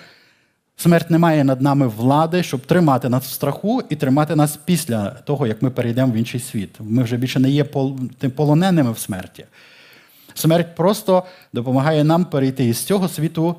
Смерть 0.77 1.09
не 1.09 1.17
має 1.17 1.43
над 1.43 1.61
нами 1.61 1.87
влади, 1.87 2.43
щоб 2.43 2.65
тримати 2.65 3.09
нас 3.09 3.23
в 3.23 3.31
страху 3.31 3.81
і 3.89 3.95
тримати 3.95 4.35
нас 4.35 4.59
після 4.65 5.09
того, 5.09 5.47
як 5.47 5.61
ми 5.61 5.69
перейдемо 5.69 6.13
в 6.13 6.15
інший 6.15 6.39
світ. 6.39 6.75
Ми 6.79 7.03
вже 7.03 7.17
більше 7.17 7.39
не 7.39 7.49
є 7.49 7.63
полоненими 8.35 8.91
в 8.91 8.99
смерті. 8.99 9.45
Смерть 10.33 10.75
просто 10.75 11.23
допомагає 11.53 12.03
нам 12.03 12.25
перейти 12.25 12.65
із 12.65 12.83
цього 12.83 13.07
світу 13.07 13.55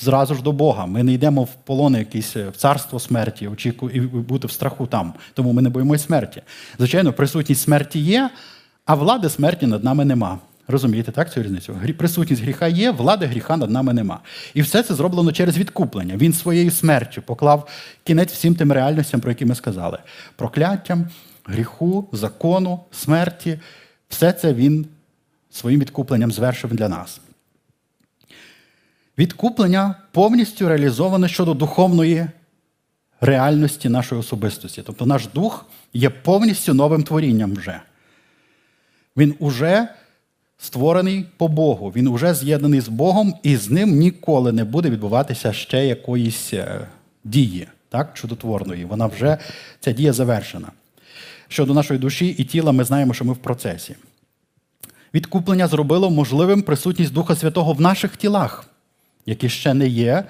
зразу 0.00 0.34
ж 0.34 0.42
до 0.42 0.52
Бога. 0.52 0.86
Ми 0.86 1.02
не 1.02 1.12
йдемо 1.12 1.44
в 1.44 1.54
полон 1.64 1.94
якесь 1.94 2.36
в 2.36 2.56
царство 2.56 3.00
смерті, 3.00 3.48
очіку 3.48 3.90
і 3.90 4.00
бути 4.00 4.46
в 4.46 4.50
страху 4.50 4.86
там. 4.86 5.14
Тому 5.34 5.52
ми 5.52 5.62
не 5.62 5.68
боїмося 5.68 6.04
смерті. 6.04 6.42
Звичайно, 6.78 7.12
присутність 7.12 7.62
смерті 7.62 7.98
є, 7.98 8.30
а 8.84 8.94
влади 8.94 9.28
смерті 9.28 9.66
над 9.66 9.84
нами 9.84 10.04
нема. 10.04 10.38
Розумієте, 10.70 11.12
так, 11.12 11.32
цю 11.32 11.42
різницю? 11.42 11.76
Присутність 11.98 12.42
гріха 12.42 12.66
є, 12.66 12.90
влади 12.90 13.26
гріха 13.26 13.56
над 13.56 13.70
нами 13.70 13.92
нема. 13.92 14.20
І 14.54 14.62
все 14.62 14.82
це 14.82 14.94
зроблено 14.94 15.32
через 15.32 15.58
відкуплення. 15.58 16.16
Він 16.16 16.32
своєю 16.32 16.70
смертю 16.70 17.22
поклав 17.22 17.68
кінець 18.04 18.32
всім 18.32 18.54
тим 18.54 18.72
реальностям, 18.72 19.20
про 19.20 19.30
які 19.30 19.44
ми 19.44 19.54
сказали: 19.54 19.98
прокляттям, 20.36 21.08
гріху, 21.44 22.08
закону, 22.12 22.80
смерті. 22.90 23.60
Все 24.08 24.32
це 24.32 24.54
він 24.54 24.86
своїм 25.50 25.80
відкупленням 25.80 26.32
звершив 26.32 26.74
для 26.74 26.88
нас. 26.88 27.20
Відкуплення 29.18 29.94
повністю 30.12 30.68
реалізоване 30.68 31.28
щодо 31.28 31.54
духовної 31.54 32.26
реальності 33.20 33.88
нашої 33.88 34.20
особистості. 34.20 34.82
Тобто 34.86 35.06
наш 35.06 35.26
дух 35.26 35.66
є 35.94 36.10
повністю 36.10 36.74
новим 36.74 37.02
творінням 37.02 37.54
вже. 37.54 37.80
Він 39.16 39.34
уже 39.38 39.88
створений 40.58 41.26
по 41.36 41.48
Богу, 41.48 41.92
він 41.96 42.08
уже 42.08 42.34
з'єднаний 42.34 42.80
з 42.80 42.88
Богом, 42.88 43.34
і 43.42 43.56
з 43.56 43.70
ним 43.70 43.90
ніколи 43.90 44.52
не 44.52 44.64
буде 44.64 44.90
відбуватися 44.90 45.52
ще 45.52 45.86
якоїсь 45.86 46.54
е, 46.54 46.86
дії, 47.24 47.68
так, 47.88 48.14
чудотворної. 48.14 48.84
Вона 48.84 49.06
вже 49.06 49.38
ця 49.80 49.92
дія 49.92 50.12
завершена. 50.12 50.68
Щодо 51.48 51.74
нашої 51.74 52.00
душі 52.00 52.26
і 52.26 52.44
тіла, 52.44 52.72
ми 52.72 52.84
знаємо, 52.84 53.14
що 53.14 53.24
ми 53.24 53.32
в 53.32 53.36
процесі. 53.36 53.96
Відкуплення 55.14 55.66
зробило 55.66 56.10
можливим 56.10 56.62
присутність 56.62 57.12
Духа 57.12 57.36
Святого 57.36 57.72
в 57.72 57.80
наших 57.80 58.16
тілах, 58.16 58.68
які 59.26 59.48
ще 59.48 59.74
не 59.74 59.86
є 59.86 60.24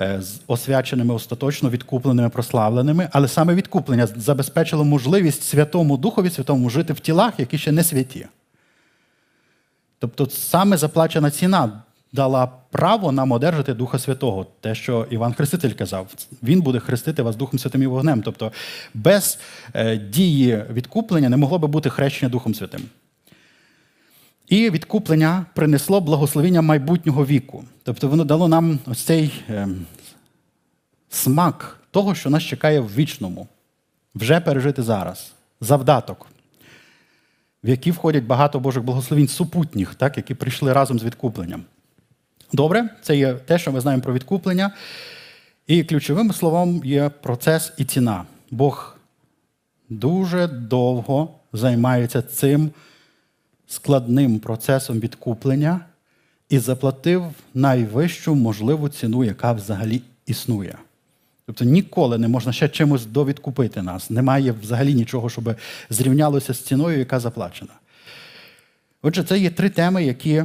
е, 0.00 0.20
освяченими 0.46 1.14
остаточно, 1.14 1.70
відкупленими, 1.70 2.28
прославленими, 2.28 3.08
але 3.12 3.28
саме 3.28 3.54
відкуплення 3.54 4.06
забезпечило 4.06 4.84
можливість 4.84 5.42
Святому 5.42 5.96
Духові 5.96 6.30
Святому 6.30 6.70
жити 6.70 6.92
в 6.92 7.00
тілах, 7.00 7.32
які 7.38 7.58
ще 7.58 7.72
не 7.72 7.84
святі. 7.84 8.26
Тобто, 9.98 10.26
саме 10.30 10.76
заплачена 10.76 11.30
ціна 11.30 11.82
дала 12.12 12.48
право 12.70 13.12
нам 13.12 13.32
одержати 13.32 13.74
Духа 13.74 13.98
Святого, 13.98 14.46
те, 14.60 14.74
що 14.74 15.06
Іван 15.10 15.32
Хреститель 15.34 15.70
казав, 15.70 16.06
він 16.42 16.60
буде 16.60 16.78
хрестити 16.78 17.22
вас 17.22 17.36
Духом 17.36 17.58
Святим 17.58 17.82
і 17.82 17.86
вогнем. 17.86 18.22
Тобто, 18.22 18.52
без 18.94 19.38
е, 19.74 19.96
дії 19.96 20.64
відкуплення 20.72 21.28
не 21.28 21.36
могло 21.36 21.58
би 21.58 21.68
бути 21.68 21.90
хрещення 21.90 22.30
Духом 22.30 22.54
Святим. 22.54 22.80
І 24.48 24.70
відкуплення 24.70 25.46
принесло 25.54 26.00
благословення 26.00 26.62
майбутнього 26.62 27.26
віку. 27.26 27.64
Тобто, 27.82 28.08
воно 28.08 28.24
дало 28.24 28.48
нам 28.48 28.78
ось 28.86 29.02
цей 29.02 29.32
е, 29.48 29.68
смак 31.08 31.80
того, 31.90 32.14
що 32.14 32.30
нас 32.30 32.42
чекає 32.42 32.80
в 32.80 32.94
вічному, 32.94 33.48
вже 34.14 34.40
пережити 34.40 34.82
зараз, 34.82 35.32
завдаток 35.60 36.26
в 37.64 37.68
які 37.68 37.90
входять 37.90 38.24
багато 38.24 38.60
Божих 38.60 38.82
благословень 38.82 39.28
супутніх, 39.28 39.94
так, 39.94 40.16
які 40.16 40.34
прийшли 40.34 40.72
разом 40.72 40.98
з 40.98 41.04
відкупленням. 41.04 41.62
Добре, 42.52 42.88
це 43.02 43.16
є 43.16 43.34
те, 43.34 43.58
що 43.58 43.72
ми 43.72 43.80
знаємо 43.80 44.02
про 44.02 44.12
відкуплення. 44.12 44.70
І 45.66 45.84
ключовим 45.84 46.32
словом 46.32 46.82
є 46.84 47.08
процес 47.08 47.72
і 47.76 47.84
ціна. 47.84 48.24
Бог 48.50 48.96
дуже 49.88 50.46
довго 50.46 51.34
займається 51.52 52.22
цим 52.22 52.70
складним 53.68 54.38
процесом 54.38 55.00
відкуплення 55.00 55.80
і 56.48 56.58
заплатив 56.58 57.24
найвищу 57.54 58.34
можливу 58.34 58.88
ціну, 58.88 59.24
яка 59.24 59.52
взагалі 59.52 60.02
існує. 60.26 60.74
Тобто 61.46 61.64
ніколи 61.64 62.18
не 62.18 62.28
можна 62.28 62.52
ще 62.52 62.68
чимось 62.68 63.06
довідкупити 63.06 63.82
нас. 63.82 64.10
Немає 64.10 64.52
взагалі 64.52 64.94
нічого, 64.94 65.30
щоб 65.30 65.54
зрівнялося 65.90 66.54
з 66.54 66.60
ціною, 66.60 66.98
яка 66.98 67.20
заплачена. 67.20 67.72
Отже, 69.02 69.24
це 69.24 69.38
є 69.38 69.50
три 69.50 69.70
теми, 69.70 70.04
які 70.04 70.44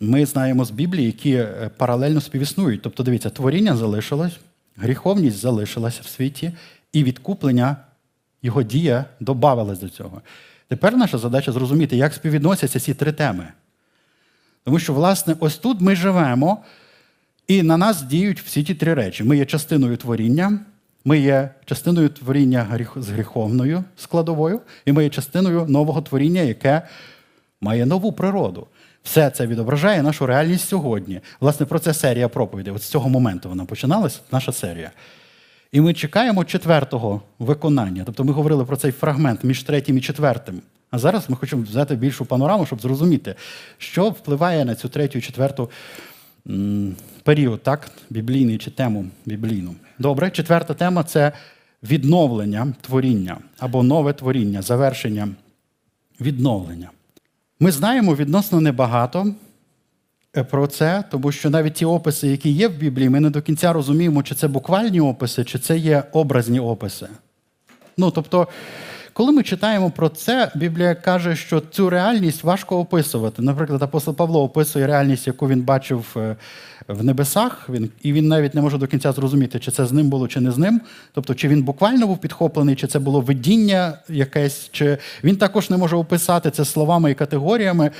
ми 0.00 0.26
знаємо 0.26 0.64
з 0.64 0.70
Біблії, 0.70 1.06
які 1.06 1.32
е, 1.32 1.70
паралельно 1.76 2.20
співіснують. 2.20 2.82
Тобто, 2.82 3.02
дивіться, 3.02 3.30
творіння 3.30 3.76
залишилось, 3.76 4.32
гріховність 4.76 5.36
залишилася 5.36 6.00
в 6.04 6.06
світі, 6.06 6.52
і 6.92 7.04
відкуплення, 7.04 7.76
його 8.42 8.62
дія 8.62 9.04
додавалась 9.20 9.80
до 9.80 9.88
цього. 9.88 10.22
Тепер 10.68 10.96
наша 10.96 11.18
задача 11.18 11.52
зрозуміти, 11.52 11.96
як 11.96 12.14
співвідносяться 12.14 12.80
ці 12.80 12.94
три 12.94 13.12
теми. 13.12 13.44
Тому 14.64 14.78
що, 14.78 14.94
власне, 14.94 15.36
ось 15.40 15.58
тут 15.58 15.80
ми 15.80 15.96
живемо. 15.96 16.64
І 17.48 17.62
на 17.62 17.76
нас 17.76 18.02
діють 18.02 18.40
всі 18.40 18.62
ті 18.62 18.74
три 18.74 18.94
речі. 18.94 19.24
Ми 19.24 19.36
є 19.36 19.46
частиною 19.46 19.96
творіння, 19.96 20.58
ми 21.04 21.18
є 21.18 21.50
частиною 21.64 22.08
творіння 22.08 22.86
з 22.96 23.08
гріховною 23.08 23.84
складовою, 23.96 24.60
і 24.84 24.92
ми 24.92 25.04
є 25.04 25.10
частиною 25.10 25.66
нового 25.68 26.02
творіння, 26.02 26.40
яке 26.40 26.82
має 27.60 27.86
нову 27.86 28.12
природу. 28.12 28.66
Все 29.02 29.30
це 29.30 29.46
відображає 29.46 30.02
нашу 30.02 30.26
реальність 30.26 30.68
сьогодні. 30.68 31.20
Власне, 31.40 31.66
про 31.66 31.78
це 31.78 31.94
серія 31.94 32.28
проповідей. 32.28 32.72
От 32.72 32.82
з 32.82 32.88
цього 32.88 33.08
моменту 33.08 33.48
вона 33.48 33.64
починалася, 33.64 34.20
наша 34.32 34.52
серія. 34.52 34.90
І 35.72 35.80
ми 35.80 35.94
чекаємо 35.94 36.44
четвертого 36.44 37.22
виконання. 37.38 38.02
Тобто 38.06 38.24
ми 38.24 38.32
говорили 38.32 38.64
про 38.64 38.76
цей 38.76 38.92
фрагмент 38.92 39.44
між 39.44 39.62
третім 39.62 39.98
і 39.98 40.00
четвертим. 40.00 40.62
А 40.90 40.98
зараз 40.98 41.30
ми 41.30 41.36
хочемо 41.36 41.62
взяти 41.62 41.96
більшу 41.96 42.24
панораму, 42.24 42.66
щоб 42.66 42.80
зрозуміти, 42.80 43.34
що 43.78 44.08
впливає 44.08 44.64
на 44.64 44.74
цю 44.74 44.88
третю 44.88 45.18
і 45.18 45.22
четверту 45.22 45.70
період, 47.22 47.62
так, 47.62 47.90
біблійний 48.10 48.58
чи 48.58 48.70
тему 48.70 49.06
біблійну. 49.26 49.74
Добре, 49.98 50.30
четверта 50.30 50.74
тема 50.74 51.04
це 51.04 51.32
відновлення 51.82 52.72
творіння 52.80 53.38
або 53.58 53.82
нове 53.82 54.12
творіння, 54.12 54.62
завершення 54.62 55.28
відновлення. 56.20 56.90
Ми 57.60 57.72
знаємо 57.72 58.14
відносно 58.14 58.60
небагато 58.60 59.34
про 60.50 60.66
це, 60.66 61.04
тому 61.10 61.32
що 61.32 61.50
навіть 61.50 61.74
ті 61.74 61.84
описи, 61.84 62.28
які 62.28 62.50
є 62.50 62.68
в 62.68 62.74
Біблії, 62.74 63.08
ми 63.08 63.20
не 63.20 63.30
до 63.30 63.42
кінця 63.42 63.72
розуміємо, 63.72 64.22
чи 64.22 64.34
це 64.34 64.48
буквальні 64.48 65.00
описи, 65.00 65.44
чи 65.44 65.58
це 65.58 65.78
є 65.78 66.02
образні 66.12 66.60
описи. 66.60 67.08
Ну, 67.96 68.10
тобто, 68.10 68.48
коли 69.12 69.32
ми 69.32 69.42
читаємо 69.42 69.90
про 69.90 70.08
це, 70.08 70.50
Біблія 70.54 70.94
каже, 70.94 71.36
що 71.36 71.60
цю 71.60 71.90
реальність 71.90 72.44
важко 72.44 72.78
описувати. 72.78 73.42
Наприклад, 73.42 73.82
апостол 73.82 74.14
Павло 74.14 74.42
описує 74.42 74.86
реальність, 74.86 75.26
яку 75.26 75.48
він 75.48 75.62
бачив 75.62 76.16
е, 76.16 76.36
в 76.88 77.04
небесах, 77.04 77.68
він, 77.68 77.90
і 78.02 78.12
він 78.12 78.28
навіть 78.28 78.54
не 78.54 78.62
може 78.62 78.78
до 78.78 78.86
кінця 78.86 79.12
зрозуміти, 79.12 79.58
чи 79.58 79.70
це 79.70 79.86
з 79.86 79.92
ним 79.92 80.08
було, 80.08 80.28
чи 80.28 80.40
не 80.40 80.50
з 80.50 80.58
ним. 80.58 80.80
Тобто, 81.12 81.34
чи 81.34 81.48
він 81.48 81.62
буквально 81.62 82.06
був 82.06 82.18
підхоплений, 82.18 82.76
чи 82.76 82.86
це 82.86 82.98
було 82.98 83.20
видіння 83.20 83.98
якесь, 84.08 84.68
чи 84.72 84.98
він 85.24 85.36
також 85.36 85.70
не 85.70 85.76
може 85.76 85.96
описати 85.96 86.50
це 86.50 86.64
словами 86.64 87.10
і 87.10 87.14
категоріями. 87.14 87.90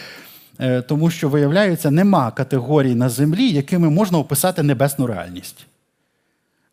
Е, 0.60 0.82
тому 0.82 1.10
що, 1.10 1.28
виявляється, 1.28 1.90
нема 1.90 2.30
категорій 2.30 2.94
на 2.94 3.08
землі, 3.08 3.50
якими 3.50 3.90
можна 3.90 4.18
описати 4.18 4.62
небесну 4.62 5.06
реальність. 5.06 5.66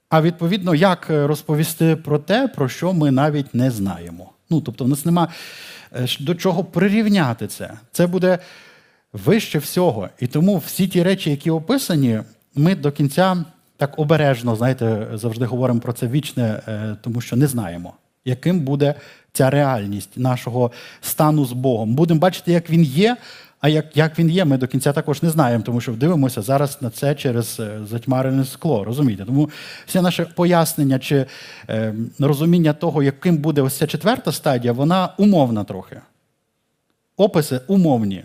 А 0.09 0.21
відповідно, 0.21 0.75
як 0.75 1.05
розповісти 1.09 1.95
про 1.95 2.19
те, 2.19 2.47
про 2.47 2.69
що 2.69 2.93
ми 2.93 3.11
навіть 3.11 3.55
не 3.55 3.71
знаємо. 3.71 4.31
Ну, 4.49 4.61
тобто, 4.61 4.85
в 4.85 4.87
нас 4.87 5.05
нема 5.05 5.27
е, 5.95 6.07
до 6.19 6.35
чого 6.35 6.63
прирівняти 6.63 7.47
це. 7.47 7.71
Це 7.91 8.07
буде 8.07 8.39
вище 9.13 9.59
всього. 9.59 10.09
І 10.19 10.27
тому 10.27 10.57
всі 10.57 10.87
ті 10.87 11.03
речі, 11.03 11.29
які 11.29 11.51
описані, 11.51 12.19
ми 12.55 12.75
до 12.75 12.91
кінця 12.91 13.45
так 13.77 13.99
обережно, 13.99 14.55
знаєте, 14.55 15.07
завжди 15.13 15.45
говоримо 15.45 15.79
про 15.79 15.93
це 15.93 16.07
вічне, 16.07 16.61
е, 16.67 16.95
тому 17.01 17.21
що 17.21 17.35
не 17.35 17.47
знаємо, 17.47 17.93
яким 18.25 18.59
буде 18.59 18.95
ця 19.33 19.49
реальність 19.49 20.17
нашого 20.17 20.71
стану 21.01 21.45
з 21.45 21.51
Богом. 21.51 21.95
Будемо 21.95 22.19
бачити, 22.19 22.51
як 22.51 22.69
він 22.69 22.83
є, 22.83 23.17
А 23.65 23.69
як 23.69 23.97
як 23.97 24.19
він 24.19 24.29
є, 24.29 24.45
ми 24.45 24.57
до 24.57 24.67
кінця 24.67 24.93
також 24.93 25.23
не 25.23 25.29
знаємо, 25.29 25.63
тому 25.63 25.81
що 25.81 25.91
дивимося 25.91 26.41
зараз 26.41 26.77
на 26.81 26.89
це 26.89 27.15
через 27.15 27.59
е, 27.59 27.79
затьмарене 27.89 28.45
скло. 28.45 28.83
Розумієте? 28.83 29.25
Тому 29.25 29.49
все 29.85 30.01
наше 30.01 30.25
пояснення 30.25 30.99
чи 30.99 31.25
е, 31.69 31.95
розуміння 32.19 32.73
того, 32.73 33.03
яким 33.03 33.37
буде 33.37 33.61
ось 33.61 33.77
ця 33.77 33.87
четверта 33.87 34.31
стадія, 34.31 34.73
вона 34.73 35.13
умовна 35.17 35.63
трохи. 35.63 36.01
Описи 37.17 37.61
умовні, 37.67 38.23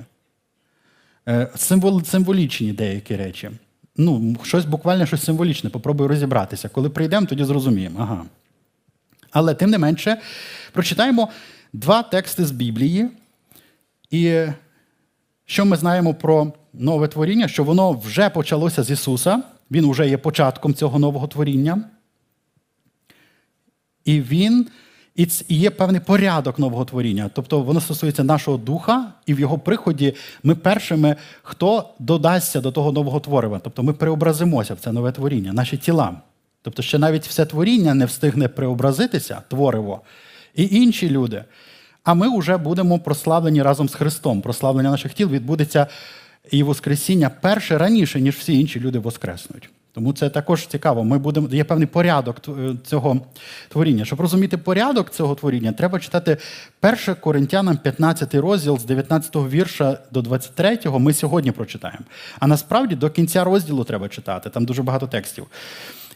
е, 1.29 1.49
символ, 1.57 2.05
символічні 2.05 2.73
деякі 2.73 3.17
речі. 3.17 3.51
Ну, 3.97 4.37
щось 4.43 4.65
буквально 4.65 5.07
щось 5.07 5.25
символічне, 5.25 5.71
попробую 5.71 6.09
розібратися. 6.09 6.69
Коли 6.69 6.91
прийдемо, 6.91 7.27
тоді 7.27 7.45
зрозуміємо. 7.45 7.99
Ага. 8.03 8.25
Але 9.31 9.55
тим 9.55 9.71
не 9.71 9.79
менше, 9.79 10.17
прочитаємо 10.73 11.29
два 11.73 12.03
тексти 12.03 12.45
з 12.45 12.51
Біблії. 12.51 13.09
І 14.11 14.47
що 15.51 15.65
ми 15.65 15.77
знаємо 15.77 16.15
про 16.15 16.53
нове 16.73 17.09
творіння? 17.09 17.49
Що 17.49 17.65
воно 17.65 17.93
вже 17.93 18.31
почалося 18.31 18.83
з 18.83 18.91
Ісуса, 18.91 19.43
Він 19.71 19.91
вже 19.91 20.09
є 20.09 20.19
початком 20.19 20.75
цього 20.75 20.99
нового 20.99 21.27
творіння. 21.27 21.85
І 24.05 24.21
він 24.21 24.69
і 25.17 25.29
є 25.49 25.71
певний 25.71 26.01
порядок 26.01 26.59
нового 26.59 26.85
творіння. 26.85 27.31
Тобто 27.35 27.61
воно 27.61 27.81
стосується 27.81 28.25
нашого 28.25 28.57
духа, 28.57 29.13
і 29.27 29.35
в 29.35 29.41
його 29.41 29.59
приході 29.59 30.15
ми 30.43 30.55
першими, 30.55 31.17
хто 31.43 31.91
додасться 31.99 32.61
до 32.61 32.73
того 32.73 32.93
нового 32.93 33.21
творива. 33.21 33.59
Тобто 33.59 33.83
ми 33.83 33.93
преобразимося 33.93 34.75
в 34.75 34.79
це 34.79 34.93
нове 34.93 35.13
творіння, 35.13 35.53
наші 35.53 35.77
тіла. 35.77 36.21
Тобто, 36.63 36.83
ще 36.83 36.99
навіть 36.99 37.27
все 37.27 37.47
творіння 37.47 37.95
не 37.95 38.05
встигне 38.05 38.49
преобразитися, 38.49 39.43
твориво, 39.49 40.01
і 40.55 40.69
інші 40.71 41.11
люди. 41.11 41.45
А 42.05 42.15
ми 42.15 42.39
вже 42.39 42.57
будемо 42.57 42.99
прославлені 42.99 43.63
разом 43.63 43.89
з 43.89 43.95
Христом. 43.95 44.41
Прославлення 44.41 44.91
наших 44.91 45.15
тіл 45.15 45.29
відбудеться 45.29 45.87
і 46.51 46.63
Воскресіння 46.63 47.31
перше 47.41 47.79
раніше, 47.79 48.21
ніж 48.21 48.37
всі 48.37 48.61
інші 48.61 48.81
люди 48.81 48.99
воскреснуть. 48.99 49.71
Тому 49.93 50.13
це 50.13 50.31
також 50.31 50.67
цікаво. 50.67 51.05
Ми 51.05 51.19
будемо, 51.19 51.49
Є 51.49 51.65
певний 51.65 51.87
порядок 51.87 52.37
е, 52.49 52.77
цього 52.85 53.21
творіння. 53.69 54.05
Щоб 54.05 54.21
розуміти 54.21 54.57
порядок 54.57 55.11
цього 55.11 55.35
творіння, 55.35 55.73
треба 55.73 56.01
читати 56.01 56.37
1 56.83 57.15
Коринтянам 57.21 57.77
15 57.77 58.35
розділ 58.35 58.79
з 58.79 58.85
19 58.85 59.37
вірша 59.37 59.99
до 60.11 60.23
23 60.23 60.79
ми 60.85 61.13
сьогодні 61.13 61.53
прочитаємо. 61.53 62.05
А 62.39 62.47
насправді 62.47 62.95
до 62.95 63.11
кінця 63.11 63.45
розділу 63.45 63.85
треба 63.85 64.09
читати, 64.09 64.51
там 64.51 64.65
дуже 64.65 64.83
багато 64.83 65.07
текстів, 65.07 65.47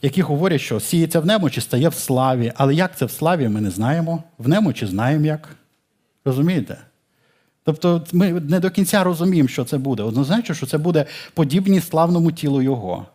які 0.03 0.23
говорять, 0.23 0.61
що 0.61 0.81
сіється 0.81 1.21
в 1.21 1.27
немочі, 1.27 1.61
стає 1.61 1.89
в 1.89 1.95
славі. 1.95 2.53
Але 2.57 2.75
як 2.75 2.97
це 2.97 3.05
в 3.05 3.11
славі, 3.11 3.49
ми 3.49 3.61
не 3.61 3.71
знаємо. 3.71 4.23
В 4.39 4.49
немочі 4.49 4.87
знаємо 4.87 5.27
як. 5.27 5.49
Розумієте? 6.25 6.79
Тобто 7.65 8.05
ми 8.13 8.33
не 8.33 8.61
до 8.61 8.71
кінця 8.71 9.05
розуміємо, 9.05 9.49
що 9.49 9.65
це 9.65 9.79
буде. 9.79 10.03
Однозначно, 10.03 10.55
що 10.55 10.67
це 10.67 10.79
буде 10.79 11.07
подібні 11.35 11.81
славному 11.81 12.33
тілу 12.33 12.63
Його, 12.63 13.07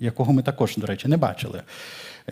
якого 0.00 0.32
ми 0.32 0.42
також, 0.42 0.76
до 0.76 0.86
речі, 0.86 1.08
не 1.08 1.16
бачили. 1.16 1.62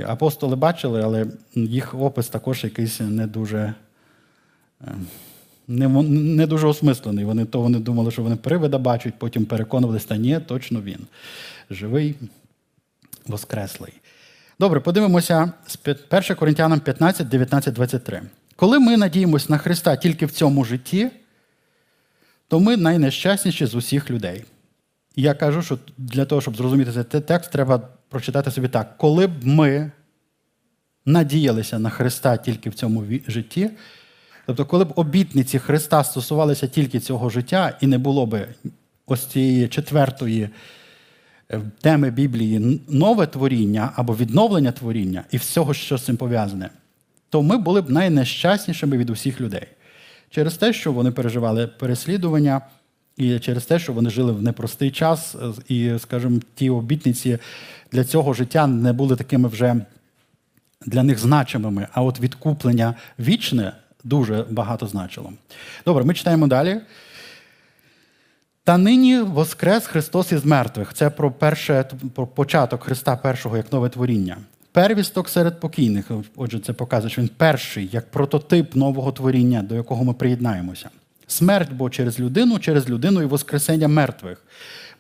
Апостоли 0.07 0.57
бачили, 0.57 1.03
але 1.03 1.27
їх 1.55 1.95
опис 1.95 2.29
також 2.29 2.65
якийсь 2.65 3.01
не 3.01 3.27
дуже 3.27 3.75
е, 4.83 4.95
не, 5.69 5.89
не 5.89 6.47
дуже 6.47 6.67
осмислений. 6.67 7.25
Вони 7.25 7.45
то 7.45 7.61
вони 7.61 7.79
думали, 7.79 8.11
що 8.11 8.23
вони 8.23 8.37
привида 8.37 8.79
бачать, 8.79 9.15
потім 9.19 9.45
переконувалися, 9.45 10.09
та 10.09 10.17
ні, 10.17 10.41
точно 10.47 10.83
він. 10.83 11.07
Живий, 11.71 12.15
воскреслий. 13.27 13.93
Добре, 14.61 14.81
подивимося 14.81 15.53
з 15.67 15.79
1 16.11 16.37
Коринтянам 16.37 16.81
15, 16.81 17.29
19, 17.29 17.75
23. 17.75 18.23
Коли 18.57 18.79
ми 18.79 18.97
надіємося 18.97 19.47
на 19.49 19.59
Христа 19.59 19.97
тільки 19.97 20.27
в 20.27 20.31
цьому 20.31 20.65
житті, 20.65 21.11
то 22.49 22.61
ми 22.61 22.77
найнещасніші 22.77 23.67
з 23.67 23.75
усіх 23.75 24.11
людей. 24.11 24.45
І 25.17 25.23
я 25.23 25.35
кажу, 25.35 25.63
що 25.63 25.79
для 25.99 26.25
того, 26.25 26.41
щоб 26.41 26.57
зрозуміти 26.57 27.05
цей 27.11 27.21
текст, 27.21 27.51
треба 27.51 27.79
прочитати 28.09 28.51
собі 28.51 28.69
так: 28.69 28.99
коли 28.99 29.27
б 29.27 29.47
ми 29.47 29.91
надіялися 31.07 31.79
на 31.79 31.91
Христа 31.91 32.37
тільки 32.37 32.71
в 32.71 32.75
цьому 32.75 33.05
житті, 33.29 33.71
тобто, 34.47 34.67
коли 34.67 34.85
б 34.85 34.93
обітниці 34.97 35.59
Христа 35.59 36.05
стосувалися 36.05 36.67
тільки 36.67 37.01
цього 37.01 37.31
життя, 37.31 37.79
і 37.81 37.87
не 37.87 37.99
було 37.99 38.27
б 38.27 38.47
ось 39.07 39.27
цієї 39.27 39.69
четвертої 39.69 40.49
е, 41.51 41.61
теми 41.81 42.11
Біблії 42.11 42.83
нове 42.89 43.27
творіння 43.27 43.93
або 43.97 44.17
відновлення 44.17 44.73
творіння 44.73 45.25
і 45.31 45.37
всього, 45.37 45.75
що 45.75 45.99
з 45.99 46.05
цим 46.05 46.17
пов'язане 46.17 46.71
то 47.37 47.43
ми 47.43 47.57
були 47.57 47.81
б 47.81 47.91
найнещаснішими 47.91 48.97
від 48.97 49.11
усіх 49.11 49.41
людей 49.41 49.67
через 50.31 50.57
те, 50.57 50.73
що 50.73 50.93
вони 50.93 51.11
переживали 51.11 51.67
переслідування, 51.67 52.61
і 53.17 53.39
через 53.39 53.67
те, 53.67 53.79
що 53.79 53.93
вони 53.93 54.11
жили 54.11 54.33
в 54.33 54.43
непростий 54.43 54.91
час, 54.91 55.37
і, 55.69 55.93
скажімо, 55.99 56.41
ті 56.55 56.71
обітниці 56.71 57.39
для 57.93 58.05
цього 58.05 58.35
життя 58.35 58.67
не 58.67 58.93
були 58.93 59.17
такими 59.17 59.49
вже 59.49 59.77
для 60.87 61.03
них 61.03 61.19
значимими. 61.19 61.87
А 61.93 62.03
от 62.03 62.21
відкуплення 62.21 62.95
вічне 63.19 63.73
дуже 64.05 64.45
багато 64.51 64.87
значило. 64.87 65.33
Добре, 65.87 66.05
ми 66.05 66.15
читаємо 66.15 66.47
далі. 66.47 66.81
Та 68.65 68.79
нині 68.79 69.21
Воскрес 69.21 69.87
Христос 69.87 70.33
із 70.33 70.45
мертвих. 70.45 70.95
Це 70.95 71.11
про 71.11 71.33
перше, 71.33 71.85
про 72.15 72.27
початок 72.27 72.85
Христа 72.85 73.17
першого 73.17 73.57
як 73.57 73.73
нове 73.73 73.89
творіння 73.89 74.37
первісток 74.77 75.29
серед 75.29 75.61
покійних. 75.61 76.11
Отже, 76.37 76.59
це 76.59 76.73
показує, 76.73 77.11
що 77.11 77.23
він 77.23 77.31
перший, 77.37 77.89
як 77.93 78.11
прототип 78.11 78.75
нового 78.75 79.13
творіння, 79.13 79.63
до 79.63 79.75
якого 79.75 80.05
ми 80.05 80.13
приєднаємося. 80.13 80.91
Смерть 81.27 81.73
бо 81.73 81.91
через 81.91 82.21
людину, 82.21 82.59
через 82.59 82.89
людину 82.91 83.23
і 83.23 83.25
Воскресення 83.25 83.89
мертвих. 83.89 84.43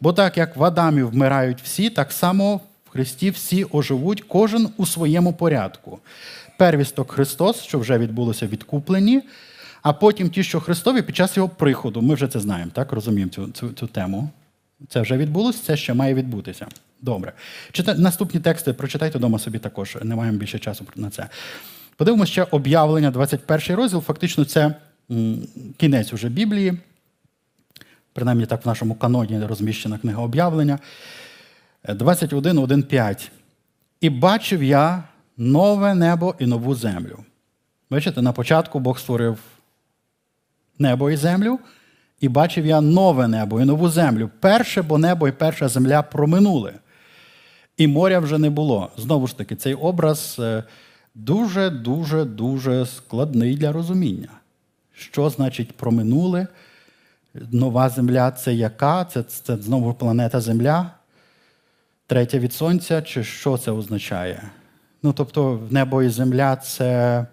Бо 0.00 0.12
так 0.12 0.36
як 0.36 0.56
в 0.56 0.64
Адамі 0.64 1.02
вмирають 1.02 1.62
всі, 1.62 1.90
так 1.90 2.12
само 2.12 2.56
в 2.56 2.88
Христі 2.88 3.30
всі 3.30 3.66
оживуть, 3.72 4.24
кожен 4.28 4.68
у 4.76 4.86
своєму 4.86 5.32
порядку. 5.32 5.98
Первісток 6.58 7.12
Христос, 7.12 7.62
що 7.62 7.78
вже 7.78 7.98
відбулося 7.98 8.46
відкуплені, 8.46 9.22
а 9.82 9.92
потім 9.92 10.30
ті, 10.30 10.42
що 10.42 10.60
Христові 10.60 11.02
під 11.02 11.16
час 11.16 11.36
його 11.36 11.48
приходу. 11.48 12.02
Ми 12.02 12.14
вже 12.14 12.28
це 12.28 12.40
знаємо, 12.40 12.70
так 12.74 12.92
розуміємо 12.92 13.32
цю, 13.32 13.48
цю, 13.48 13.68
цю 13.68 13.86
тему. 13.86 14.30
Це 14.88 15.00
вже 15.00 15.16
відбулося, 15.16 15.62
це 15.64 15.76
ще 15.76 15.94
має 15.94 16.14
відбутися. 16.14 16.66
Добре. 17.02 17.32
Чита... 17.72 17.94
Наступні 17.94 18.40
тексти 18.40 18.72
прочитайте 18.72 19.18
вдома 19.18 19.38
собі 19.38 19.58
також, 19.58 19.96
не 20.02 20.16
маємо 20.16 20.38
більше 20.38 20.58
часу 20.58 20.86
на 20.96 21.10
це. 21.10 21.28
Подивимося 21.96 22.32
ще 22.32 22.42
об'явлення, 22.42 23.10
21 23.10 23.76
розділ. 23.76 24.00
Фактично, 24.00 24.44
це 24.44 24.74
кінець 25.76 26.12
уже 26.12 26.28
Біблії. 26.28 26.78
Принаймні, 28.12 28.46
так 28.46 28.64
в 28.64 28.68
нашому 28.68 28.94
каноні 28.94 29.46
розміщена 29.46 29.98
книга 29.98 30.22
об'явлення. 30.22 30.78
21.1.5. 31.84 33.30
І 34.00 34.10
бачив 34.10 34.62
я 34.62 35.02
нове 35.36 35.94
небо 35.94 36.34
і 36.38 36.46
нову 36.46 36.74
землю. 36.74 37.18
Бачите, 37.90 38.22
на 38.22 38.32
початку 38.32 38.78
Бог 38.78 38.98
створив 38.98 39.38
небо 40.78 41.10
і 41.10 41.16
землю. 41.16 41.58
І 42.20 42.28
бачив 42.28 42.66
я 42.66 42.80
нове 42.80 43.28
небо 43.28 43.60
і 43.60 43.64
нову 43.64 43.88
землю. 43.88 44.30
Перше, 44.40 44.82
бо 44.82 44.98
небо 44.98 45.28
і 45.28 45.32
перша 45.32 45.68
земля 45.68 46.02
проминули. 46.02 46.74
І 47.76 47.86
моря 47.86 48.18
вже 48.18 48.38
не 48.38 48.50
було. 48.50 48.90
Знову 48.96 49.26
ж 49.26 49.38
таки, 49.38 49.56
цей 49.56 49.74
образ 49.74 50.40
дуже-дуже 51.14 52.24
дуже 52.24 52.86
складний 52.86 53.56
для 53.56 53.72
розуміння. 53.72 54.28
Що 54.92 55.30
значить 55.30 55.72
проминули? 55.76 56.46
Нова 57.34 57.88
земля 57.88 58.30
це 58.30 58.54
яка? 58.54 59.04
Це, 59.04 59.22
це 59.22 59.56
знову 59.56 59.94
планета 59.94 60.40
Земля, 60.40 60.90
третя 62.06 62.38
від 62.38 62.52
Сонця, 62.52 63.02
чи 63.02 63.24
що 63.24 63.58
це 63.58 63.70
означає? 63.70 64.42
Ну, 65.02 65.12
тобто, 65.12 65.68
небо 65.70 66.02
і 66.02 66.08
земля 66.08 66.56
це 66.56 67.26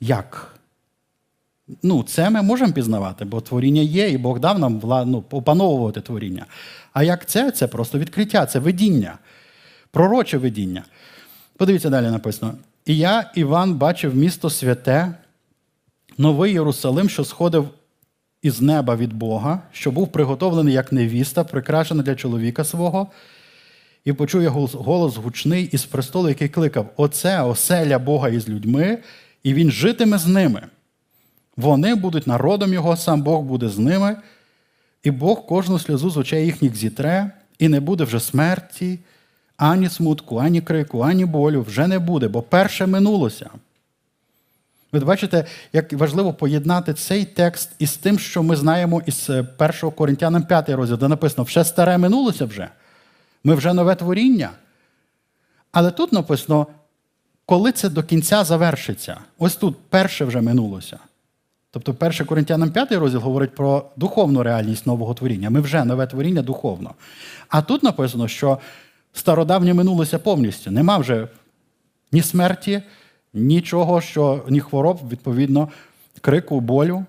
як? 0.00 0.54
Ну, 1.82 2.02
це 2.02 2.30
ми 2.30 2.42
можемо 2.42 2.72
пізнавати, 2.72 3.24
бо 3.24 3.40
творіння 3.40 3.82
є, 3.82 4.10
і 4.10 4.18
Бог 4.18 4.40
дав 4.40 4.58
нам 4.58 4.80
ну, 4.84 5.24
опановувати 5.30 6.00
творіння. 6.00 6.46
А 6.92 7.02
як 7.02 7.26
це? 7.26 7.50
Це 7.50 7.66
просто 7.66 7.98
відкриття, 7.98 8.46
це 8.46 8.58
видіння, 8.58 9.18
пророче 9.90 10.38
видіння. 10.38 10.84
Подивіться, 11.56 11.90
далі 11.90 12.06
написано: 12.06 12.54
І 12.86 12.96
я, 12.96 13.30
Іван, 13.34 13.74
бачив 13.74 14.16
місто 14.16 14.50
святе, 14.50 15.14
новий 16.18 16.52
Єрусалим, 16.52 17.08
що 17.08 17.24
сходив 17.24 17.68
із 18.42 18.60
неба 18.60 18.96
від 18.96 19.12
Бога, 19.12 19.62
що 19.72 19.90
був 19.90 20.12
приготовлений 20.12 20.74
як 20.74 20.92
невіста, 20.92 21.44
прикрашена 21.44 22.02
для 22.02 22.14
чоловіка 22.14 22.64
свого, 22.64 23.06
і 24.04 24.12
почує 24.12 24.48
голос 24.74 25.16
гучний 25.16 25.68
із 25.72 25.84
престолу, 25.84 26.28
який 26.28 26.48
кликав: 26.48 26.90
Оце 26.96 27.42
оселя 27.42 27.98
Бога 27.98 28.28
із 28.28 28.48
людьми, 28.48 28.98
і 29.42 29.54
він 29.54 29.70
житиме 29.70 30.18
з 30.18 30.26
ними. 30.26 30.62
Вони 31.60 31.94
будуть 31.94 32.26
народом 32.26 32.72
Його, 32.72 32.96
сам 32.96 33.22
Бог 33.22 33.42
буде 33.42 33.68
з 33.68 33.78
ними, 33.78 34.16
і 35.02 35.10
Бог 35.10 35.46
кожну 35.46 35.78
сльозу 35.78 36.10
з 36.10 36.16
очей 36.16 36.46
їхніх 36.46 36.76
зітре, 36.76 37.30
і 37.58 37.68
не 37.68 37.80
буде 37.80 38.04
вже 38.04 38.20
смерті, 38.20 38.98
ані 39.56 39.88
смутку, 39.88 40.36
ані 40.38 40.60
крику, 40.60 41.00
ані 41.00 41.24
болю 41.24 41.62
вже 41.62 41.86
не 41.86 41.98
буде, 41.98 42.28
бо 42.28 42.42
перше 42.42 42.86
минулося. 42.86 43.50
Ви 44.92 45.00
бачите, 45.00 45.44
як 45.72 45.92
важливо 45.92 46.32
поєднати 46.32 46.94
цей 46.94 47.24
текст 47.24 47.70
із 47.78 47.96
тим, 47.96 48.18
що 48.18 48.42
ми 48.42 48.56
знаємо 48.56 49.02
із 49.06 49.30
1 49.30 49.46
Коринтянам 49.96 50.42
5 50.42 50.68
розділ, 50.68 50.98
де 50.98 51.08
написано, 51.08 51.44
все 51.44 51.64
старе 51.64 51.98
минулося 51.98 52.44
вже. 52.44 52.68
Ми 53.44 53.54
вже 53.54 53.72
нове 53.72 53.94
творіння. 53.94 54.50
Але 55.72 55.90
тут 55.90 56.12
написано, 56.12 56.66
коли 57.46 57.72
це 57.72 57.88
до 57.88 58.02
кінця 58.02 58.44
завершиться. 58.44 59.16
Ось 59.38 59.56
тут 59.56 59.76
перше 59.88 60.24
вже 60.24 60.40
минулося. 60.40 60.98
Тобто, 61.70 61.94
1 62.00 62.26
Коринтянам 62.26 62.70
5 62.70 62.92
розділ 62.92 63.20
говорить 63.20 63.54
про 63.54 63.90
духовну 63.96 64.42
реальність 64.42 64.86
нового 64.86 65.14
творіння. 65.14 65.50
Ми 65.50 65.60
вже 65.60 65.84
нове 65.84 66.06
творіння 66.06 66.42
духовно. 66.42 66.94
А 67.48 67.62
тут 67.62 67.82
написано, 67.82 68.28
що 68.28 68.58
стародавнє 69.12 69.74
минулося 69.74 70.18
повністю. 70.18 70.70
Нема 70.70 70.98
вже 70.98 71.28
ні 72.12 72.22
смерті, 72.22 72.82
нічого, 73.34 74.00
що 74.00 74.44
ні 74.48 74.60
хвороб, 74.60 74.98
відповідно, 75.08 75.68
крику, 76.20 76.60
болю. 76.60 77.04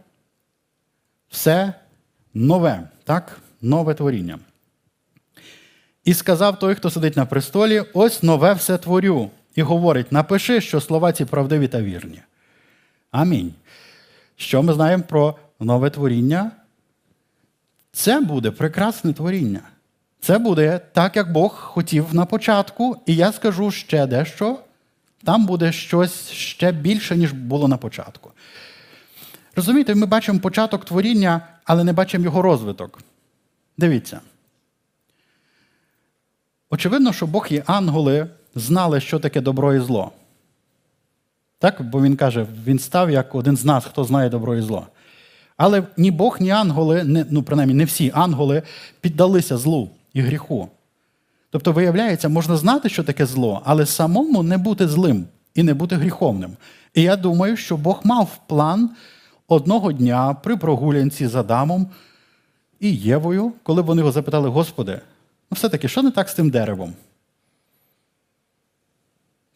Все 1.30 1.74
нове, 2.34 2.90
так? 3.04 3.40
Нове 3.62 3.94
творіння. 3.94 4.40
І 6.06 6.14
сказав 6.14 6.60
той, 6.60 6.76
хто 6.76 6.90
сидить 6.90 7.18
на 7.18 7.26
престолі: 7.26 7.84
ось 7.94 8.24
нове 8.24 8.54
все 8.54 8.78
творю. 8.78 9.30
І 9.56 9.62
говорить: 9.62 10.12
напиши, 10.12 10.62
що 10.62 10.82
слова 10.82 11.12
ці 11.12 11.26
правдиві 11.26 11.68
та 11.68 11.82
вірні. 11.82 12.22
Амінь. 13.12 13.54
Що 14.42 14.64
ми 14.64 14.74
знаємо 14.74 15.04
про 15.04 15.36
нове 15.60 15.90
творіння? 15.90 16.52
Це 17.92 18.20
буде 18.20 18.52
прекрасне 18.52 19.14
творіння. 19.14 19.60
Це 20.20 20.38
буде 20.38 20.80
так, 20.94 21.16
як 21.16 21.32
Бог 21.32 21.54
хотів 21.54 22.16
на 22.16 22.26
початку, 22.26 22.98
і 23.06 23.16
я 23.16 23.32
скажу 23.32 23.72
ще 23.72 24.08
дещо. 24.08 24.60
Там 25.24 25.46
буде 25.46 25.72
щось 25.72 26.30
ще 26.30 26.72
більше, 26.72 27.18
ніж 27.18 27.32
було 27.32 27.68
на 27.68 27.78
початку. 27.78 28.32
Розумієте, 29.56 29.96
ми 29.96 30.06
бачимо 30.06 30.40
початок 30.40 30.86
творіння, 30.86 31.48
але 31.64 31.84
не 31.84 31.94
бачимо 31.94 32.24
його 32.24 32.42
розвиток. 32.42 33.00
Дивіться. 33.78 34.20
Очевидно, 36.70 37.14
що 37.14 37.28
Бог 37.28 37.48
і 37.50 37.64
ангели 37.66 38.28
знали, 38.56 39.02
що 39.02 39.20
таке 39.20 39.42
добро 39.42 39.74
і 39.74 39.80
зло. 39.80 40.12
Так? 41.62 41.82
Бо 41.82 42.02
він 42.02 42.16
каже, 42.16 42.46
він 42.66 42.80
став 42.80 43.12
як 43.12 43.36
один 43.36 43.58
з 43.58 43.66
нас, 43.66 43.86
хто 43.86 44.04
знає 44.04 44.30
добро 44.30 44.56
і 44.56 44.62
зло. 44.62 44.88
Але 45.58 45.84
ні 45.98 46.12
Бог, 46.12 46.38
ні 46.40 46.50
ангели, 46.50 47.04
не, 47.04 47.26
ну, 47.30 47.44
принаймні, 47.44 47.74
не 47.74 47.86
всі 47.86 48.12
ангели 48.16 48.62
піддалися 49.02 49.58
злу 49.58 49.90
і 50.14 50.22
гріху. 50.22 50.70
Тобто, 51.50 51.72
виявляється, 51.72 52.30
можна 52.30 52.58
знати, 52.58 52.90
що 52.90 53.04
таке 53.04 53.26
зло, 53.26 53.62
але 53.66 53.86
самому 53.86 54.44
не 54.44 54.58
бути 54.58 54.88
злим 54.88 55.26
і 55.56 55.64
не 55.64 55.74
бути 55.74 55.96
гріховним. 55.96 56.52
І 56.94 57.02
я 57.02 57.16
думаю, 57.16 57.58
що 57.58 57.78
Бог 57.78 58.02
мав 58.04 58.40
план 58.48 58.90
одного 59.48 59.92
дня 59.92 60.34
при 60.34 60.58
прогулянці 60.58 61.28
з 61.28 61.36
Адамом 61.36 61.88
і 62.80 62.96
Євою, 62.96 63.54
коли 63.64 63.82
вони 63.82 64.00
його 64.00 64.12
запитали, 64.12 64.50
Господи, 64.50 65.00
ну 65.52 65.56
все-таки, 65.56 65.88
що 65.88 66.04
не 66.04 66.12
так 66.12 66.30
з 66.30 66.34
тим 66.34 66.50
деревом? 66.50 66.94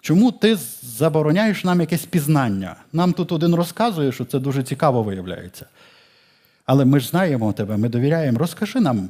Чому 0.06 0.32
ти 0.32 0.58
забороняєш 0.82 1.64
нам 1.64 1.82
якесь 1.82 2.06
пізнання? 2.06 2.76
Нам 2.94 3.14
тут 3.14 3.32
один 3.32 3.56
розказує, 3.56 4.12
що 4.12 4.26
це 4.26 4.40
дуже 4.40 4.64
цікаво 4.64 5.04
виявляється. 5.04 5.66
Але 6.66 6.86
ми 6.86 7.00
ж 7.00 7.08
знаємо 7.08 7.54
тебе, 7.54 7.78
ми 7.78 7.90
довіряємо, 7.90 8.40
розкажи 8.40 8.80
нам. 8.80 9.10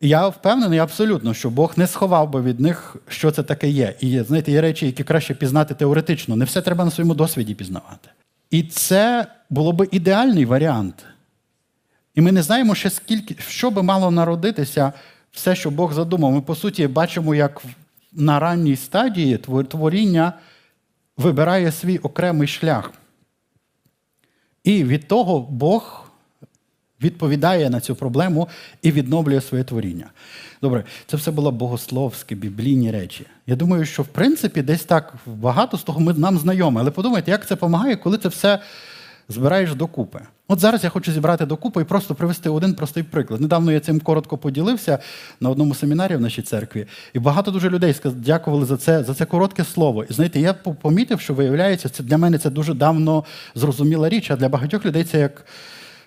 Я 0.00 0.28
впевнений 0.28 0.78
абсолютно, 0.78 1.34
що 1.34 1.50
Бог 1.50 1.72
не 1.76 1.86
сховав 1.86 2.30
би 2.30 2.42
від 2.42 2.60
них, 2.60 2.96
що 3.08 3.30
це 3.30 3.42
таке 3.42 3.68
є. 3.68 3.94
І 4.00 4.20
знаєте, 4.20 4.52
є 4.52 4.60
речі, 4.60 4.86
які 4.86 5.04
краще 5.04 5.34
пізнати 5.34 5.74
теоретично. 5.74 6.36
Не 6.36 6.44
все 6.44 6.62
треба 6.62 6.84
на 6.84 6.90
своєму 6.90 7.14
досвіді 7.14 7.54
пізнавати. 7.54 8.08
І 8.50 8.62
це 8.62 9.26
було 9.50 9.72
б 9.72 9.88
ідеальний 9.90 10.44
варіант. 10.44 11.04
І 12.14 12.20
ми 12.20 12.32
не 12.32 12.42
знаємо 12.42 12.74
ще 12.74 12.90
скільки, 12.90 13.36
що 13.48 13.70
би 13.70 13.82
мало 13.82 14.10
народитися, 14.10 14.92
все, 15.32 15.56
що 15.56 15.70
Бог 15.70 15.92
задумав. 15.92 16.32
Ми, 16.32 16.40
по 16.40 16.54
суті, 16.54 16.86
бачимо, 16.86 17.34
як 17.34 17.62
на 18.12 18.38
ранній 18.38 18.76
стадії 18.76 19.38
творіння 19.68 20.32
вибирає 21.16 21.72
свій 21.72 21.98
окремий 21.98 22.48
шлях. 22.48 22.92
І 24.64 24.84
від 24.84 25.08
того 25.08 25.40
Бог 25.40 26.06
відповідає 27.02 27.70
на 27.70 27.80
цю 27.80 27.94
проблему 27.94 28.48
і 28.82 28.92
відновлює 28.92 29.40
своє 29.40 29.64
творіння. 29.64 30.10
Добре, 30.62 30.84
це 31.06 31.16
все 31.16 31.30
було 31.30 31.52
богословське, 31.52 32.34
біблійні 32.34 32.90
речі. 32.90 33.26
Я 33.46 33.56
думаю, 33.56 33.84
що 33.84 34.02
в 34.02 34.06
принципі 34.06 34.62
десь 34.62 34.84
так 34.84 35.14
багато 35.26 35.76
з 35.76 35.82
того 35.82 36.00
ми 36.00 36.14
нам 36.14 36.38
знайомі. 36.38 36.78
Але 36.80 36.90
подумайте, 36.90 37.30
як 37.30 37.46
це 37.46 37.54
допомагає, 37.54 37.96
коли 37.96 38.18
це 38.18 38.28
все 38.28 38.58
збираєш 39.28 39.74
докупи. 39.74 40.20
От 40.48 40.60
зараз 40.60 40.84
я 40.84 40.90
хочу 40.90 41.12
зібрати 41.12 41.46
докупи 41.46 41.82
і 41.82 41.84
просто 41.84 42.14
привести 42.14 42.50
один 42.50 42.74
простий 42.74 43.02
приклад. 43.02 43.40
Недавно 43.40 43.72
я 43.72 43.80
цим 43.80 44.00
коротко 44.00 44.38
поділився 44.38 44.98
на 45.40 45.50
одному 45.50 45.74
семінарі 45.74 46.16
в 46.16 46.20
нашій 46.20 46.42
церкві, 46.42 46.86
і 47.12 47.18
багато 47.18 47.50
дуже 47.50 47.70
людей 47.70 47.94
дякували 48.04 48.64
за 48.64 48.76
це 48.76 49.04
за 49.04 49.14
це 49.14 49.24
коротке 49.24 49.64
слово. 49.64 50.04
І 50.04 50.12
знаєте, 50.12 50.40
я 50.40 50.54
помітив, 50.54 51.20
що 51.20 51.34
виявляється, 51.34 51.88
це 51.88 52.02
для 52.02 52.18
мене 52.18 52.38
це 52.38 52.50
дуже 52.50 52.74
давно 52.74 53.24
зрозуміла 53.54 54.08
річ, 54.08 54.30
а 54.30 54.36
для 54.36 54.48
багатьох 54.48 54.84
людей 54.84 55.04
це 55.04 55.18
як 55.18 55.46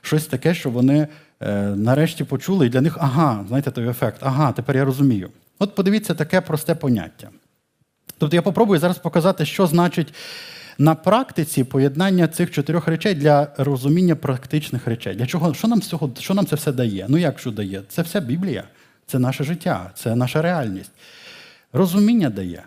щось 0.01 0.25
таке, 0.25 0.53
що 0.53 0.69
вони 0.69 1.07
е, 1.41 1.55
нарешті 1.61 2.23
почули, 2.23 2.65
і 2.65 2.69
для 2.69 2.81
них 2.81 2.97
ага, 2.99 3.45
знаєте, 3.47 3.71
той 3.71 3.89
ефект, 3.89 4.17
ага, 4.21 4.51
тепер 4.51 4.77
я 4.77 4.85
розумію. 4.85 5.29
От 5.59 5.75
подивіться 5.75 6.13
таке 6.13 6.41
просте 6.41 6.75
поняття. 6.75 7.29
Тобто 8.17 8.35
я 8.35 8.41
попробую 8.41 8.79
зараз 8.79 8.97
показати, 8.97 9.45
що 9.45 9.67
значить 9.67 10.13
на 10.77 10.95
практиці 10.95 11.63
поєднання 11.63 12.27
цих 12.27 12.51
чотирьох 12.51 12.87
речей 12.87 13.13
для 13.15 13.47
розуміння 13.57 14.15
практичних 14.15 14.87
речей. 14.87 15.15
Для 15.15 15.25
чого 15.25 15.53
що 15.53 15.67
нам 15.67 15.81
цього, 15.81 16.11
що 16.19 16.33
нам 16.33 16.45
це 16.45 16.55
все 16.55 16.71
дає? 16.71 17.05
Ну 17.09 17.17
як 17.17 17.39
що 17.39 17.51
дає? 17.51 17.81
Це 17.89 18.01
все 18.01 18.19
Біблія, 18.21 18.63
це 19.07 19.19
наше 19.19 19.43
життя, 19.43 19.91
це 19.95 20.15
наша 20.15 20.41
реальність. 20.41 20.91
Розуміння 21.73 22.29
дає. 22.29 22.63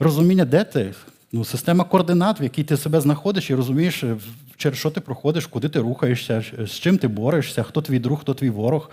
Розуміння, 0.00 0.44
де 0.44 0.64
ти? 0.64 0.94
Ну, 1.32 1.44
Система 1.44 1.84
координат, 1.84 2.40
в 2.40 2.42
якій 2.42 2.64
ти 2.64 2.76
себе 2.76 3.00
знаходиш 3.00 3.50
і 3.50 3.54
розумієш, 3.54 4.04
через 4.56 4.78
що 4.78 4.90
ти 4.90 5.00
проходиш, 5.00 5.46
куди 5.46 5.68
ти 5.68 5.80
рухаєшся, 5.80 6.44
з 6.66 6.70
чим 6.70 6.98
ти 6.98 7.08
борешся, 7.08 7.62
хто 7.62 7.82
твій 7.82 7.98
друг, 7.98 8.20
хто 8.20 8.34
твій 8.34 8.50
ворог. 8.50 8.90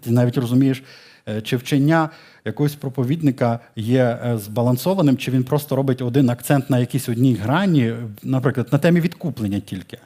Ти 0.00 0.10
навіть 0.10 0.38
розумієш, 0.38 0.82
е, 1.28 1.40
чи 1.40 1.56
вчення 1.56 2.10
якогось 2.46 2.74
проповідника 2.74 3.60
є 3.76 4.02
е, 4.02 4.38
збалансованим, 4.38 5.16
чи 5.16 5.30
він 5.30 5.44
просто 5.44 5.76
робить 5.76 6.02
один 6.02 6.30
акцент 6.30 6.70
на 6.70 6.78
якійсь 6.78 7.08
одній 7.08 7.34
грані, 7.34 7.94
наприклад, 8.22 8.68
на 8.72 8.78
темі 8.78 9.00
відкуплення 9.00 9.60
тільки. 9.60 9.98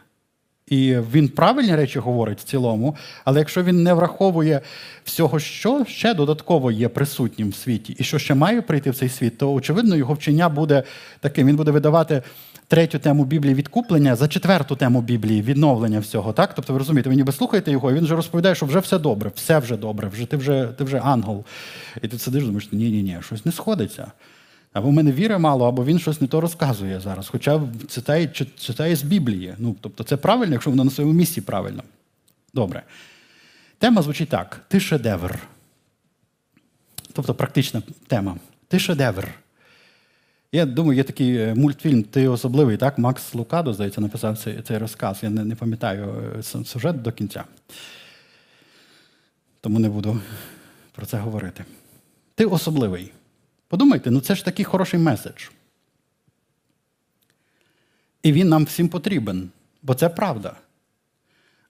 І 0.66 0.96
він 1.12 1.28
правильні 1.28 1.76
речі 1.76 1.98
говорить 1.98 2.40
в 2.40 2.44
цілому, 2.44 2.96
але 3.24 3.38
якщо 3.38 3.62
він 3.62 3.82
не 3.82 3.94
враховує 3.94 4.60
всього, 5.04 5.38
що 5.38 5.84
ще 5.84 6.14
додатково 6.14 6.70
є 6.70 6.88
присутнім 6.88 7.50
в 7.50 7.54
світі, 7.54 7.96
і 7.98 8.04
що 8.04 8.18
ще 8.18 8.34
має 8.34 8.62
прийти 8.62 8.90
в 8.90 8.96
цей 8.96 9.08
світ, 9.08 9.38
то 9.38 9.52
очевидно 9.52 9.96
його 9.96 10.14
вчення 10.14 10.48
буде 10.48 10.82
таким. 11.20 11.46
Він 11.46 11.56
буде 11.56 11.70
видавати 11.70 12.22
третю 12.70 12.98
тему 12.98 13.24
Біблії 13.24 13.54
відкуплення 13.54 14.16
за 14.16 14.28
четверту 14.28 14.76
тему 14.76 15.00
Біблії 15.00 15.42
відновлення 15.42 16.00
всього. 16.00 16.32
Так? 16.32 16.54
Тобто, 16.54 16.72
ви 16.72 16.78
розумієте, 16.78 17.10
ви 17.10 17.16
ніби 17.16 17.32
слухаєте 17.32 17.70
його, 17.70 17.90
і 17.90 17.94
він 17.94 18.04
вже 18.04 18.16
розповідає, 18.16 18.54
що 18.54 18.66
вже 18.66 18.78
все 18.78 18.98
добре, 18.98 19.30
все 19.34 19.58
вже 19.58 19.76
добре, 19.76 20.08
вже 20.08 20.26
ти 20.26 20.36
вже 20.36 20.68
ти 20.78 20.84
вже 20.84 20.98
ангел. 20.98 21.44
І 22.02 22.08
ти 22.08 22.18
сидиш, 22.18 22.44
думаєш, 22.44 22.72
ні-ні, 22.72 23.02
ні, 23.02 23.18
щось 23.20 23.46
не 23.46 23.52
сходиться. 23.52 24.12
Або 24.72 24.88
в 24.88 24.92
мене 24.92 25.12
віри 25.12 25.38
мало, 25.38 25.68
або 25.68 25.84
він 25.84 25.98
щось 25.98 26.20
не 26.20 26.26
то 26.26 26.40
розказує 26.40 27.00
зараз. 27.00 27.28
Хоча 27.28 27.60
читає, 27.88 28.28
читає 28.58 28.96
з 28.96 29.02
Біблії. 29.02 29.54
Ну, 29.58 29.76
Тобто 29.80 30.04
це 30.04 30.16
правильно, 30.16 30.52
якщо 30.52 30.70
воно 30.70 30.84
на 30.84 30.90
своєму 30.90 31.14
місці 31.14 31.40
правильно. 31.40 31.82
Добре. 32.54 32.82
Тема 33.78 34.02
звучить 34.02 34.28
так: 34.28 34.60
ти 34.68 34.80
шедевр. 34.80 35.38
Тобто 37.12 37.34
практична 37.34 37.82
тема. 38.06 38.36
Ти 38.68 38.78
шедевр. 38.78 39.28
Я 40.52 40.66
думаю, 40.66 40.96
є 40.96 41.04
такий 41.04 41.36
е, 41.36 41.54
мультфільм 41.54 42.02
Ти 42.02 42.28
особливий, 42.28 42.76
так? 42.76 42.98
Макс 42.98 43.34
Лукадо, 43.34 43.74
здається, 43.74 44.00
написав 44.00 44.38
цей 44.38 44.62
цей 44.62 44.78
розказ. 44.78 45.18
Я 45.22 45.30
не, 45.30 45.44
не 45.44 45.54
пам'ятаю 45.54 46.34
е, 46.38 46.64
сюжет 46.64 47.02
до 47.02 47.12
кінця. 47.12 47.44
Тому 49.60 49.78
не 49.78 49.88
буду 49.88 50.20
про 50.92 51.06
це 51.06 51.18
говорити. 51.18 51.64
Ти 52.34 52.44
особливий. 52.44 53.12
Подумайте, 53.68 54.10
ну 54.10 54.20
це 54.20 54.34
ж 54.34 54.44
такий 54.44 54.64
хороший 54.64 55.00
меседж. 55.00 55.48
І 58.22 58.32
він 58.32 58.48
нам 58.48 58.64
всім 58.64 58.88
потрібен, 58.88 59.50
бо 59.82 59.94
це 59.94 60.08
правда. 60.08 60.56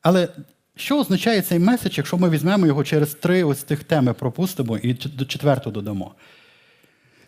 Але 0.02 0.28
що 0.76 0.98
означає 0.98 1.42
цей 1.42 1.58
меседж, 1.58 1.98
якщо 1.98 2.18
ми 2.18 2.30
візьмемо 2.30 2.66
його 2.66 2.84
через 2.84 3.14
три 3.14 3.44
ось 3.44 3.62
тих 3.62 3.84
теми 3.84 4.12
пропустимо 4.12 4.78
і 4.78 4.92
до 4.92 5.24
четверту 5.24 5.70
додамо? 5.70 6.14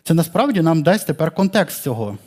Це 0.03 0.13
насправді 0.13 0.61
нам 0.61 0.83
дасть 0.83 1.07
тепер 1.07 1.31
контекст 1.31 1.83
цього. 1.83 2.17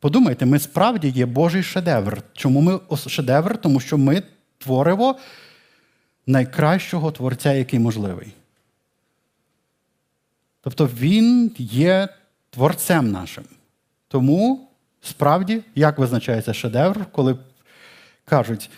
Подумайте, 0.00 0.46
ми 0.46 0.58
справді 0.58 1.08
є 1.08 1.26
Божий 1.26 1.62
шедевр. 1.62 2.22
Чому 2.32 2.60
ми 2.60 2.80
шедевр? 3.06 3.58
Тому 3.58 3.80
що 3.80 3.98
ми 3.98 4.22
творимо 4.58 5.16
найкращого 6.26 7.12
творця, 7.12 7.52
який 7.52 7.78
можливий. 7.78 8.34
Тобто 10.60 10.86
Він 10.86 11.54
є 11.58 12.08
творцем 12.50 13.10
нашим. 13.10 13.44
Тому 14.08 14.66
Справді, 15.06 15.62
як 15.74 15.98
визначається 15.98 16.54
шедевр, 16.54 17.06
коли 17.12 17.38
кажуть, 18.24 18.70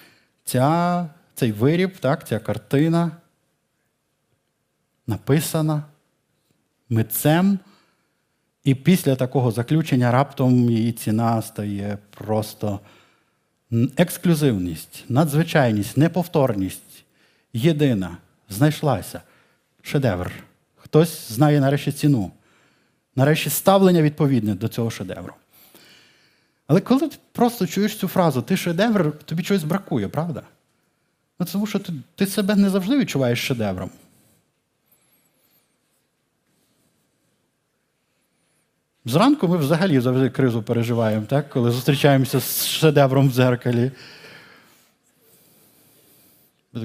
ця, 0.44 1.08
цей 1.34 1.52
виріб, 1.52 1.98
так, 1.98 2.28
ця 2.28 2.38
картина 2.38 3.10
написана 5.06 5.82
митцем, 6.88 7.58
і 8.64 8.74
після 8.74 9.16
такого 9.16 9.50
заключення 9.50 10.12
раптом 10.12 10.70
її 10.70 10.92
ціна 10.92 11.42
стає 11.42 11.98
просто 12.10 12.80
ексклюзивність, 13.96 15.04
надзвичайність, 15.08 15.96
неповторність, 15.96 17.04
єдина, 17.52 18.16
знайшлася 18.48 19.22
шедевр. 19.82 20.32
Хтось 20.76 21.32
знає 21.32 21.60
нарешті 21.60 21.92
ціну, 21.92 22.30
нарешті 23.16 23.50
ставлення 23.50 24.02
відповідне 24.02 24.54
до 24.54 24.68
цього 24.68 24.90
шедевру. 24.90 25.34
Але 26.66 26.80
коли 26.80 27.08
ти 27.08 27.16
просто 27.32 27.66
чуєш 27.66 27.96
цю 27.96 28.08
фразу, 28.08 28.42
ти 28.42 28.56
шедевр, 28.56 29.18
тобі 29.18 29.42
чогось 29.42 29.64
бракує, 29.64 30.08
правда? 30.08 30.42
Ну, 31.38 31.46
Тому 31.52 31.66
що 31.66 31.78
ти, 31.78 31.92
ти 32.14 32.26
себе 32.26 32.54
не 32.54 32.70
завжди 32.70 32.98
відчуваєш 32.98 33.46
шедевром. 33.46 33.90
Зранку 39.08 39.48
ми 39.48 39.56
взагалі 39.56 40.00
завжди 40.00 40.30
кризу 40.30 40.62
переживаємо, 40.62 41.26
так? 41.28 41.50
коли 41.50 41.70
зустрічаємося 41.70 42.40
з 42.40 42.66
шедевром 42.66 43.28
в 43.28 43.32
дзеркалі. 43.32 43.90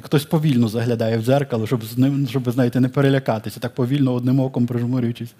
Хтось 0.01 0.25
повільно 0.25 0.67
заглядає 0.67 1.17
в 1.17 1.23
дзеркало, 1.23 1.67
щоб, 1.67 1.81
щоб 2.29 2.51
знаєте, 2.51 2.79
не 2.79 2.89
перелякатися, 2.89 3.59
так 3.59 3.75
повільно 3.75 4.13
одним 4.13 4.39
оком 4.39 4.67
прижмурюючись. 4.67 5.33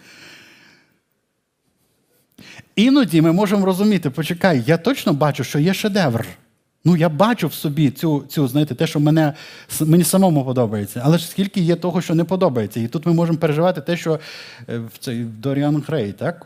Іноді 2.76 3.22
ми 3.22 3.32
можемо 3.32 3.66
розуміти, 3.66 4.10
почекай, 4.10 4.64
я 4.68 4.78
точно 4.78 5.14
бачу, 5.14 5.44
що 5.44 5.60
є 5.60 5.74
шедевр. 5.74 6.26
Ну, 6.86 6.98
я 6.98 7.10
бачу 7.10 7.48
в 7.48 7.54
собі 7.54 7.92
цю, 7.92 8.24
цю 8.28 8.48
знаєте, 8.48 8.76
те, 8.76 8.88
що 8.88 9.00
мене, 9.00 9.34
мені 9.82 10.04
самому 10.04 10.46
подобається. 10.46 11.02
Але 11.06 11.18
ж 11.18 11.28
скільки 11.28 11.62
є 11.62 11.76
того, 11.76 12.02
що 12.02 12.16
не 12.16 12.24
подобається. 12.24 12.80
І 12.80 12.88
тут 12.88 13.06
ми 13.06 13.14
можемо 13.14 13.38
переживати 13.38 13.82
те, 13.82 13.98
що 13.98 14.20
е, 14.70 14.78
в 14.78 14.98
цей 15.00 15.24
Доріан 15.24 15.84
Грей, 15.88 16.12
так? 16.12 16.46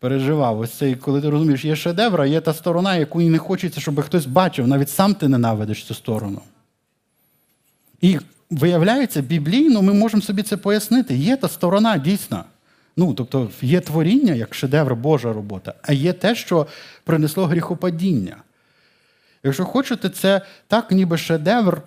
Переживав. 0.00 0.60
Ось 0.60 0.72
цей, 0.72 0.94
коли 0.94 1.20
ти 1.20 1.30
розумієш, 1.30 1.64
є 1.64 1.76
шедевр, 1.76 2.20
а 2.20 2.26
є 2.26 2.40
та 2.40 2.54
сторона, 2.54 2.96
яку 2.96 3.20
не 3.20 3.38
хочеться, 3.38 3.80
щоб 3.80 4.02
хтось 4.02 4.26
бачив. 4.26 4.68
Навіть 4.68 4.90
сам 4.90 5.14
ти 5.14 5.28
ненавидиш 5.28 5.84
цю 5.84 5.94
сторону. 5.94 6.40
І 8.00 8.18
виявляється, 8.50 9.22
біблійно 9.22 9.82
ми 9.82 9.92
можемо 9.92 10.22
собі 10.22 10.42
це 10.42 10.56
пояснити. 10.56 11.14
Є 11.14 11.36
та 11.36 11.48
сторона 11.48 11.98
дійсна. 11.98 12.44
Ну, 12.96 13.14
тобто 13.14 13.50
є 13.62 13.80
творіння 13.80 14.34
як 14.34 14.54
шедевр 14.54 14.94
Божа 14.94 15.32
робота, 15.32 15.74
а 15.82 15.92
є 15.92 16.12
те, 16.12 16.34
що 16.34 16.66
принесло 17.04 17.46
гріхопадіння. 17.46 18.36
Якщо 19.42 19.64
хочете, 19.64 20.08
це 20.08 20.40
так, 20.66 20.90
ніби 20.90 21.18
шедевр 21.18 21.82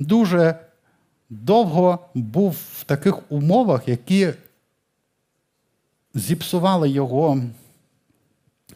дуже 0.00 0.54
довго 1.30 1.98
був 2.14 2.56
в 2.78 2.84
таких 2.84 3.32
умовах, 3.32 3.88
які 3.88 4.28
зіпсували 6.14 6.88
його 6.88 7.42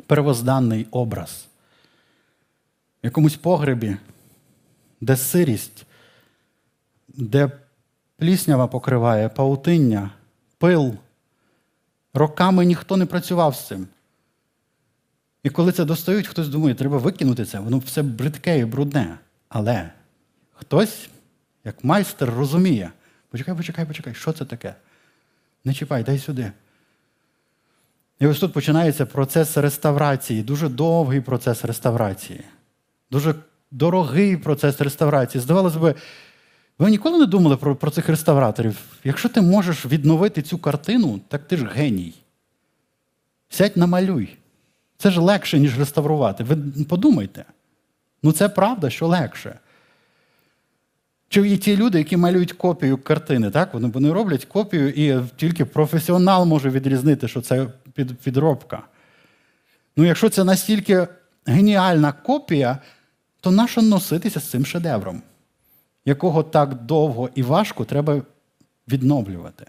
первозданний 0.06 0.86
образ. 0.90 1.48
В 3.02 3.06
якомусь 3.06 3.36
погребі, 3.36 3.96
де 5.00 5.16
сирість, 5.16 5.86
де 7.08 7.50
пліснява 8.16 8.66
покриває 8.66 9.28
паутиння, 9.28 10.10
пил. 10.58 10.94
Роками 12.14 12.64
ніхто 12.64 12.96
не 12.96 13.06
працював 13.06 13.56
з 13.56 13.66
цим. 13.66 13.86
І 15.42 15.50
коли 15.50 15.72
це 15.72 15.84
достають, 15.84 16.26
хтось 16.26 16.48
думає, 16.48 16.74
треба 16.74 16.98
викинути 16.98 17.44
це, 17.44 17.58
воно 17.58 17.78
все 17.78 18.02
бридке 18.02 18.58
і 18.58 18.64
брудне. 18.64 19.18
Але 19.48 19.90
хтось, 20.54 21.08
як 21.64 21.84
майстер, 21.84 22.30
розуміє, 22.34 22.90
почекай, 23.30 23.54
почекай, 23.54 23.84
почекай, 23.84 24.14
що 24.14 24.32
це 24.32 24.44
таке? 24.44 24.74
Не 25.64 25.74
чіпай, 25.74 26.02
дай 26.02 26.18
сюди. 26.18 26.52
І 28.20 28.26
ось 28.26 28.38
тут 28.38 28.52
починається 28.52 29.06
процес 29.06 29.56
реставрації, 29.56 30.42
дуже 30.42 30.68
довгий 30.68 31.20
процес 31.20 31.64
реставрації, 31.64 32.40
дуже 33.10 33.34
дорогий 33.70 34.36
процес 34.36 34.80
реставрації. 34.80 35.42
Здавалося 35.42 35.78
б, 35.78 35.94
ви 36.78 36.90
ніколи 36.90 37.18
не 37.18 37.26
думали 37.26 37.56
про 37.56 37.76
про 37.76 37.90
цих 37.90 38.08
реставраторів? 38.08 38.78
Якщо 39.04 39.28
ти 39.28 39.40
можеш 39.40 39.86
відновити 39.86 40.42
цю 40.42 40.58
картину, 40.58 41.20
так 41.28 41.48
ти 41.48 41.56
ж 41.56 41.66
геній. 41.74 42.14
Сядь 43.48 43.76
намалюй. 43.76 44.36
Це 44.98 45.10
ж 45.10 45.20
легше, 45.20 45.58
ніж 45.58 45.78
реставрувати. 45.78 46.44
Ви 46.44 46.56
подумайте. 46.84 47.44
Ну 48.22 48.32
це 48.32 48.48
правда, 48.48 48.90
що 48.90 49.06
легше. 49.06 49.58
Чи 51.28 51.48
є 51.48 51.56
ті 51.56 51.76
люди, 51.76 51.98
які 51.98 52.16
малюють 52.16 52.52
копію 52.52 52.98
картини, 52.98 53.50
так? 53.50 53.74
Вони 53.74 53.88
вони 53.88 54.12
роблять 54.12 54.44
копію, 54.44 54.88
і 54.88 55.20
тільки 55.36 55.64
професіонал 55.64 56.46
може 56.46 56.70
відрізнити, 56.70 57.28
що 57.28 57.40
це 57.40 57.66
підробка. 58.04 58.82
Ну, 59.96 60.04
якщо 60.04 60.28
це 60.28 60.44
настільки 60.44 61.08
геніальна 61.46 62.12
копія, 62.12 62.78
то 63.40 63.50
нащо 63.50 63.82
носитися 63.82 64.40
з 64.40 64.50
цим 64.50 64.66
шедевром? 64.66 65.22
якого 66.08 66.42
так 66.42 66.74
довго 66.74 67.30
і 67.34 67.42
важко 67.42 67.84
треба 67.84 68.22
відновлювати. 68.88 69.66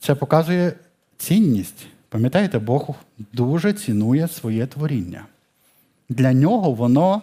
Це 0.00 0.14
показує 0.14 0.72
цінність. 1.16 1.86
Пам'ятаєте, 2.08 2.58
Бог 2.58 2.94
дуже 3.18 3.72
цінує 3.72 4.28
своє 4.28 4.66
творіння. 4.66 5.26
Для 6.08 6.32
нього 6.32 6.72
воно 6.72 7.22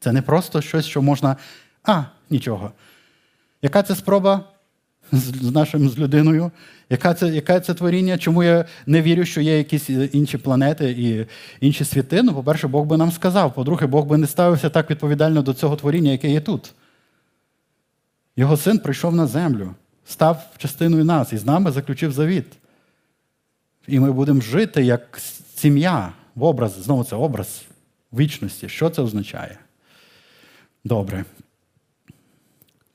це 0.00 0.12
не 0.12 0.22
просто 0.22 0.62
щось, 0.62 0.86
що 0.86 1.02
можна. 1.02 1.36
А, 1.82 2.04
нічого. 2.30 2.72
Яка 3.62 3.82
це 3.82 3.96
спроба 3.96 4.44
з 5.12 5.50
нашим 5.52 5.88
з 5.88 5.98
людиною? 5.98 6.50
Яка 6.90 7.14
це 7.14 7.28
яке 7.28 7.60
це 7.60 7.74
творіння? 7.74 8.18
Чому 8.18 8.42
я 8.42 8.64
не 8.86 9.02
вірю, 9.02 9.24
що 9.24 9.40
є 9.40 9.58
якісь 9.58 9.90
е, 9.90 10.04
інші 10.12 10.38
планети 10.38 10.90
і 10.90 11.26
інші 11.66 11.84
світи? 11.84 12.22
Ну, 12.22 12.34
по-перше, 12.34 12.68
Бог 12.68 12.86
би 12.86 12.96
нам 12.96 13.12
сказав. 13.12 13.54
По-друге, 13.54 13.86
Бог 13.86 14.06
би 14.06 14.18
не 14.18 14.26
ставився 14.26 14.70
так 14.70 14.90
відповідально 14.90 15.42
до 15.42 15.54
цього 15.54 15.76
творіння, 15.76 16.10
яке 16.10 16.30
є 16.30 16.40
тут. 16.40 16.72
Його 18.36 18.56
син 18.56 18.78
прийшов 18.78 19.14
на 19.14 19.26
землю, 19.26 19.74
став 20.06 20.46
частиною 20.58 21.04
нас 21.04 21.32
і 21.32 21.38
з 21.38 21.46
нами 21.46 21.70
заключив 21.70 22.12
завіт. 22.12 22.46
І 23.86 24.00
ми 24.00 24.12
будемо 24.12 24.40
жити 24.40 24.84
як 24.84 25.20
сім'я 25.54 26.12
в 26.34 26.44
образ, 26.44 26.82
знову 26.82 27.04
це 27.04 27.16
образ 27.16 27.62
вічності. 28.12 28.68
Що 28.68 28.90
це 28.90 29.02
означає? 29.02 29.58
Добре. 30.84 31.24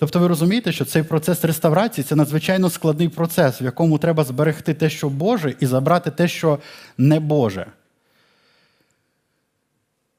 Тобто 0.04 0.20
ви 0.20 0.28
розумієте, 0.28 0.72
що 0.72 0.86
цей 0.86 1.04
процес 1.04 1.46
реставрації 1.46 2.06
це 2.06 2.16
надзвичайно 2.16 2.70
складний 2.70 3.10
процес, 3.10 3.62
в 3.62 3.64
якому 3.64 3.98
треба 3.98 4.24
зберегти 4.24 4.74
те, 4.74 4.90
що 4.90 5.10
Боже, 5.10 5.56
і 5.60 5.66
забрати 5.66 6.12
те, 6.12 6.28
що 6.28 6.60
не 6.98 7.20
Боже. 7.20 7.66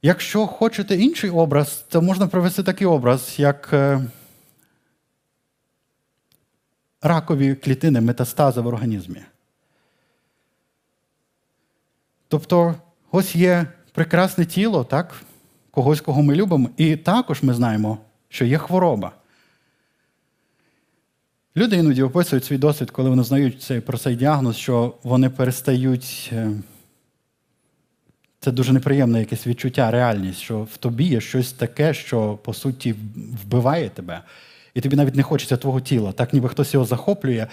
Якщо 0.03 0.47
хочете 0.47 0.97
інший 0.97 1.31
образ, 1.31 1.85
то 1.89 2.03
можна 2.03 2.27
привести 2.27 2.63
такий 2.63 2.87
образ, 2.87 3.35
як 3.39 3.71
е, 3.73 4.01
ракові 7.03 7.55
клітини 7.55 8.01
метастази 8.01 8.61
в 8.61 8.67
організмі. 8.67 9.21
Тобто, 12.29 12.75
ось 13.11 13.37
є 13.37 13.67
прекрасне 13.93 14.45
тіло, 14.45 14.85
так? 14.85 15.15
когось, 15.71 16.01
кого 16.01 16.23
ми 16.23 16.35
любимо, 16.35 16.71
і 16.77 16.97
також 16.97 17.43
ми 17.43 17.55
знаємо, 17.55 17.99
що 18.29 18.45
є 18.45 18.59
хвороба. 18.59 19.13
Люди 21.57 21.77
іноді 21.77 22.03
описують 22.03 22.45
свій 22.45 22.59
досвід, 22.59 22.91
коли 22.91 23.11
вони 23.11 23.23
знають 23.23 23.63
цей, 23.63 23.81
про 23.81 23.99
цей 23.99 24.17
діагноз, 24.17 24.57
що 24.57 24.95
вони 25.03 25.31
перестають. 25.31 26.31
Е, 26.33 26.51
це 28.41 28.53
дуже 28.53 28.73
неприємне 28.73 29.21
якесь 29.21 29.47
відчуття, 29.47 29.91
реальність, 29.91 30.41
що 30.41 30.63
в 30.63 30.77
тобі 30.77 31.05
є 31.05 31.21
щось 31.21 31.53
таке, 31.53 31.95
що 31.95 32.39
по 32.45 32.55
суті 32.55 32.95
вбиває 33.45 33.89
тебе. 33.89 34.23
І 34.75 34.81
тобі 34.81 34.97
навіть 34.97 35.15
не 35.15 35.23
хочеться 35.23 35.57
твого 35.57 35.81
тіла. 35.81 36.13
Так 36.13 36.33
ніби 36.33 36.49
хтось 36.49 36.75
його 36.75 36.87
захоплює 36.87 37.47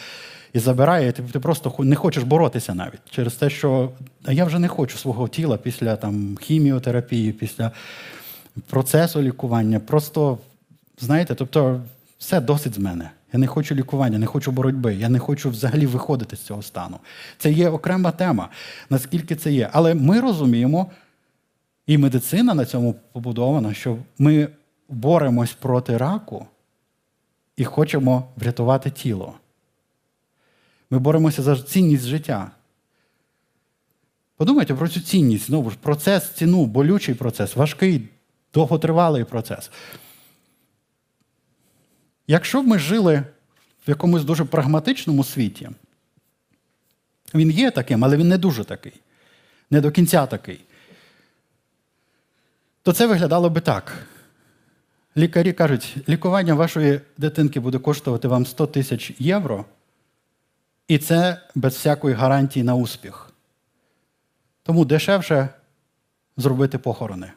і 0.54 0.60
забирає, 0.60 1.10
і 1.10 1.12
ти, 1.12 1.40
просто 1.40 1.76
не 1.80 1.96
хочеш 1.96 2.24
боротися 2.24 2.74
навіть 2.74 3.02
через 3.10 3.34
те, 3.34 3.50
що 3.50 3.92
я 4.28 4.46
вже 4.46 4.60
не 4.60 4.68
хочу 4.68 4.98
свого 4.98 5.28
тіла 5.28 5.58
після 5.58 5.96
там, 5.96 6.38
хіміотерапії, 6.42 7.32
після 7.32 7.72
процесу 8.70 9.22
лікування. 9.22 9.80
Просто, 9.80 10.38
знаєте, 11.00 11.36
тобто 11.36 11.82
все 12.20 12.42
досить 12.42 12.74
з 12.74 12.78
мене. 12.78 13.10
Я 13.34 13.40
не 13.40 13.48
хочу 13.48 13.76
лікування, 13.76 14.18
не 14.18 14.26
хочу 14.26 14.52
боротьби, 14.52 14.96
я 14.96 15.10
не 15.10 15.20
хочу 15.20 15.50
взагалі 15.50 15.86
виходити 15.86 16.36
з 16.36 16.40
цього 16.40 16.62
стану. 16.62 17.00
Це 17.38 17.52
є 17.52 17.70
окрема 17.70 18.12
тема, 18.12 18.50
наскільки 18.90 19.36
це 19.36 19.52
є. 19.52 19.70
Але 19.74 19.94
ми 19.94 20.20
розуміємо, 20.20 20.92
і 21.88 21.98
медицина 21.98 22.54
на 22.54 22.66
цьому 22.66 22.96
побудована, 23.12 23.74
що 23.74 23.98
ми 24.18 24.48
боремось 24.90 25.54
проти 25.54 25.98
раку 25.98 26.48
і 27.58 27.64
хочемо 27.64 28.28
врятувати 28.36 28.90
тіло. 28.90 29.34
Ми 30.90 31.00
боремося 31.00 31.42
за 31.42 31.62
цінність 31.62 32.06
життя. 32.06 32.52
Подумайте 34.38 34.76
про 34.76 34.88
цю 34.88 35.00
цінність, 35.00 35.46
знову 35.46 35.70
ж 35.70 35.78
процес, 35.82 36.30
ціну, 36.30 36.66
болючий 36.66 37.16
процес, 37.16 37.56
важкий, 37.56 38.10
довготривалий 38.54 39.24
процес. 39.24 39.72
Якщо 42.32 42.62
б 42.62 42.68
ми 42.68 42.80
жили 42.80 43.24
в 43.88 43.90
якомусь 43.90 44.24
дуже 44.24 44.46
прагматичному 44.46 45.24
світі, 45.24 45.70
він 47.34 47.52
є 47.52 47.72
таким, 47.72 48.06
але 48.06 48.18
він 48.18 48.28
не 48.28 48.38
дуже 48.38 48.64
такий, 48.64 48.94
не 49.70 49.82
до 49.82 49.92
кінця 49.92 50.26
такий, 50.26 50.60
то 52.84 52.94
це 52.94 53.08
виглядало 53.08 53.50
би 53.50 53.62
так. 53.62 54.08
Лікарі 55.18 55.54
кажуть, 55.54 55.98
лікування 56.10 56.54
вашої 56.54 57.02
дитинки 57.18 57.60
буде 57.60 57.80
коштувати 57.80 58.28
вам 58.28 58.46
100 58.46 58.68
тисяч 58.68 59.14
євро, 59.20 59.66
і 60.88 60.98
це 60.98 61.42
без 61.56 61.74
всякої 61.74 62.16
гарантії 62.16 62.64
на 62.64 62.76
успіх. 62.76 63.30
Тому 64.64 64.86
дешевше 64.86 65.50
зробити 66.38 66.78
похорони. 66.78 67.32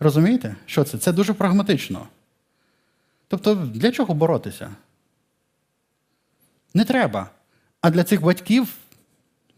Розумієте, 0.00 0.56
що 0.66 0.84
це? 0.84 0.98
Це 0.98 1.12
дуже 1.12 1.32
прагматично. 1.32 2.08
Тобто, 3.28 3.54
для 3.54 3.90
чого 3.90 4.14
боротися? 4.14 4.70
Не 6.74 6.84
треба. 6.84 7.30
А 7.80 7.90
для 7.90 8.04
цих 8.04 8.22
батьків 8.22 8.74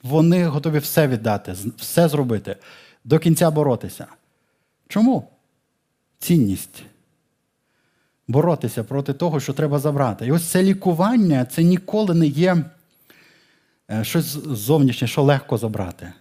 вони 0.03 0.47
готові 0.47 0.79
все 0.79 1.09
віддати, 1.09 1.55
все 1.77 2.09
зробити, 2.09 2.57
до 3.05 3.19
кінця 3.19 3.51
боротися. 3.51 4.07
Чому? 4.89 5.29
Цінність. 6.19 6.83
Боротися 8.29 8.85
проти 8.85 9.12
того, 9.12 9.41
що 9.41 9.53
треба 9.53 9.79
забрати. 9.79 10.27
І 10.27 10.33
ось 10.33 10.45
це 10.49 10.62
лікування 10.62 11.45
це 11.45 11.62
ніколи 11.62 12.14
не 12.14 12.27
є 12.27 12.64
е, 13.91 14.05
щось 14.05 14.25
зовнішнє, 14.47 15.09
що 15.09 15.23
легко 15.23 15.59
забрати. 15.59 16.12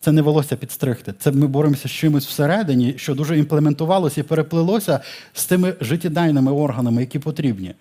Це 0.00 0.12
не 0.12 0.22
волосся 0.22 0.56
підстригти. 0.56 1.14
Це 1.18 1.32
ми 1.32 1.46
боремося 1.46 1.88
з 1.88 1.92
чимось 1.92 2.26
всередині, 2.26 2.94
що 2.96 3.14
дуже 3.14 3.38
імплементувалося 3.38 4.20
і 4.20 4.24
переплилося 4.24 5.00
з 5.32 5.46
тими 5.46 5.74
життєдайними 5.80 6.52
органами, 6.52 7.00
які 7.00 7.18
потрібні. 7.18 7.74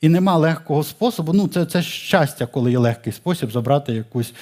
І 0.00 0.08
нема 0.08 0.36
легкого 0.36 0.84
способу. 0.84 1.32
Ну, 1.32 1.48
це 1.48 1.66
це 1.66 1.82
щастя, 1.82 2.46
коли 2.46 2.70
є 2.70 2.78
легкий 2.78 3.12
спосіб 3.12 3.52
забрати 3.52 3.92
якусь 3.92 4.32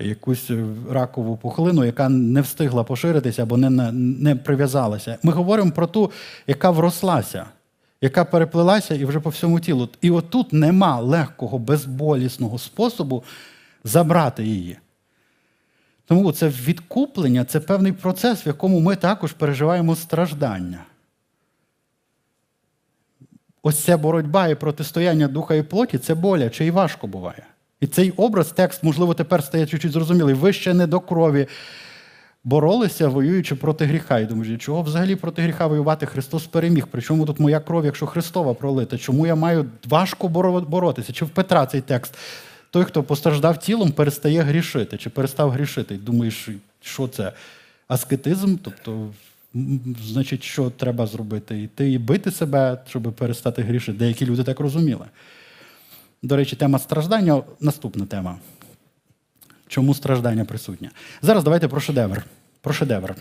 якусь 0.00 0.50
ракову 0.90 1.36
пухлину, 1.36 1.84
яка 1.84 2.08
не 2.08 2.40
встигла 2.40 2.84
поширитися 2.84 3.42
або 3.42 3.56
не, 3.56 3.92
не 3.92 4.36
прив'язалася. 4.36 5.18
Ми 5.22 5.32
говоримо 5.32 5.70
про 5.70 5.86
ту, 5.86 6.10
яка 6.46 6.70
врослася, 6.70 7.46
яка 8.00 8.24
переплилася 8.24 8.94
і 8.94 9.04
вже 9.04 9.20
по 9.20 9.30
всьому 9.30 9.60
тілу. 9.60 9.88
І 10.00 10.10
отут 10.10 10.52
нема 10.52 11.00
легкого, 11.00 11.58
безболісного 11.58 12.58
способу 12.58 13.24
забрати 13.84 14.44
її. 14.44 14.78
Тому 16.12 16.32
це 16.32 16.48
відкуплення 16.48 17.44
це 17.44 17.60
певний 17.60 17.92
процес, 17.92 18.46
в 18.46 18.48
якому 18.48 18.80
ми 18.80 18.96
також 18.96 19.32
переживаємо 19.32 19.96
страждання. 19.96 20.78
Ось 23.62 23.78
ця 23.78 23.96
боротьба 23.96 24.48
і 24.48 24.54
протистояння 24.54 25.28
духа 25.28 25.54
і 25.54 25.62
плоті 25.62 25.98
це 25.98 26.14
боляче 26.14 26.64
і 26.64 26.70
важко 26.70 27.06
буває. 27.06 27.46
І 27.80 27.86
цей 27.86 28.10
образ, 28.10 28.52
текст, 28.52 28.82
можливо, 28.82 29.14
тепер 29.14 29.44
стає 29.44 29.66
чуть-чуть 29.66 29.92
зрозумілий. 29.92 30.34
Ви 30.34 30.52
ще 30.52 30.74
не 30.74 30.86
до 30.86 31.00
крові 31.00 31.46
боролися, 32.44 33.08
воюючи 33.08 33.54
проти 33.54 33.84
гріха. 33.84 34.18
І 34.18 34.26
думаю, 34.26 34.58
чого 34.58 34.82
взагалі 34.82 35.16
проти 35.16 35.42
гріха 35.42 35.66
воювати? 35.66 36.06
Христос 36.06 36.46
переміг. 36.46 36.86
Причому 36.90 37.26
тут 37.26 37.40
моя 37.40 37.60
кров, 37.60 37.84
якщо 37.84 38.06
Христова 38.06 38.54
пролита? 38.54 38.98
Чому 38.98 39.26
я 39.26 39.34
маю 39.34 39.66
важко 39.88 40.28
боротися? 40.28 41.12
Чи 41.12 41.24
в 41.24 41.30
Петра 41.30 41.66
цей 41.66 41.80
текст? 41.80 42.14
Той, 42.72 42.84
хто 42.84 43.02
постраждав 43.02 43.58
тілом, 43.58 43.92
перестає 43.92 44.42
грішити 44.42 44.96
чи 44.96 45.10
перестав 45.10 45.50
грішити. 45.50 45.96
Думаєш, 45.96 46.48
що 46.80 47.08
це? 47.08 47.32
Аскетизм? 47.88 48.56
Тобто, 48.62 49.12
значить, 50.02 50.42
що 50.42 50.70
треба 50.70 51.06
зробити? 51.06 51.62
Йти 51.62 51.92
і 51.92 51.98
бити 51.98 52.30
себе, 52.30 52.82
щоб 52.88 53.02
перестати 53.02 53.62
грішити. 53.62 53.98
Деякі 53.98 54.26
люди 54.26 54.44
так 54.44 54.60
розуміли. 54.60 55.06
До 56.22 56.36
речі, 56.36 56.56
тема 56.56 56.78
страждання 56.78 57.42
наступна 57.60 58.06
тема. 58.06 58.38
Чому 59.68 59.94
страждання 59.94 60.44
присутнє? 60.44 60.90
Зараз 61.22 61.44
давайте 61.44 61.68
про 61.68 61.80
шедевр. 61.80 62.24
Про 62.60 62.72
шедевр. 62.72 63.14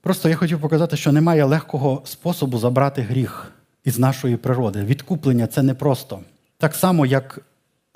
Просто 0.00 0.28
я 0.28 0.36
хотів 0.36 0.60
показати, 0.60 0.96
що 0.96 1.12
немає 1.12 1.44
легкого 1.44 2.02
способу 2.04 2.58
забрати 2.58 3.02
гріх 3.02 3.52
із 3.88 3.98
нашої 3.98 4.36
природи. 4.36 4.84
Відкуплення 4.84 5.46
це 5.46 5.62
не 5.62 5.74
просто. 5.74 6.20
Так 6.58 6.74
само, 6.74 7.06
як 7.06 7.40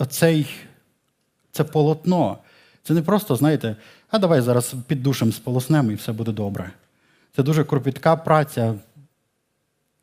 цей, 0.08 0.46
це 1.50 1.64
полотно. 1.64 2.38
Це 2.82 2.94
не 2.94 3.02
просто, 3.02 3.36
знаєте, 3.36 3.76
а 4.10 4.18
давай 4.18 4.40
зараз 4.40 4.74
під 4.86 5.02
душем 5.02 5.32
сполоснемо 5.32 5.92
і 5.92 5.94
все 5.94 6.12
буде 6.12 6.32
добре. 6.32 6.70
Це 7.36 7.42
дуже 7.42 7.64
кропітка 7.64 8.16
праця, 8.16 8.74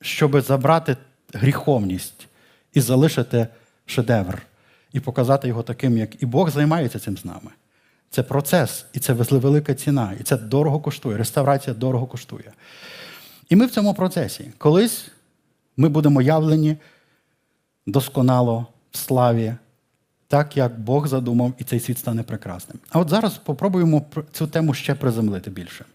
щоб 0.02 0.42
забрати 0.42 0.98
гріховність 1.34 2.28
і 2.74 2.82
залишити 2.82 3.48
шедевр, 3.86 4.42
і 4.94 5.00
показати 5.00 5.48
його 5.48 5.64
таким, 5.64 5.98
як 5.98 6.24
і 6.24 6.26
Бог 6.26 6.50
займається 6.50 7.00
цим 7.00 7.18
з 7.18 7.26
нами. 7.26 7.52
Це 8.10 8.24
процес, 8.24 8.86
і 8.94 9.00
це 9.00 9.14
велика 9.14 9.74
ціна, 9.74 10.14
і 10.20 10.24
це 10.24 10.38
дорого 10.38 10.80
коштує. 10.80 11.18
Реставрація 11.18 11.74
дорого 11.74 12.06
коштує. 12.06 12.52
І 13.50 13.56
ми 13.56 13.66
в 13.66 13.72
цьому 13.72 13.94
процесі 13.94 14.52
колись 14.58 15.12
ми 15.80 15.90
будемо 15.90 16.22
явлені 16.22 16.78
досконало 17.86 18.68
в 18.92 18.98
славі, 18.98 19.54
так 20.28 20.58
як 20.58 20.80
Бог 20.80 21.08
задумав, 21.08 21.54
і 21.58 21.64
цей 21.64 21.80
світ 21.80 21.98
стане 21.98 22.24
прекрасним. 22.24 22.80
А 22.90 23.00
от 23.00 23.10
зараз 23.10 23.36
спробуємо 23.36 24.06
цю 24.32 24.48
тему 24.48 24.74
ще 24.74 24.96
приземлити 24.96 25.50
більше. 25.50 25.86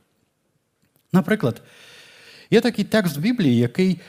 Наприклад, 1.12 1.62
є 2.50 2.60
такий 2.60 2.84
текст 2.84 3.16
в 3.16 3.20
Біблії, 3.20 3.56
який 3.56 4.00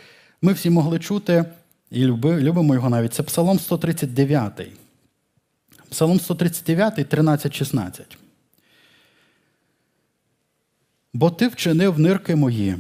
ми 0.42 0.54
всі 0.54 0.70
могли 0.70 1.00
чути 1.00 1.46
і 1.92 2.06
любимо 2.06 2.74
його 2.74 2.90
навіть. 2.90 3.14
Це 3.14 3.24
Псалом 3.24 3.60
139. 3.60 4.68
Псалом 5.90 6.20
139, 6.20 7.10
13, 7.10 7.54
16. 7.54 8.18
Бо 11.14 11.30
ти 11.30 11.48
вчинив 11.48 12.00
нирки 12.00 12.36
мої. 12.36 12.78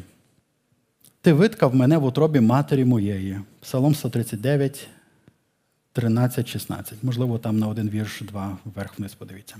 Ти 1.25 1.33
виткав 1.33 1.75
мене 1.75 1.97
в 1.97 2.03
утробі 2.03 2.39
матері 2.39 2.85
моєї. 2.85 3.39
Псалом 3.61 3.95
139, 3.95 4.87
13, 5.93 6.47
16. 6.47 7.03
Можливо, 7.03 7.37
там 7.37 7.59
на 7.59 7.67
один 7.67 7.89
вірш, 7.89 8.21
два 8.21 8.57
вверх 8.65 8.99
вниз 8.99 9.13
подивіться. 9.13 9.55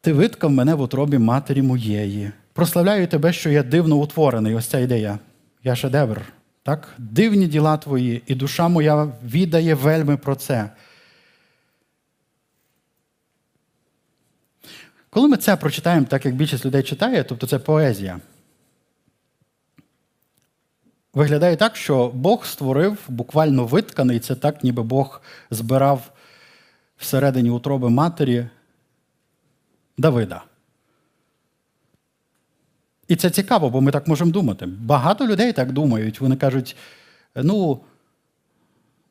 Ти 0.00 0.12
виткав 0.12 0.50
мене 0.50 0.74
в 0.74 0.80
утробі 0.80 1.18
матері 1.18 1.62
моєї. 1.62 2.30
Прославляю 2.52 3.06
тебе, 3.06 3.32
що 3.32 3.50
я 3.50 3.62
дивно 3.62 3.96
утворений. 3.96 4.54
Ось 4.54 4.66
ця 4.66 4.78
ідея. 4.78 5.18
Я 5.64 5.76
шедевр. 5.76 6.22
Так? 6.62 6.94
Дивні 6.98 7.46
діла 7.46 7.76
твої, 7.76 8.22
і 8.26 8.34
душа 8.34 8.68
моя 8.68 9.12
віддає 9.24 9.74
вельми 9.74 10.16
про 10.16 10.34
це. 10.34 10.70
Коли 15.10 15.28
ми 15.28 15.36
це 15.36 15.56
прочитаємо, 15.56 16.06
так 16.06 16.24
як 16.24 16.34
більшість 16.34 16.66
людей 16.66 16.82
читає, 16.82 17.24
тобто 17.24 17.46
це 17.46 17.58
поезія. 17.58 18.20
Виглядає 21.14 21.56
так, 21.56 21.76
що 21.76 22.08
Бог 22.14 22.46
створив 22.46 22.98
буквально 23.08 23.66
витканий, 23.66 24.20
це 24.20 24.34
так, 24.34 24.64
ніби 24.64 24.82
Бог 24.82 25.22
збирав 25.50 26.10
всередині 26.96 27.50
утроби 27.50 27.90
матері 27.90 28.46
Давида. 29.98 30.42
І 33.08 33.16
це 33.16 33.30
цікаво, 33.30 33.70
бо 33.70 33.80
ми 33.80 33.92
так 33.92 34.08
можемо 34.08 34.30
думати. 34.30 34.66
Багато 34.66 35.26
людей 35.26 35.52
так 35.52 35.72
думають. 35.72 36.20
Вони 36.20 36.36
кажуть, 36.36 36.76
ну, 37.34 37.80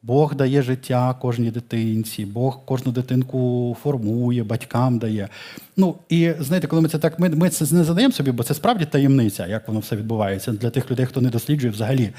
Бог 0.03 0.35
дає 0.35 0.61
життя 0.61 1.15
кожній 1.21 1.51
дитинці, 1.51 2.25
Бог 2.25 2.65
кожну 2.65 2.91
дитинку 2.91 3.77
формує, 3.83 4.43
батькам 4.43 4.99
дає. 4.99 5.29
Ну 5.77 5.95
і 6.09 6.33
знаєте, 6.39 6.67
коли 6.67 6.81
ми 6.81 6.89
це 6.89 6.99
так, 6.99 7.19
ми 7.19 7.29
ми 7.29 7.49
це 7.49 7.75
не 7.75 7.83
задаємо 7.83 8.13
собі, 8.13 8.31
бо 8.31 8.43
це 8.43 8.53
справді 8.53 8.85
таємниця, 8.85 9.47
як 9.47 9.67
воно 9.67 9.79
все 9.79 9.95
відбувається 9.95 10.51
для 10.51 10.69
тих 10.69 10.91
людей, 10.91 11.05
хто 11.05 11.21
не 11.21 11.29
досліджує 11.29 11.73
взагалі 11.73 12.09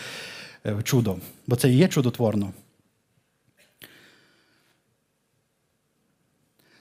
е, 0.66 0.76
чудо. 0.82 1.16
Бо 1.46 1.56
це 1.56 1.70
і 1.70 1.76
є 1.76 1.88
чудотворно. 1.88 2.52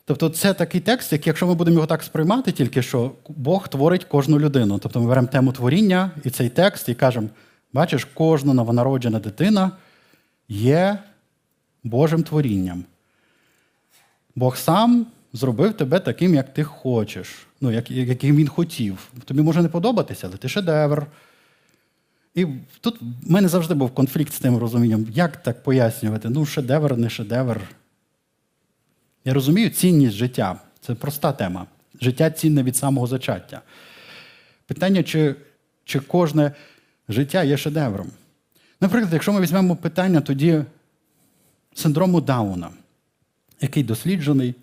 Тобто 0.05 0.29
це 0.29 0.53
такий 0.53 0.81
текст, 0.81 1.13
який, 1.13 1.29
якщо 1.29 1.47
ми 1.47 1.55
будемо 1.55 1.75
його 1.75 1.87
так 1.87 2.03
сприймати, 2.03 2.51
тільки 2.51 2.81
що 2.81 3.11
Бог 3.29 3.67
творить 3.67 4.03
кожну 4.03 4.39
людину. 4.39 4.79
Тобто 4.79 5.01
ми 5.01 5.07
беремо 5.07 5.27
тему 5.27 5.51
творіння 5.51 6.11
і 6.23 6.29
цей 6.29 6.49
текст 6.49 6.89
і 6.89 6.93
кажемо: 6.93 7.27
бачиш, 7.73 8.05
кожна 8.13 8.53
новонароджена 8.53 9.19
дитина 9.19 9.71
є 10.53 10.99
Божим 11.83 12.23
творінням. 12.23 12.83
Бог 14.35 14.57
сам 14.57 15.05
зробив 15.33 15.73
тебе 15.73 15.99
таким, 15.99 16.35
як 16.35 16.53
ти 16.53 16.63
хочеш, 16.63 17.47
ну, 17.61 17.71
як, 17.71 17.91
яким 17.91 18.35
він 18.35 18.47
хотів. 18.47 19.11
Тобі 19.25 19.41
може 19.41 19.61
не 19.61 19.69
подобатися, 19.69 20.27
але 20.27 20.37
ти 20.37 20.49
шедевр. 20.49 21.07
І 22.35 22.47
тут 22.81 23.01
в 23.01 23.31
мене 23.31 23.47
завжди 23.47 23.73
був 23.73 23.91
конфлікт 23.91 24.33
з 24.33 24.39
тим 24.39 24.57
розумінням, 24.57 25.07
як 25.13 25.43
так 25.43 25.63
пояснювати, 25.63 26.29
ну, 26.29 26.45
шедевр, 26.45 26.97
не 26.97 27.09
шедевр. 27.09 27.61
Я 29.25 29.33
розумію 29.33 29.69
цінність 29.69 30.15
життя. 30.15 30.59
Це 30.81 30.95
проста 30.95 31.31
тема. 31.31 31.65
Життя 32.01 32.31
цінне 32.31 32.63
від 32.63 32.75
самого 32.75 33.07
зачаття. 33.07 33.61
Питання, 34.67 35.03
чи, 35.03 35.35
чи 35.85 35.99
кожне 35.99 36.51
життя 37.09 37.43
є 37.43 37.57
шедевром. 37.57 38.11
Наприклад, 38.83 39.13
якщо 39.13 39.33
ми 39.33 39.41
візьмемо 39.41 39.75
питання 39.75 40.21
тоді 40.21 40.63
синдрому 41.73 42.21
Дауна, 42.21 42.69
який 43.61 43.83
досліджений, 43.83 44.55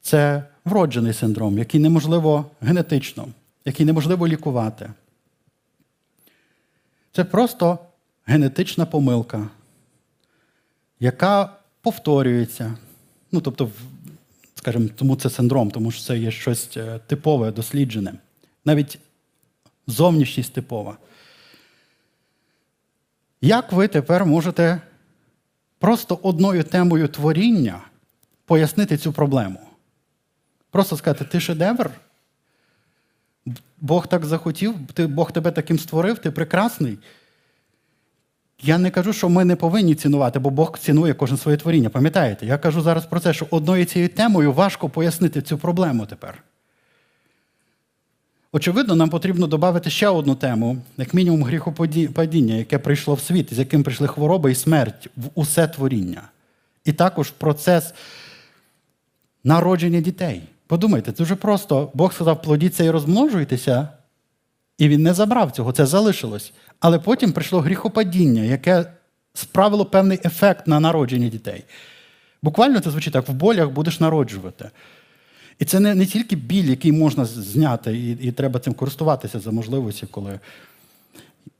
це 0.00 0.44
вроджений 0.64 1.12
синдром, 1.12 1.58
який 1.58 1.80
неможливо 1.80 2.50
генетично, 2.60 3.28
який 3.64 3.86
неможливо 3.86 4.28
лікувати. 4.28 4.90
Це 7.12 7.24
просто 7.24 7.78
генетична 8.26 8.86
помилка, 8.86 9.48
яка 11.00 11.56
повторюється. 11.82 12.74
Ну, 13.32 13.40
тобто, 13.40 13.70
скажімо, 14.54 14.88
тому 14.96 15.16
це 15.16 15.30
синдром, 15.30 15.70
тому 15.70 15.90
що 15.90 16.02
це 16.02 16.18
є 16.18 16.30
щось 16.30 16.76
е, 16.76 17.00
типове, 17.06 17.52
досліджене. 17.52 18.14
Навіть 18.64 18.98
зовнішність 19.86 20.52
типова. 20.52 20.96
Як 23.44 23.72
ви 23.72 23.88
тепер 23.88 24.24
можете 24.24 24.80
просто 25.78 26.18
одною 26.22 26.62
темою 26.62 27.08
творіння 27.08 27.80
пояснити 28.44 28.96
цю 28.96 29.12
проблему? 29.12 29.60
Просто 30.70 30.96
сказати, 30.96 31.24
ти 31.24 31.40
шедевр? 31.40 31.90
Бог 33.80 34.06
так 34.06 34.24
захотів, 34.24 34.74
ти, 34.94 35.06
Бог 35.06 35.32
тебе 35.32 35.50
таким 35.50 35.78
створив, 35.78 36.18
ти 36.18 36.30
прекрасний. 36.30 36.98
Я 38.62 38.78
не 38.78 38.90
кажу, 38.90 39.12
що 39.12 39.28
ми 39.28 39.44
не 39.44 39.56
повинні 39.56 39.94
цінувати, 39.94 40.38
бо 40.38 40.50
Бог 40.50 40.78
цінує 40.78 41.14
кожне 41.14 41.36
своє 41.36 41.56
творіння. 41.56 41.88
Пам'ятаєте? 41.88 42.46
Я 42.46 42.58
кажу 42.58 42.82
зараз 42.82 43.06
про 43.06 43.20
це, 43.20 43.32
що 43.32 43.46
одною 43.50 43.84
цією 43.84 44.08
темою 44.08 44.52
важко 44.52 44.88
пояснити 44.88 45.42
цю 45.42 45.58
проблему 45.58 46.06
тепер. 46.06 46.42
Очевидно, 48.54 48.94
нам 48.94 49.10
потрібно 49.10 49.46
додати 49.46 49.90
ще 49.90 50.08
одну 50.08 50.34
тему, 50.34 50.78
як 50.96 51.14
мінімум 51.14 51.44
гріхопадіння, 51.44 52.54
яке 52.54 52.78
прийшло 52.78 53.14
в 53.14 53.20
світ, 53.20 53.54
з 53.54 53.58
яким 53.58 53.82
прийшли 53.82 54.08
хвороба 54.08 54.50
і 54.50 54.54
смерть 54.54 55.08
в 55.16 55.28
усе 55.34 55.66
творіння. 55.66 56.22
І 56.84 56.92
також 56.92 57.30
процес 57.30 57.94
народження 59.44 60.00
дітей. 60.00 60.42
Подумайте, 60.66 61.12
дуже 61.12 61.36
просто. 61.36 61.90
Бог 61.94 62.12
сказав, 62.12 62.42
плодіться 62.42 62.84
і 62.84 62.90
розмножуйтеся, 62.90 63.88
і 64.78 64.88
він 64.88 65.02
не 65.02 65.14
забрав 65.14 65.50
цього, 65.50 65.72
це 65.72 65.86
залишилось. 65.86 66.52
Але 66.80 66.98
потім 66.98 67.32
прийшло 67.32 67.60
гріхопадіння, 67.60 68.42
яке 68.42 68.92
справило 69.34 69.84
певний 69.84 70.20
ефект 70.24 70.66
на 70.66 70.80
народження 70.80 71.28
дітей. 71.28 71.64
Буквально 72.42 72.80
це 72.80 72.90
звучить 72.90 73.12
так: 73.12 73.28
в 73.28 73.32
болях 73.32 73.70
будеш 73.70 74.00
народжувати. 74.00 74.70
І 75.62 75.64
це 75.64 75.80
не 75.80 75.94
не 75.94 76.06
тільки 76.06 76.36
біль, 76.36 76.64
який 76.64 76.92
можна 76.92 77.24
зняти, 77.24 77.98
і 77.98 78.10
і 78.10 78.32
треба 78.32 78.60
цим 78.60 78.74
користуватися 78.74 79.40
за 79.40 79.50
можливості, 79.50 80.06
коли. 80.10 80.40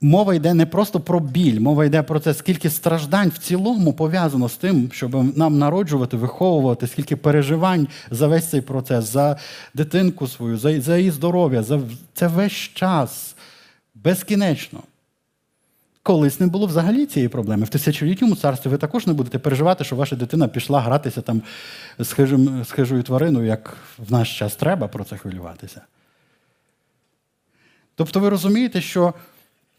Мова 0.01 0.33
йде 0.35 0.53
не 0.53 0.65
просто 0.65 0.99
про 0.99 1.19
біль, 1.19 1.59
мова 1.59 1.85
йде 1.85 2.03
про 2.03 2.19
це, 2.19 2.33
скільки 2.33 2.69
страждань 2.69 3.29
в 3.29 3.37
цілому 3.37 3.93
пов'язано 3.93 4.49
з 4.49 4.55
тим, 4.55 4.89
щоб 4.93 5.37
нам 5.37 5.57
народжувати, 5.57 6.17
виховувати, 6.17 6.87
скільки 6.87 7.15
переживань 7.15 7.87
за 8.11 8.27
весь 8.27 8.49
цей 8.49 8.61
процес, 8.61 9.05
за 9.05 9.37
дитинку 9.73 10.27
свою, 10.27 10.57
за 10.57 10.81
за 10.81 10.97
її 10.97 11.11
здоров'я. 11.11 11.63
За... 11.63 11.81
Це 12.13 12.27
весь 12.27 12.51
час 12.53 13.35
безкінечно. 13.95 14.79
Колись 16.03 16.39
не 16.39 16.47
було 16.47 16.67
взагалі 16.67 17.05
цієї 17.05 17.29
проблеми. 17.29 17.65
В 17.65 17.69
тисячолітньому 17.69 18.35
царстві 18.35 18.69
ви 18.69 18.77
також 18.77 19.07
не 19.07 19.13
будете 19.13 19.39
переживати, 19.39 19.83
що 19.83 19.95
ваша 19.95 20.15
дитина 20.15 20.47
пішла 20.47 20.79
гратися 20.81 21.21
там 21.21 21.41
з, 21.99 22.13
хижим, 22.13 22.63
з 22.63 22.71
хижою 22.71 23.03
твариною, 23.03 23.45
як 23.47 23.77
в 23.97 24.11
наш 24.11 24.39
час 24.39 24.55
треба 24.55 24.87
про 24.87 25.03
це 25.03 25.17
хвилюватися. 25.17 25.81
Тобто 27.95 28.19
ви 28.19 28.29
розумієте, 28.29 28.81
що 28.81 29.13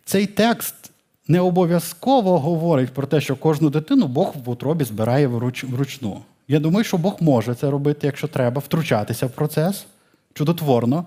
цей 0.05 0.27
текст 0.27 0.75
не 1.29 1.41
обов'язково 1.41 2.39
говорить 2.39 2.91
про 2.91 3.07
те, 3.07 3.21
що 3.21 3.37
кожну 3.37 3.71
дитину 3.71 4.07
Бог 4.07 4.35
в 4.45 4.51
утробі 4.51 4.85
збирає 4.85 5.27
вручну. 5.27 6.23
Я 6.49 6.61
думаю, 6.61 6.85
що 6.85 6.97
Бог 6.97 7.17
може 7.21 7.55
це 7.55 7.71
робити, 7.71 8.07
якщо 8.07 8.29
треба, 8.29 8.61
втручатися 8.61 9.27
в 9.27 9.31
процес 9.31 9.87
чудотворно. 10.35 11.05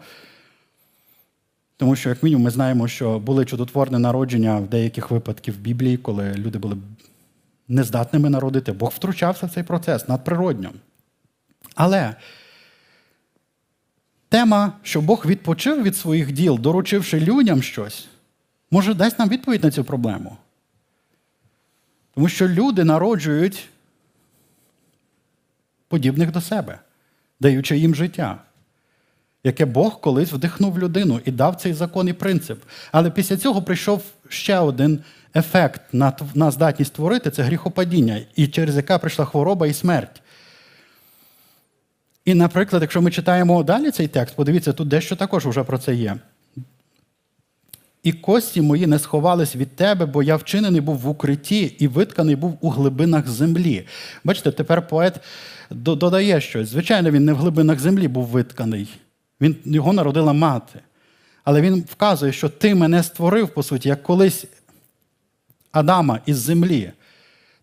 Тому 1.77 1.95
що, 1.95 2.09
як 2.09 2.23
мінімум, 2.23 2.43
ми 2.43 2.49
знаємо, 2.49 2.87
що 2.87 3.19
були 3.19 3.45
чудотворне 3.45 3.99
народження 3.99 4.57
в 4.59 4.67
деяких 4.67 5.11
випадках 5.11 5.55
в 5.55 5.57
Біблії, 5.57 5.97
коли 5.97 6.33
люди 6.33 6.59
були 6.59 6.77
нездатними 7.67 8.29
народити. 8.29 8.71
Бог 8.71 8.89
втручався 8.95 9.45
в 9.45 9.51
цей 9.51 9.63
процес 9.63 10.07
надприродньо. 10.07 10.71
Але 11.75 12.15
тема, 14.29 14.73
що 14.83 15.01
Бог 15.01 15.25
відпочив 15.25 15.83
від 15.83 15.97
своїх 15.97 16.31
діл, 16.31 16.59
доручивши 16.59 17.19
людям 17.19 17.61
щось, 17.61 18.07
може 18.71 18.93
дасть 18.93 19.19
нам 19.19 19.29
відповідь 19.29 19.63
на 19.63 19.71
цю 19.71 19.83
проблему. 19.83 20.37
Тому 22.15 22.29
що 22.29 22.47
люди 22.47 22.83
народжують 22.83 23.69
подібних 25.87 26.31
до 26.31 26.41
себе, 26.41 26.79
даючи 27.39 27.77
їм 27.77 27.95
життя 27.95 28.41
яке 29.43 29.65
Бог 29.65 30.01
колись 30.01 30.33
вдихнув 30.33 30.79
людину 30.79 31.19
і 31.25 31.31
дав 31.31 31.55
цей 31.55 31.73
закон 31.73 32.07
і 32.07 32.13
принцип. 32.13 32.63
Але 32.91 33.11
після 33.11 33.37
цього 33.37 33.61
прийшов 33.61 34.03
ще 34.29 34.59
один 34.59 34.99
ефект 35.35 35.81
на, 35.93 36.51
здатність 36.51 36.93
творити 36.93 37.31
це 37.31 37.43
гріхопадіння, 37.43 38.21
і 38.35 38.47
через 38.47 38.75
яке 38.75 38.97
прийшла 38.97 39.25
хвороба 39.25 39.67
і 39.67 39.73
смерть. 39.73 40.21
І, 42.25 42.33
наприклад, 42.33 42.81
якщо 42.81 43.01
ми 43.01 43.11
читаємо 43.11 43.63
далі 43.63 43.91
цей 43.91 44.07
текст, 44.07 44.35
подивіться, 44.35 44.73
тут 44.73 44.87
дещо 44.87 45.15
також 45.15 45.45
вже 45.45 45.63
про 45.63 45.77
це 45.77 45.95
є. 45.95 46.17
І 48.03 48.13
кості 48.13 48.61
мої 48.61 48.87
не 48.87 48.99
сховались 48.99 49.55
від 49.55 49.75
тебе, 49.75 50.05
бо 50.05 50.23
я 50.23 50.35
вчинений 50.35 50.81
був 50.81 50.97
в 50.97 51.09
укритті 51.09 51.61
і 51.79 51.87
витканий 51.87 52.35
був 52.35 52.57
у 52.61 52.69
глибинах 52.69 53.27
землі. 53.27 53.87
Бачите, 54.23 54.51
тепер 54.51 54.87
поет 54.87 55.19
додає 55.69 56.41
щось. 56.41 56.69
Звичайно, 56.69 57.11
він 57.11 57.25
не 57.25 57.33
в 57.33 57.37
глибинах 57.37 57.79
землі 57.79 58.07
був 58.07 58.25
витканий. 58.25 58.87
Він, 59.41 59.55
Його 59.65 59.93
народила 59.93 60.33
мати. 60.33 60.79
Але 61.43 61.61
він 61.61 61.85
вказує, 61.89 62.31
що 62.31 62.49
ти 62.49 62.75
мене 62.75 63.03
створив, 63.03 63.49
по 63.49 63.63
суті, 63.63 63.89
як 63.89 64.03
колись 64.03 64.45
Адама 65.71 66.19
із 66.25 66.37
землі. 66.37 66.91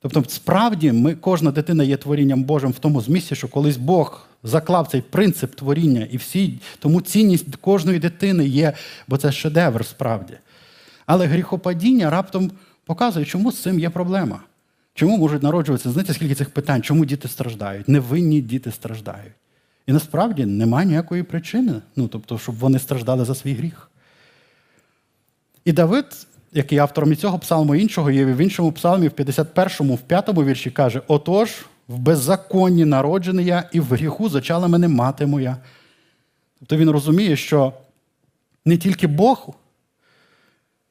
Тобто, 0.01 0.25
справді, 0.29 0.93
ми, 0.93 1.14
кожна 1.14 1.51
дитина 1.51 1.85
є 1.85 1.97
творінням 1.97 2.43
Божим 2.43 2.70
в 2.70 2.79
тому 2.79 3.01
змісті, 3.01 3.35
що 3.35 3.49
колись 3.49 3.77
Бог 3.77 4.29
заклав 4.43 4.89
цей 4.89 5.01
принцип 5.01 5.55
творіння 5.55 6.09
і 6.11 6.16
всі, 6.16 6.59
тому 6.79 7.01
цінність 7.01 7.57
кожної 7.57 7.99
дитини 7.99 8.47
є, 8.47 8.72
бо 9.09 9.16
це 9.16 9.33
шедевр 9.33 9.87
справді. 9.87 10.35
Але 11.07 11.27
гріхопадіння 11.27 12.11
раптом 12.11 12.51
показує, 12.85 13.27
чому 13.27 13.53
з 13.53 13.62
цим 13.62 13.81
є 13.81 13.91
проблема. 13.91 14.41
Чому 14.95 15.16
можуть 15.16 15.43
народжуватися? 15.43 15.91
Знаєте, 15.91 16.14
скільки 16.14 16.35
цих 16.35 16.51
питань, 16.51 16.83
чому 16.83 17.05
діти 17.05 17.29
страждають? 17.29 17.89
Невинні 17.89 18.41
діти 18.41 18.70
страждають. 18.70 19.33
І 19.87 19.93
насправді 19.93 20.47
немає 20.47 20.87
ніякої 20.87 21.22
причини, 21.22 21.72
ну, 21.97 22.09
тобто, 22.09 22.39
щоб 22.39 22.55
вони 22.55 22.78
страждали 22.78 23.24
за 23.24 23.35
свій 23.35 23.55
гріх. 23.55 23.91
І 25.64 25.72
Давид, 25.72 26.26
який 26.53 26.78
автором 26.78 27.12
і 27.12 27.16
цього 27.16 27.39
псалму 27.39 27.74
іншого, 27.74 28.11
є 28.11 28.24
в 28.24 28.37
іншому 28.37 28.72
псалмі, 28.72 29.09
в 29.09 29.12
51-му, 29.12 29.95
в 29.95 30.01
5-му 30.09 30.45
вірші 30.45 30.70
каже: 30.70 31.03
Отож, 31.07 31.66
в 31.89 31.99
беззаконні 31.99 32.85
народжений 32.85 33.47
я, 33.47 33.68
і 33.72 33.80
в 33.80 33.85
гріху 33.85 34.28
зачала 34.28 34.68
мене 34.68 34.89
мати 34.89 35.26
моя. 35.26 35.57
Тобто 36.59 36.76
він 36.76 36.91
розуміє, 36.91 37.37
що 37.37 37.72
не 38.64 38.76
тільки 38.76 39.07
Бог 39.07 39.55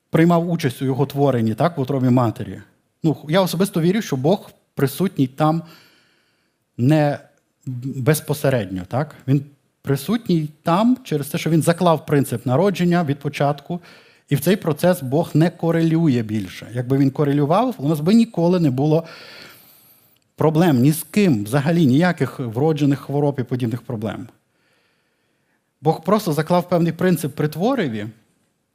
приймав 0.09 0.49
участь 0.49 0.81
у 0.81 0.85
його 0.85 1.05
творенні, 1.05 1.53
так, 1.53 1.77
в 1.77 1.81
утробі 1.81 2.09
матері. 2.09 2.61
Ну, 3.03 3.17
Я 3.29 3.41
особисто 3.41 3.81
вірю, 3.81 4.01
що 4.01 4.15
Бог 4.15 4.51
присутній 4.75 5.27
там 5.27 5.61
не 6.77 7.19
безпосередньо. 7.65 8.81
Так? 8.87 9.15
Він 9.27 9.45
присутній 9.81 10.49
там 10.63 10.97
через 11.03 11.27
те, 11.27 11.37
що 11.37 11.49
він 11.49 11.61
заклав 11.61 12.05
принцип 12.05 12.45
народження 12.45 13.03
від 13.03 13.19
початку, 13.19 13.79
і 14.29 14.35
в 14.35 14.39
цей 14.39 14.55
процес 14.55 15.01
Бог 15.01 15.31
не 15.33 15.49
корелює 15.49 16.21
більше. 16.21 16.67
Якби 16.73 16.97
він 16.97 17.11
корелював, 17.11 17.75
у 17.77 17.89
нас 17.89 17.99
би 17.99 18.13
ніколи 18.13 18.59
не 18.59 18.71
було 18.71 19.03
проблем 20.35 20.79
ні 20.79 20.91
з 20.91 21.03
ким, 21.11 21.43
взагалі 21.43 21.85
ніяких 21.85 22.39
вроджених 22.39 22.99
хвороб 22.99 23.35
і 23.39 23.43
подібних 23.43 23.81
проблем. 23.81 24.27
Бог 25.81 26.03
просто 26.03 26.33
заклав 26.33 26.69
певний 26.69 26.91
принцип 26.91 27.35
при 27.35 27.47
твориві, 27.47 28.07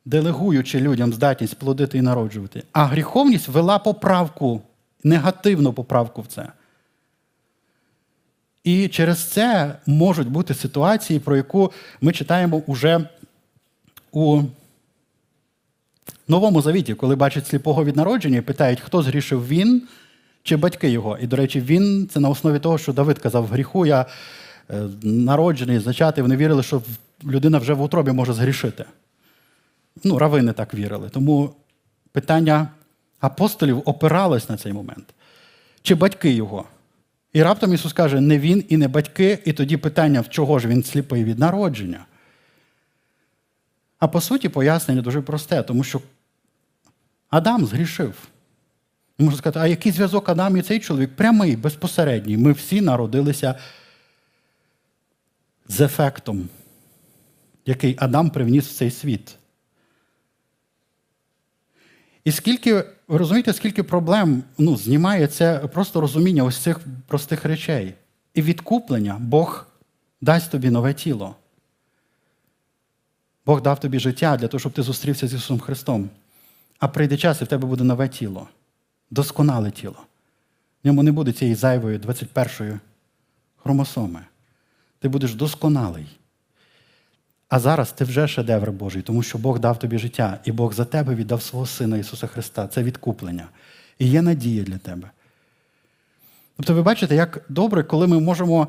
делегуючи 0.04 0.80
людям 0.80 1.12
здатність 1.12 1.58
плодити 1.58 1.98
і 1.98 2.02
народжувати, 2.02 2.62
а 2.72 2.84
гріховність 2.84 3.48
вела 3.48 3.78
поправку, 3.78 4.62
негативну 5.04 5.72
поправку 5.72 6.22
в 6.22 6.26
це. 6.26 6.48
І 8.68 8.88
через 8.88 9.24
це 9.24 9.74
можуть 9.86 10.28
бути 10.28 10.54
ситуації, 10.54 11.20
про 11.20 11.36
яку 11.36 11.72
ми 12.00 12.12
читаємо 12.12 12.62
уже 12.66 13.08
у 14.12 14.42
Новому 16.28 16.62
Завіті, 16.62 16.94
коли 16.94 17.16
бачать 17.16 17.46
сліпого 17.46 17.84
від 17.84 17.96
народження 17.96 18.38
і 18.38 18.40
питають, 18.40 18.80
хто 18.80 19.02
згрішив 19.02 19.48
він 19.48 19.82
чи 20.42 20.56
батьки 20.56 20.90
його. 20.90 21.18
І, 21.18 21.26
до 21.26 21.36
речі, 21.36 21.60
він 21.60 22.08
це 22.12 22.20
на 22.20 22.28
основі 22.28 22.58
того, 22.58 22.78
що 22.78 22.92
Давид 22.92 23.18
казав, 23.18 23.44
в 23.44 23.46
гріху 23.46 23.86
я 23.86 24.06
е, 24.70 24.82
народжений, 25.02 25.78
зачатий, 25.78 26.22
вони 26.22 26.36
вірили, 26.36 26.62
що 26.62 26.82
людина 27.24 27.58
вже 27.58 27.72
в 27.72 27.82
утробі 27.82 28.12
може 28.12 28.32
згрішити. 28.32 28.84
Ну, 30.04 30.18
равини 30.18 30.52
так 30.52 30.74
вірили. 30.74 31.08
Тому 31.08 31.54
питання 32.12 32.68
апостолів 33.20 33.82
опиралось 33.84 34.48
на 34.48 34.56
цей 34.56 34.72
момент. 34.72 35.06
Чи 35.82 35.94
батьки 35.94 36.30
його? 36.30 36.64
І 37.32 37.42
раптом 37.42 37.74
Ісус 37.74 37.92
каже, 37.92 38.20
не 38.20 38.38
він 38.38 38.64
і 38.68 38.76
не 38.76 38.88
батьки, 38.88 39.38
і 39.44 39.52
тоді 39.52 39.76
питання, 39.76 40.20
в 40.20 40.28
чого 40.28 40.58
ж 40.58 40.68
він 40.68 40.82
сліпий 40.82 41.24
від 41.24 41.38
народження. 41.38 42.06
А 43.98 44.08
по 44.08 44.20
суті, 44.20 44.48
пояснення 44.48 45.02
дуже 45.02 45.20
просте, 45.20 45.62
тому 45.62 45.84
що 45.84 46.00
Адам 47.30 47.66
згрішив. 47.66 48.28
Можна 49.18 49.38
сказати, 49.38 49.58
а 49.58 49.66
який 49.66 49.92
зв'язок 49.92 50.28
Адам 50.28 50.56
і 50.56 50.62
цей 50.62 50.80
чоловік? 50.80 51.16
Прямий, 51.16 51.56
безпосередній. 51.56 52.36
Ми 52.36 52.52
всі 52.52 52.80
народилися 52.80 53.54
з 55.68 55.80
ефектом, 55.80 56.48
який 57.66 57.96
Адам 57.98 58.30
привніс 58.30 58.66
в 58.66 58.74
цей 58.74 58.90
світ. 58.90 59.37
І 62.28 62.32
скільки, 62.32 62.74
ви 63.08 63.18
розумієте, 63.18 63.52
скільки 63.52 63.82
проблем 63.82 64.42
ну, 64.58 64.76
знімає 64.76 65.26
це 65.26 65.58
просто 65.58 66.00
розуміння 66.00 66.44
ось 66.44 66.58
цих 66.58 66.80
простих 67.06 67.44
речей. 67.44 67.94
І 68.34 68.42
відкуплення 68.42 69.16
Бог 69.20 69.66
дасть 70.20 70.50
тобі 70.50 70.70
нове 70.70 70.94
тіло. 70.94 71.36
Бог 73.46 73.62
дав 73.62 73.80
тобі 73.80 73.98
життя 73.98 74.36
для 74.36 74.48
того, 74.48 74.58
щоб 74.58 74.72
ти 74.72 74.82
зустрівся 74.82 75.28
з 75.28 75.34
Ісусом 75.34 75.60
Христом. 75.60 76.10
А 76.78 76.88
прийде 76.88 77.16
час, 77.16 77.40
і 77.40 77.44
в 77.44 77.46
тебе 77.46 77.66
буде 77.68 77.84
нове 77.84 78.08
тіло, 78.08 78.48
досконале 79.10 79.70
тіло. 79.70 79.98
В 80.84 80.86
ньому 80.86 81.02
не 81.02 81.12
буде 81.12 81.32
цієї 81.32 81.54
зайвої 81.54 81.98
21-ї 81.98 82.78
хромосоми. 83.56 84.20
Ти 84.98 85.08
будеш 85.08 85.34
досконалий. 85.34 86.06
А 87.48 87.58
зараз 87.58 87.92
ти 87.92 88.04
вже 88.04 88.28
шедевр 88.28 88.70
Божий, 88.70 89.02
тому 89.02 89.22
що 89.22 89.38
Бог 89.38 89.58
дав 89.58 89.78
тобі 89.78 89.98
життя, 89.98 90.38
і 90.44 90.52
Бог 90.52 90.74
за 90.74 90.84
тебе 90.84 91.14
віддав 91.14 91.42
свого 91.42 91.66
Сина 91.66 91.96
Ісуса 91.96 92.26
Христа. 92.26 92.66
Це 92.66 92.82
відкуплення. 92.82 93.48
І 93.98 94.08
є 94.08 94.22
надія 94.22 94.64
для 94.64 94.78
тебе. 94.78 95.10
Тобто, 96.56 96.74
ви 96.74 96.82
бачите, 96.82 97.14
як 97.14 97.44
добре, 97.48 97.82
коли 97.82 98.06
ми 98.06 98.20
можемо 98.20 98.66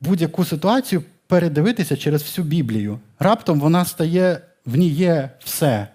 будь-яку 0.00 0.44
ситуацію 0.44 1.02
передивитися 1.26 1.96
через 1.96 2.22
всю 2.22 2.44
Біблію. 2.44 2.98
Раптом 3.18 3.60
вона 3.60 3.84
стає, 3.84 4.40
в 4.66 4.76
ній 4.76 4.88
є 4.88 5.30
все. 5.44 5.88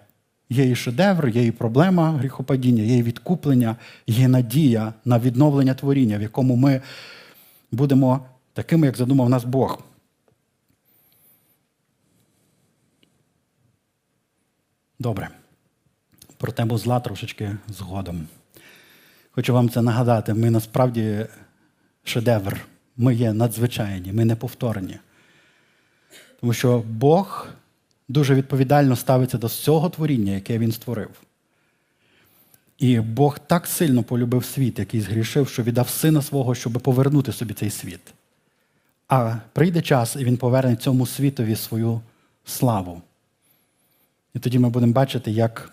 Є 0.50 0.70
і 0.70 0.74
шедевр, 0.74 1.28
є 1.28 1.46
і 1.46 1.50
проблема 1.50 2.12
гріхопадіння, 2.12 2.82
є 2.82 2.96
і 2.96 3.02
відкуплення, 3.02 3.76
є 4.06 4.28
надія 4.28 4.92
на 5.04 5.18
відновлення 5.18 5.74
творіння, 5.74 6.18
в 6.18 6.22
якому 6.22 6.56
ми 6.56 6.80
будемо 7.72 8.26
такими, 8.52 8.86
як 8.86 8.96
задумав 8.96 9.28
нас 9.28 9.44
Бог. 9.44 9.82
Добре. 14.98 15.28
Про 16.36 16.52
тему 16.52 16.78
зла 16.78 17.00
трошечки 17.00 17.56
згодом. 17.68 18.26
Хочу 19.30 19.54
вам 19.54 19.70
це 19.70 19.82
нагадати. 19.82 20.34
Ми 20.34 20.50
насправді 20.50 21.26
шедевр. 22.04 22.66
Ми 22.96 23.14
є 23.14 23.32
надзвичайні, 23.32 24.12
ми 24.12 24.24
неповторні. 24.24 24.98
Тому 26.40 26.52
що 26.52 26.84
Бог 26.88 27.48
дуже 28.08 28.34
відповідально 28.34 28.96
ставиться 28.96 29.38
до 29.38 29.46
всього 29.46 29.88
творіння, 29.90 30.32
яке 30.32 30.58
він 30.58 30.72
створив. 30.72 31.10
І 32.78 33.00
Бог 33.00 33.38
так 33.38 33.66
сильно 33.66 34.02
полюбив 34.02 34.44
світ, 34.44 34.78
який 34.78 35.00
згрішив, 35.00 35.48
що 35.48 35.62
віддав 35.62 35.88
сина 35.88 36.22
свого, 36.22 36.54
щоб 36.54 36.72
повернути 36.72 37.32
собі 37.32 37.54
цей 37.54 37.70
світ. 37.70 38.00
А 39.08 39.36
прийде 39.52 39.82
час, 39.82 40.16
і 40.16 40.24
він 40.24 40.36
поверне 40.36 40.76
цьому 40.76 41.06
світові 41.06 41.56
свою 41.56 42.00
славу. 42.44 43.02
І 44.36 44.38
тоді 44.38 44.58
ми 44.58 44.68
будемо 44.68 44.92
бачити, 44.92 45.30
як 45.30 45.72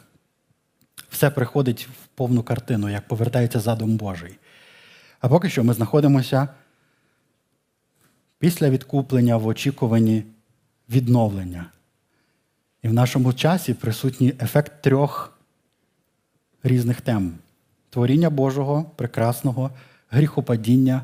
все 1.10 1.30
приходить 1.30 1.88
в 1.88 2.08
повну 2.08 2.44
картину, 2.44 2.90
як 2.90 3.08
повертається 3.08 3.60
задум 3.60 3.98
Божий. 3.98 4.38
А 5.20 5.30
поки 5.30 5.50
що 5.50 5.64
ми 5.64 5.74
знаходимося 5.74 6.48
після 8.40 8.70
відкуплення 8.70 9.38
в 9.38 9.48
очікуванні 9.48 10.24
відновлення. 10.90 11.66
І 12.82 12.88
в 12.88 12.94
нашому 12.94 13.34
часі 13.34 13.74
присутній 13.74 14.34
ефект 14.42 14.82
трьох 14.82 15.38
різних 16.64 17.02
тем: 17.02 17.34
творіння 17.90 18.30
Божого, 18.30 18.84
прекрасного, 18.96 19.72
гріхопадіння, 20.10 21.02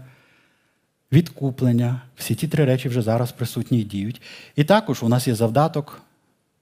відкуплення. 1.11 2.01
Всі 2.15 2.35
ті 2.35 2.47
три 2.47 2.65
речі 2.65 2.89
вже 2.89 3.01
зараз 3.01 3.31
присутні 3.31 3.79
і 3.79 3.83
діють. 3.83 4.21
І 4.55 4.63
також 4.63 5.03
у 5.03 5.09
нас 5.09 5.27
є 5.27 5.35
завдаток, 5.35 6.01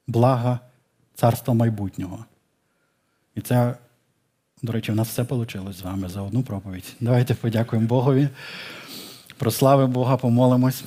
блага 0.08 0.60
царства 1.18 1.54
майбутнього. 1.54 2.26
І 3.36 3.42
це, 3.42 3.76
до 4.62 4.72
речі, 4.72 4.92
у 4.92 4.96
нас 4.96 5.08
все 5.08 5.24
вийшло 5.24 5.74
з 5.74 5.82
вами 5.82 6.10
за 6.10 6.22
одну 6.22 6.44
проповідь. 6.44 6.96
Давайте 7.00 7.34
подякуємо 7.34 7.88
Богові. 7.88 8.30
Прослави 9.38 9.88
Бога, 9.88 10.18
помолимось. 10.18 10.84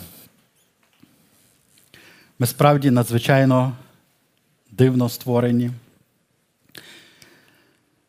Ми 2.39 2.47
справді 2.47 2.91
надзвичайно 2.91 3.73
дивно 4.71 5.09
створені. 5.09 5.71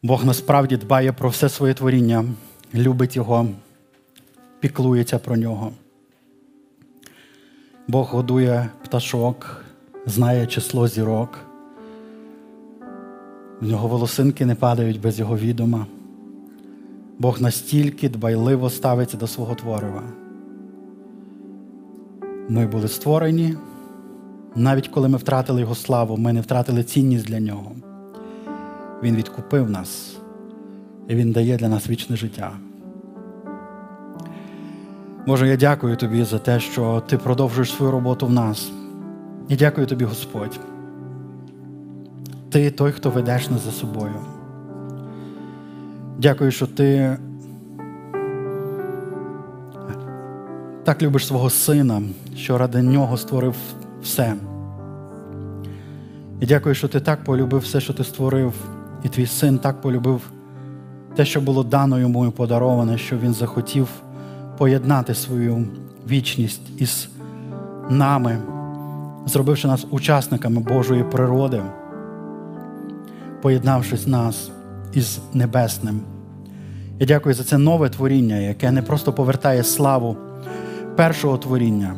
Бог 0.03 0.25
насправді 0.25 0.77
дбає 0.77 1.13
про 1.13 1.29
все 1.29 1.49
своє 1.49 1.73
творіння, 1.73 2.25
любить 2.73 3.15
його, 3.15 3.47
піклується 4.59 5.19
про 5.19 5.37
нього. 5.37 5.73
Бог 7.87 8.07
годує 8.07 8.69
пташок, 8.83 9.65
знає 10.05 10.47
число 10.47 10.87
зірок. 10.87 11.50
В 13.61 13.67
нього 13.67 13.87
волосинки 13.87 14.45
не 14.45 14.55
падають 14.55 15.01
без 15.01 15.19
його 15.19 15.37
відома. 15.37 15.85
Бог 17.19 17.41
настільки 17.41 18.09
дбайливо 18.09 18.69
ставиться 18.69 19.17
до 19.17 19.27
свого 19.27 19.55
творива. 19.55 20.03
Ми 22.49 22.67
були 22.67 22.87
створені. 22.87 23.55
Навіть 24.55 24.87
коли 24.87 25.09
ми 25.09 25.17
втратили 25.17 25.61
Його 25.61 25.75
славу, 25.75 26.17
ми 26.17 26.33
не 26.33 26.41
втратили 26.41 26.83
цінність 26.83 27.25
для 27.25 27.39
нього. 27.39 27.71
Він 29.03 29.15
відкупив 29.15 29.69
нас, 29.69 30.17
і 31.07 31.15
Він 31.15 31.31
дає 31.31 31.57
для 31.57 31.69
нас 31.69 31.89
вічне 31.89 32.15
життя. 32.15 32.51
Боже, 35.27 35.47
я 35.47 35.57
дякую 35.57 35.95
тобі 35.97 36.23
за 36.23 36.39
те, 36.39 36.59
що 36.59 37.03
ти 37.07 37.17
продовжуєш 37.17 37.73
свою 37.73 37.91
роботу 37.91 38.27
в 38.27 38.33
нас. 38.33 38.71
І 39.49 39.55
дякую 39.55 39.87
тобі, 39.87 40.05
Господь. 40.05 40.59
Ти 42.51 42.71
той, 42.71 42.91
хто 42.91 43.09
ведеш 43.09 43.49
нас 43.49 43.65
за 43.65 43.71
собою. 43.71 44.15
Дякую, 46.17 46.51
що 46.51 46.67
ти 46.67 47.17
так 50.83 51.01
любиш 51.01 51.27
свого 51.27 51.49
сина, 51.49 52.01
що 52.35 52.57
ради 52.57 52.81
нього 52.81 53.17
створив 53.17 53.55
все. 54.01 54.35
І 56.39 56.45
дякую, 56.45 56.75
що 56.75 56.87
ти 56.87 56.99
так 56.99 57.23
полюбив 57.23 57.61
все, 57.61 57.81
що 57.81 57.93
ти 57.93 58.03
створив, 58.03 58.53
і 59.03 59.09
твій 59.09 59.25
син 59.25 59.57
так 59.59 59.81
полюбив 59.81 60.21
те, 61.15 61.25
що 61.25 61.41
було 61.41 61.63
дано 61.63 61.99
йому 61.99 62.25
і 62.25 62.29
подароване, 62.29 62.97
що 62.97 63.17
він 63.17 63.33
захотів 63.33 63.87
поєднати 64.57 65.13
свою 65.13 65.67
вічність 66.09 66.61
із 66.77 67.09
нами, 67.89 68.37
зробивши 69.25 69.67
нас 69.67 69.85
учасниками 69.91 70.61
Божої 70.61 71.03
природи, 71.03 71.61
поєднавшись 73.41 74.07
нас 74.07 74.51
із 74.93 75.19
небесним. 75.33 76.01
Я 76.99 77.07
дякую 77.07 77.35
за 77.35 77.43
це 77.43 77.57
нове 77.57 77.89
творіння, 77.89 78.35
яке 78.35 78.71
не 78.71 78.81
просто 78.81 79.13
повертає 79.13 79.63
славу 79.63 80.17
першого 80.95 81.37
творіння, 81.37 81.95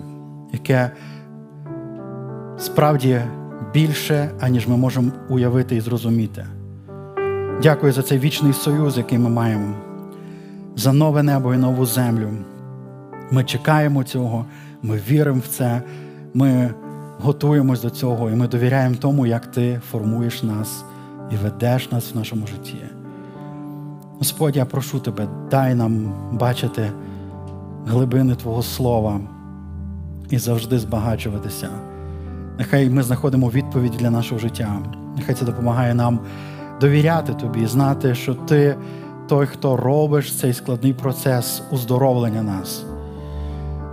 яке 0.53 0.91
справді 2.57 3.21
більше, 3.73 4.31
аніж 4.39 4.67
ми 4.67 4.77
можемо 4.77 5.11
уявити 5.29 5.75
і 5.75 5.81
зрозуміти. 5.81 6.45
Дякую 7.63 7.93
за 7.93 8.01
цей 8.01 8.19
вічний 8.19 8.53
союз, 8.53 8.97
який 8.97 9.17
ми 9.17 9.29
маємо, 9.29 9.75
за 10.75 10.93
нове 10.93 11.23
небо 11.23 11.53
і 11.53 11.57
нову 11.57 11.85
землю. 11.85 12.29
Ми 13.31 13.43
чекаємо 13.43 14.03
цього, 14.03 14.45
ми 14.81 14.99
віримо 15.09 15.39
в 15.39 15.47
це, 15.47 15.81
ми 16.33 16.73
готуємось 17.19 17.81
до 17.81 17.89
цього, 17.89 18.29
і 18.29 18.35
ми 18.35 18.47
довіряємо 18.47 18.95
тому, 18.95 19.25
як 19.25 19.45
ти 19.45 19.81
формуєш 19.91 20.43
нас 20.43 20.83
і 21.33 21.43
ведеш 21.43 21.91
нас 21.91 22.13
в 22.13 22.17
нашому 22.17 22.47
житті. 22.47 22.77
Господь, 24.17 24.55
я 24.55 24.65
прошу 24.65 24.99
тебе, 24.99 25.27
дай 25.51 25.75
нам 25.75 26.13
бачити 26.31 26.91
глибини 27.87 28.35
Твого 28.35 28.63
Слова 28.63 29.19
і 30.29 30.37
завжди 30.37 30.79
збагачуватися. 30.79 31.69
Нехай 32.57 32.89
ми 32.89 33.03
знаходимо 33.03 33.49
відповідь 33.49 33.91
для 33.99 34.09
нашого 34.09 34.39
життя. 34.39 34.79
Нехай 35.17 35.35
це 35.35 35.45
допомагає 35.45 35.93
нам 35.93 36.19
довіряти 36.81 37.33
Тобі, 37.33 37.65
знати, 37.65 38.15
що 38.15 38.33
Ти 38.33 38.75
той, 39.27 39.45
хто 39.45 39.77
робиш 39.77 40.35
цей 40.35 40.53
складний 40.53 40.93
процес 40.93 41.63
уздоровлення 41.71 42.43
нас, 42.43 42.85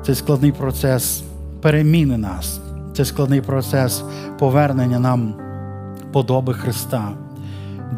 цей 0.07 0.15
складний 0.15 0.53
процес 0.53 1.23
переміни 1.61 2.19
нас, 2.19 2.61
цей 2.93 3.05
складний 3.05 3.41
процес 3.41 4.05
повернення 4.39 4.99
нам 4.99 5.35
подоби 6.13 6.55
Христа. 6.55 7.13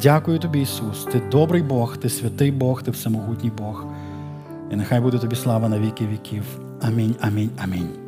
Дякую 0.00 0.38
тобі, 0.38 0.60
Ісус. 0.60 1.04
Ти 1.04 1.22
добрий 1.30 1.62
Бог, 1.62 1.96
ти 1.96 2.08
святий 2.08 2.50
Бог, 2.50 2.82
ти 2.82 2.90
всемогутній 2.90 3.52
Бог. 3.58 3.84
І 4.70 4.76
нехай 4.76 5.00
буде 5.00 5.18
тобі 5.18 5.36
слава 5.36 5.68
на 5.68 5.78
віки 5.78 6.06
віків. 6.06 6.44
Амінь, 6.80 7.14
амінь, 7.20 7.50
амінь. 7.64 8.01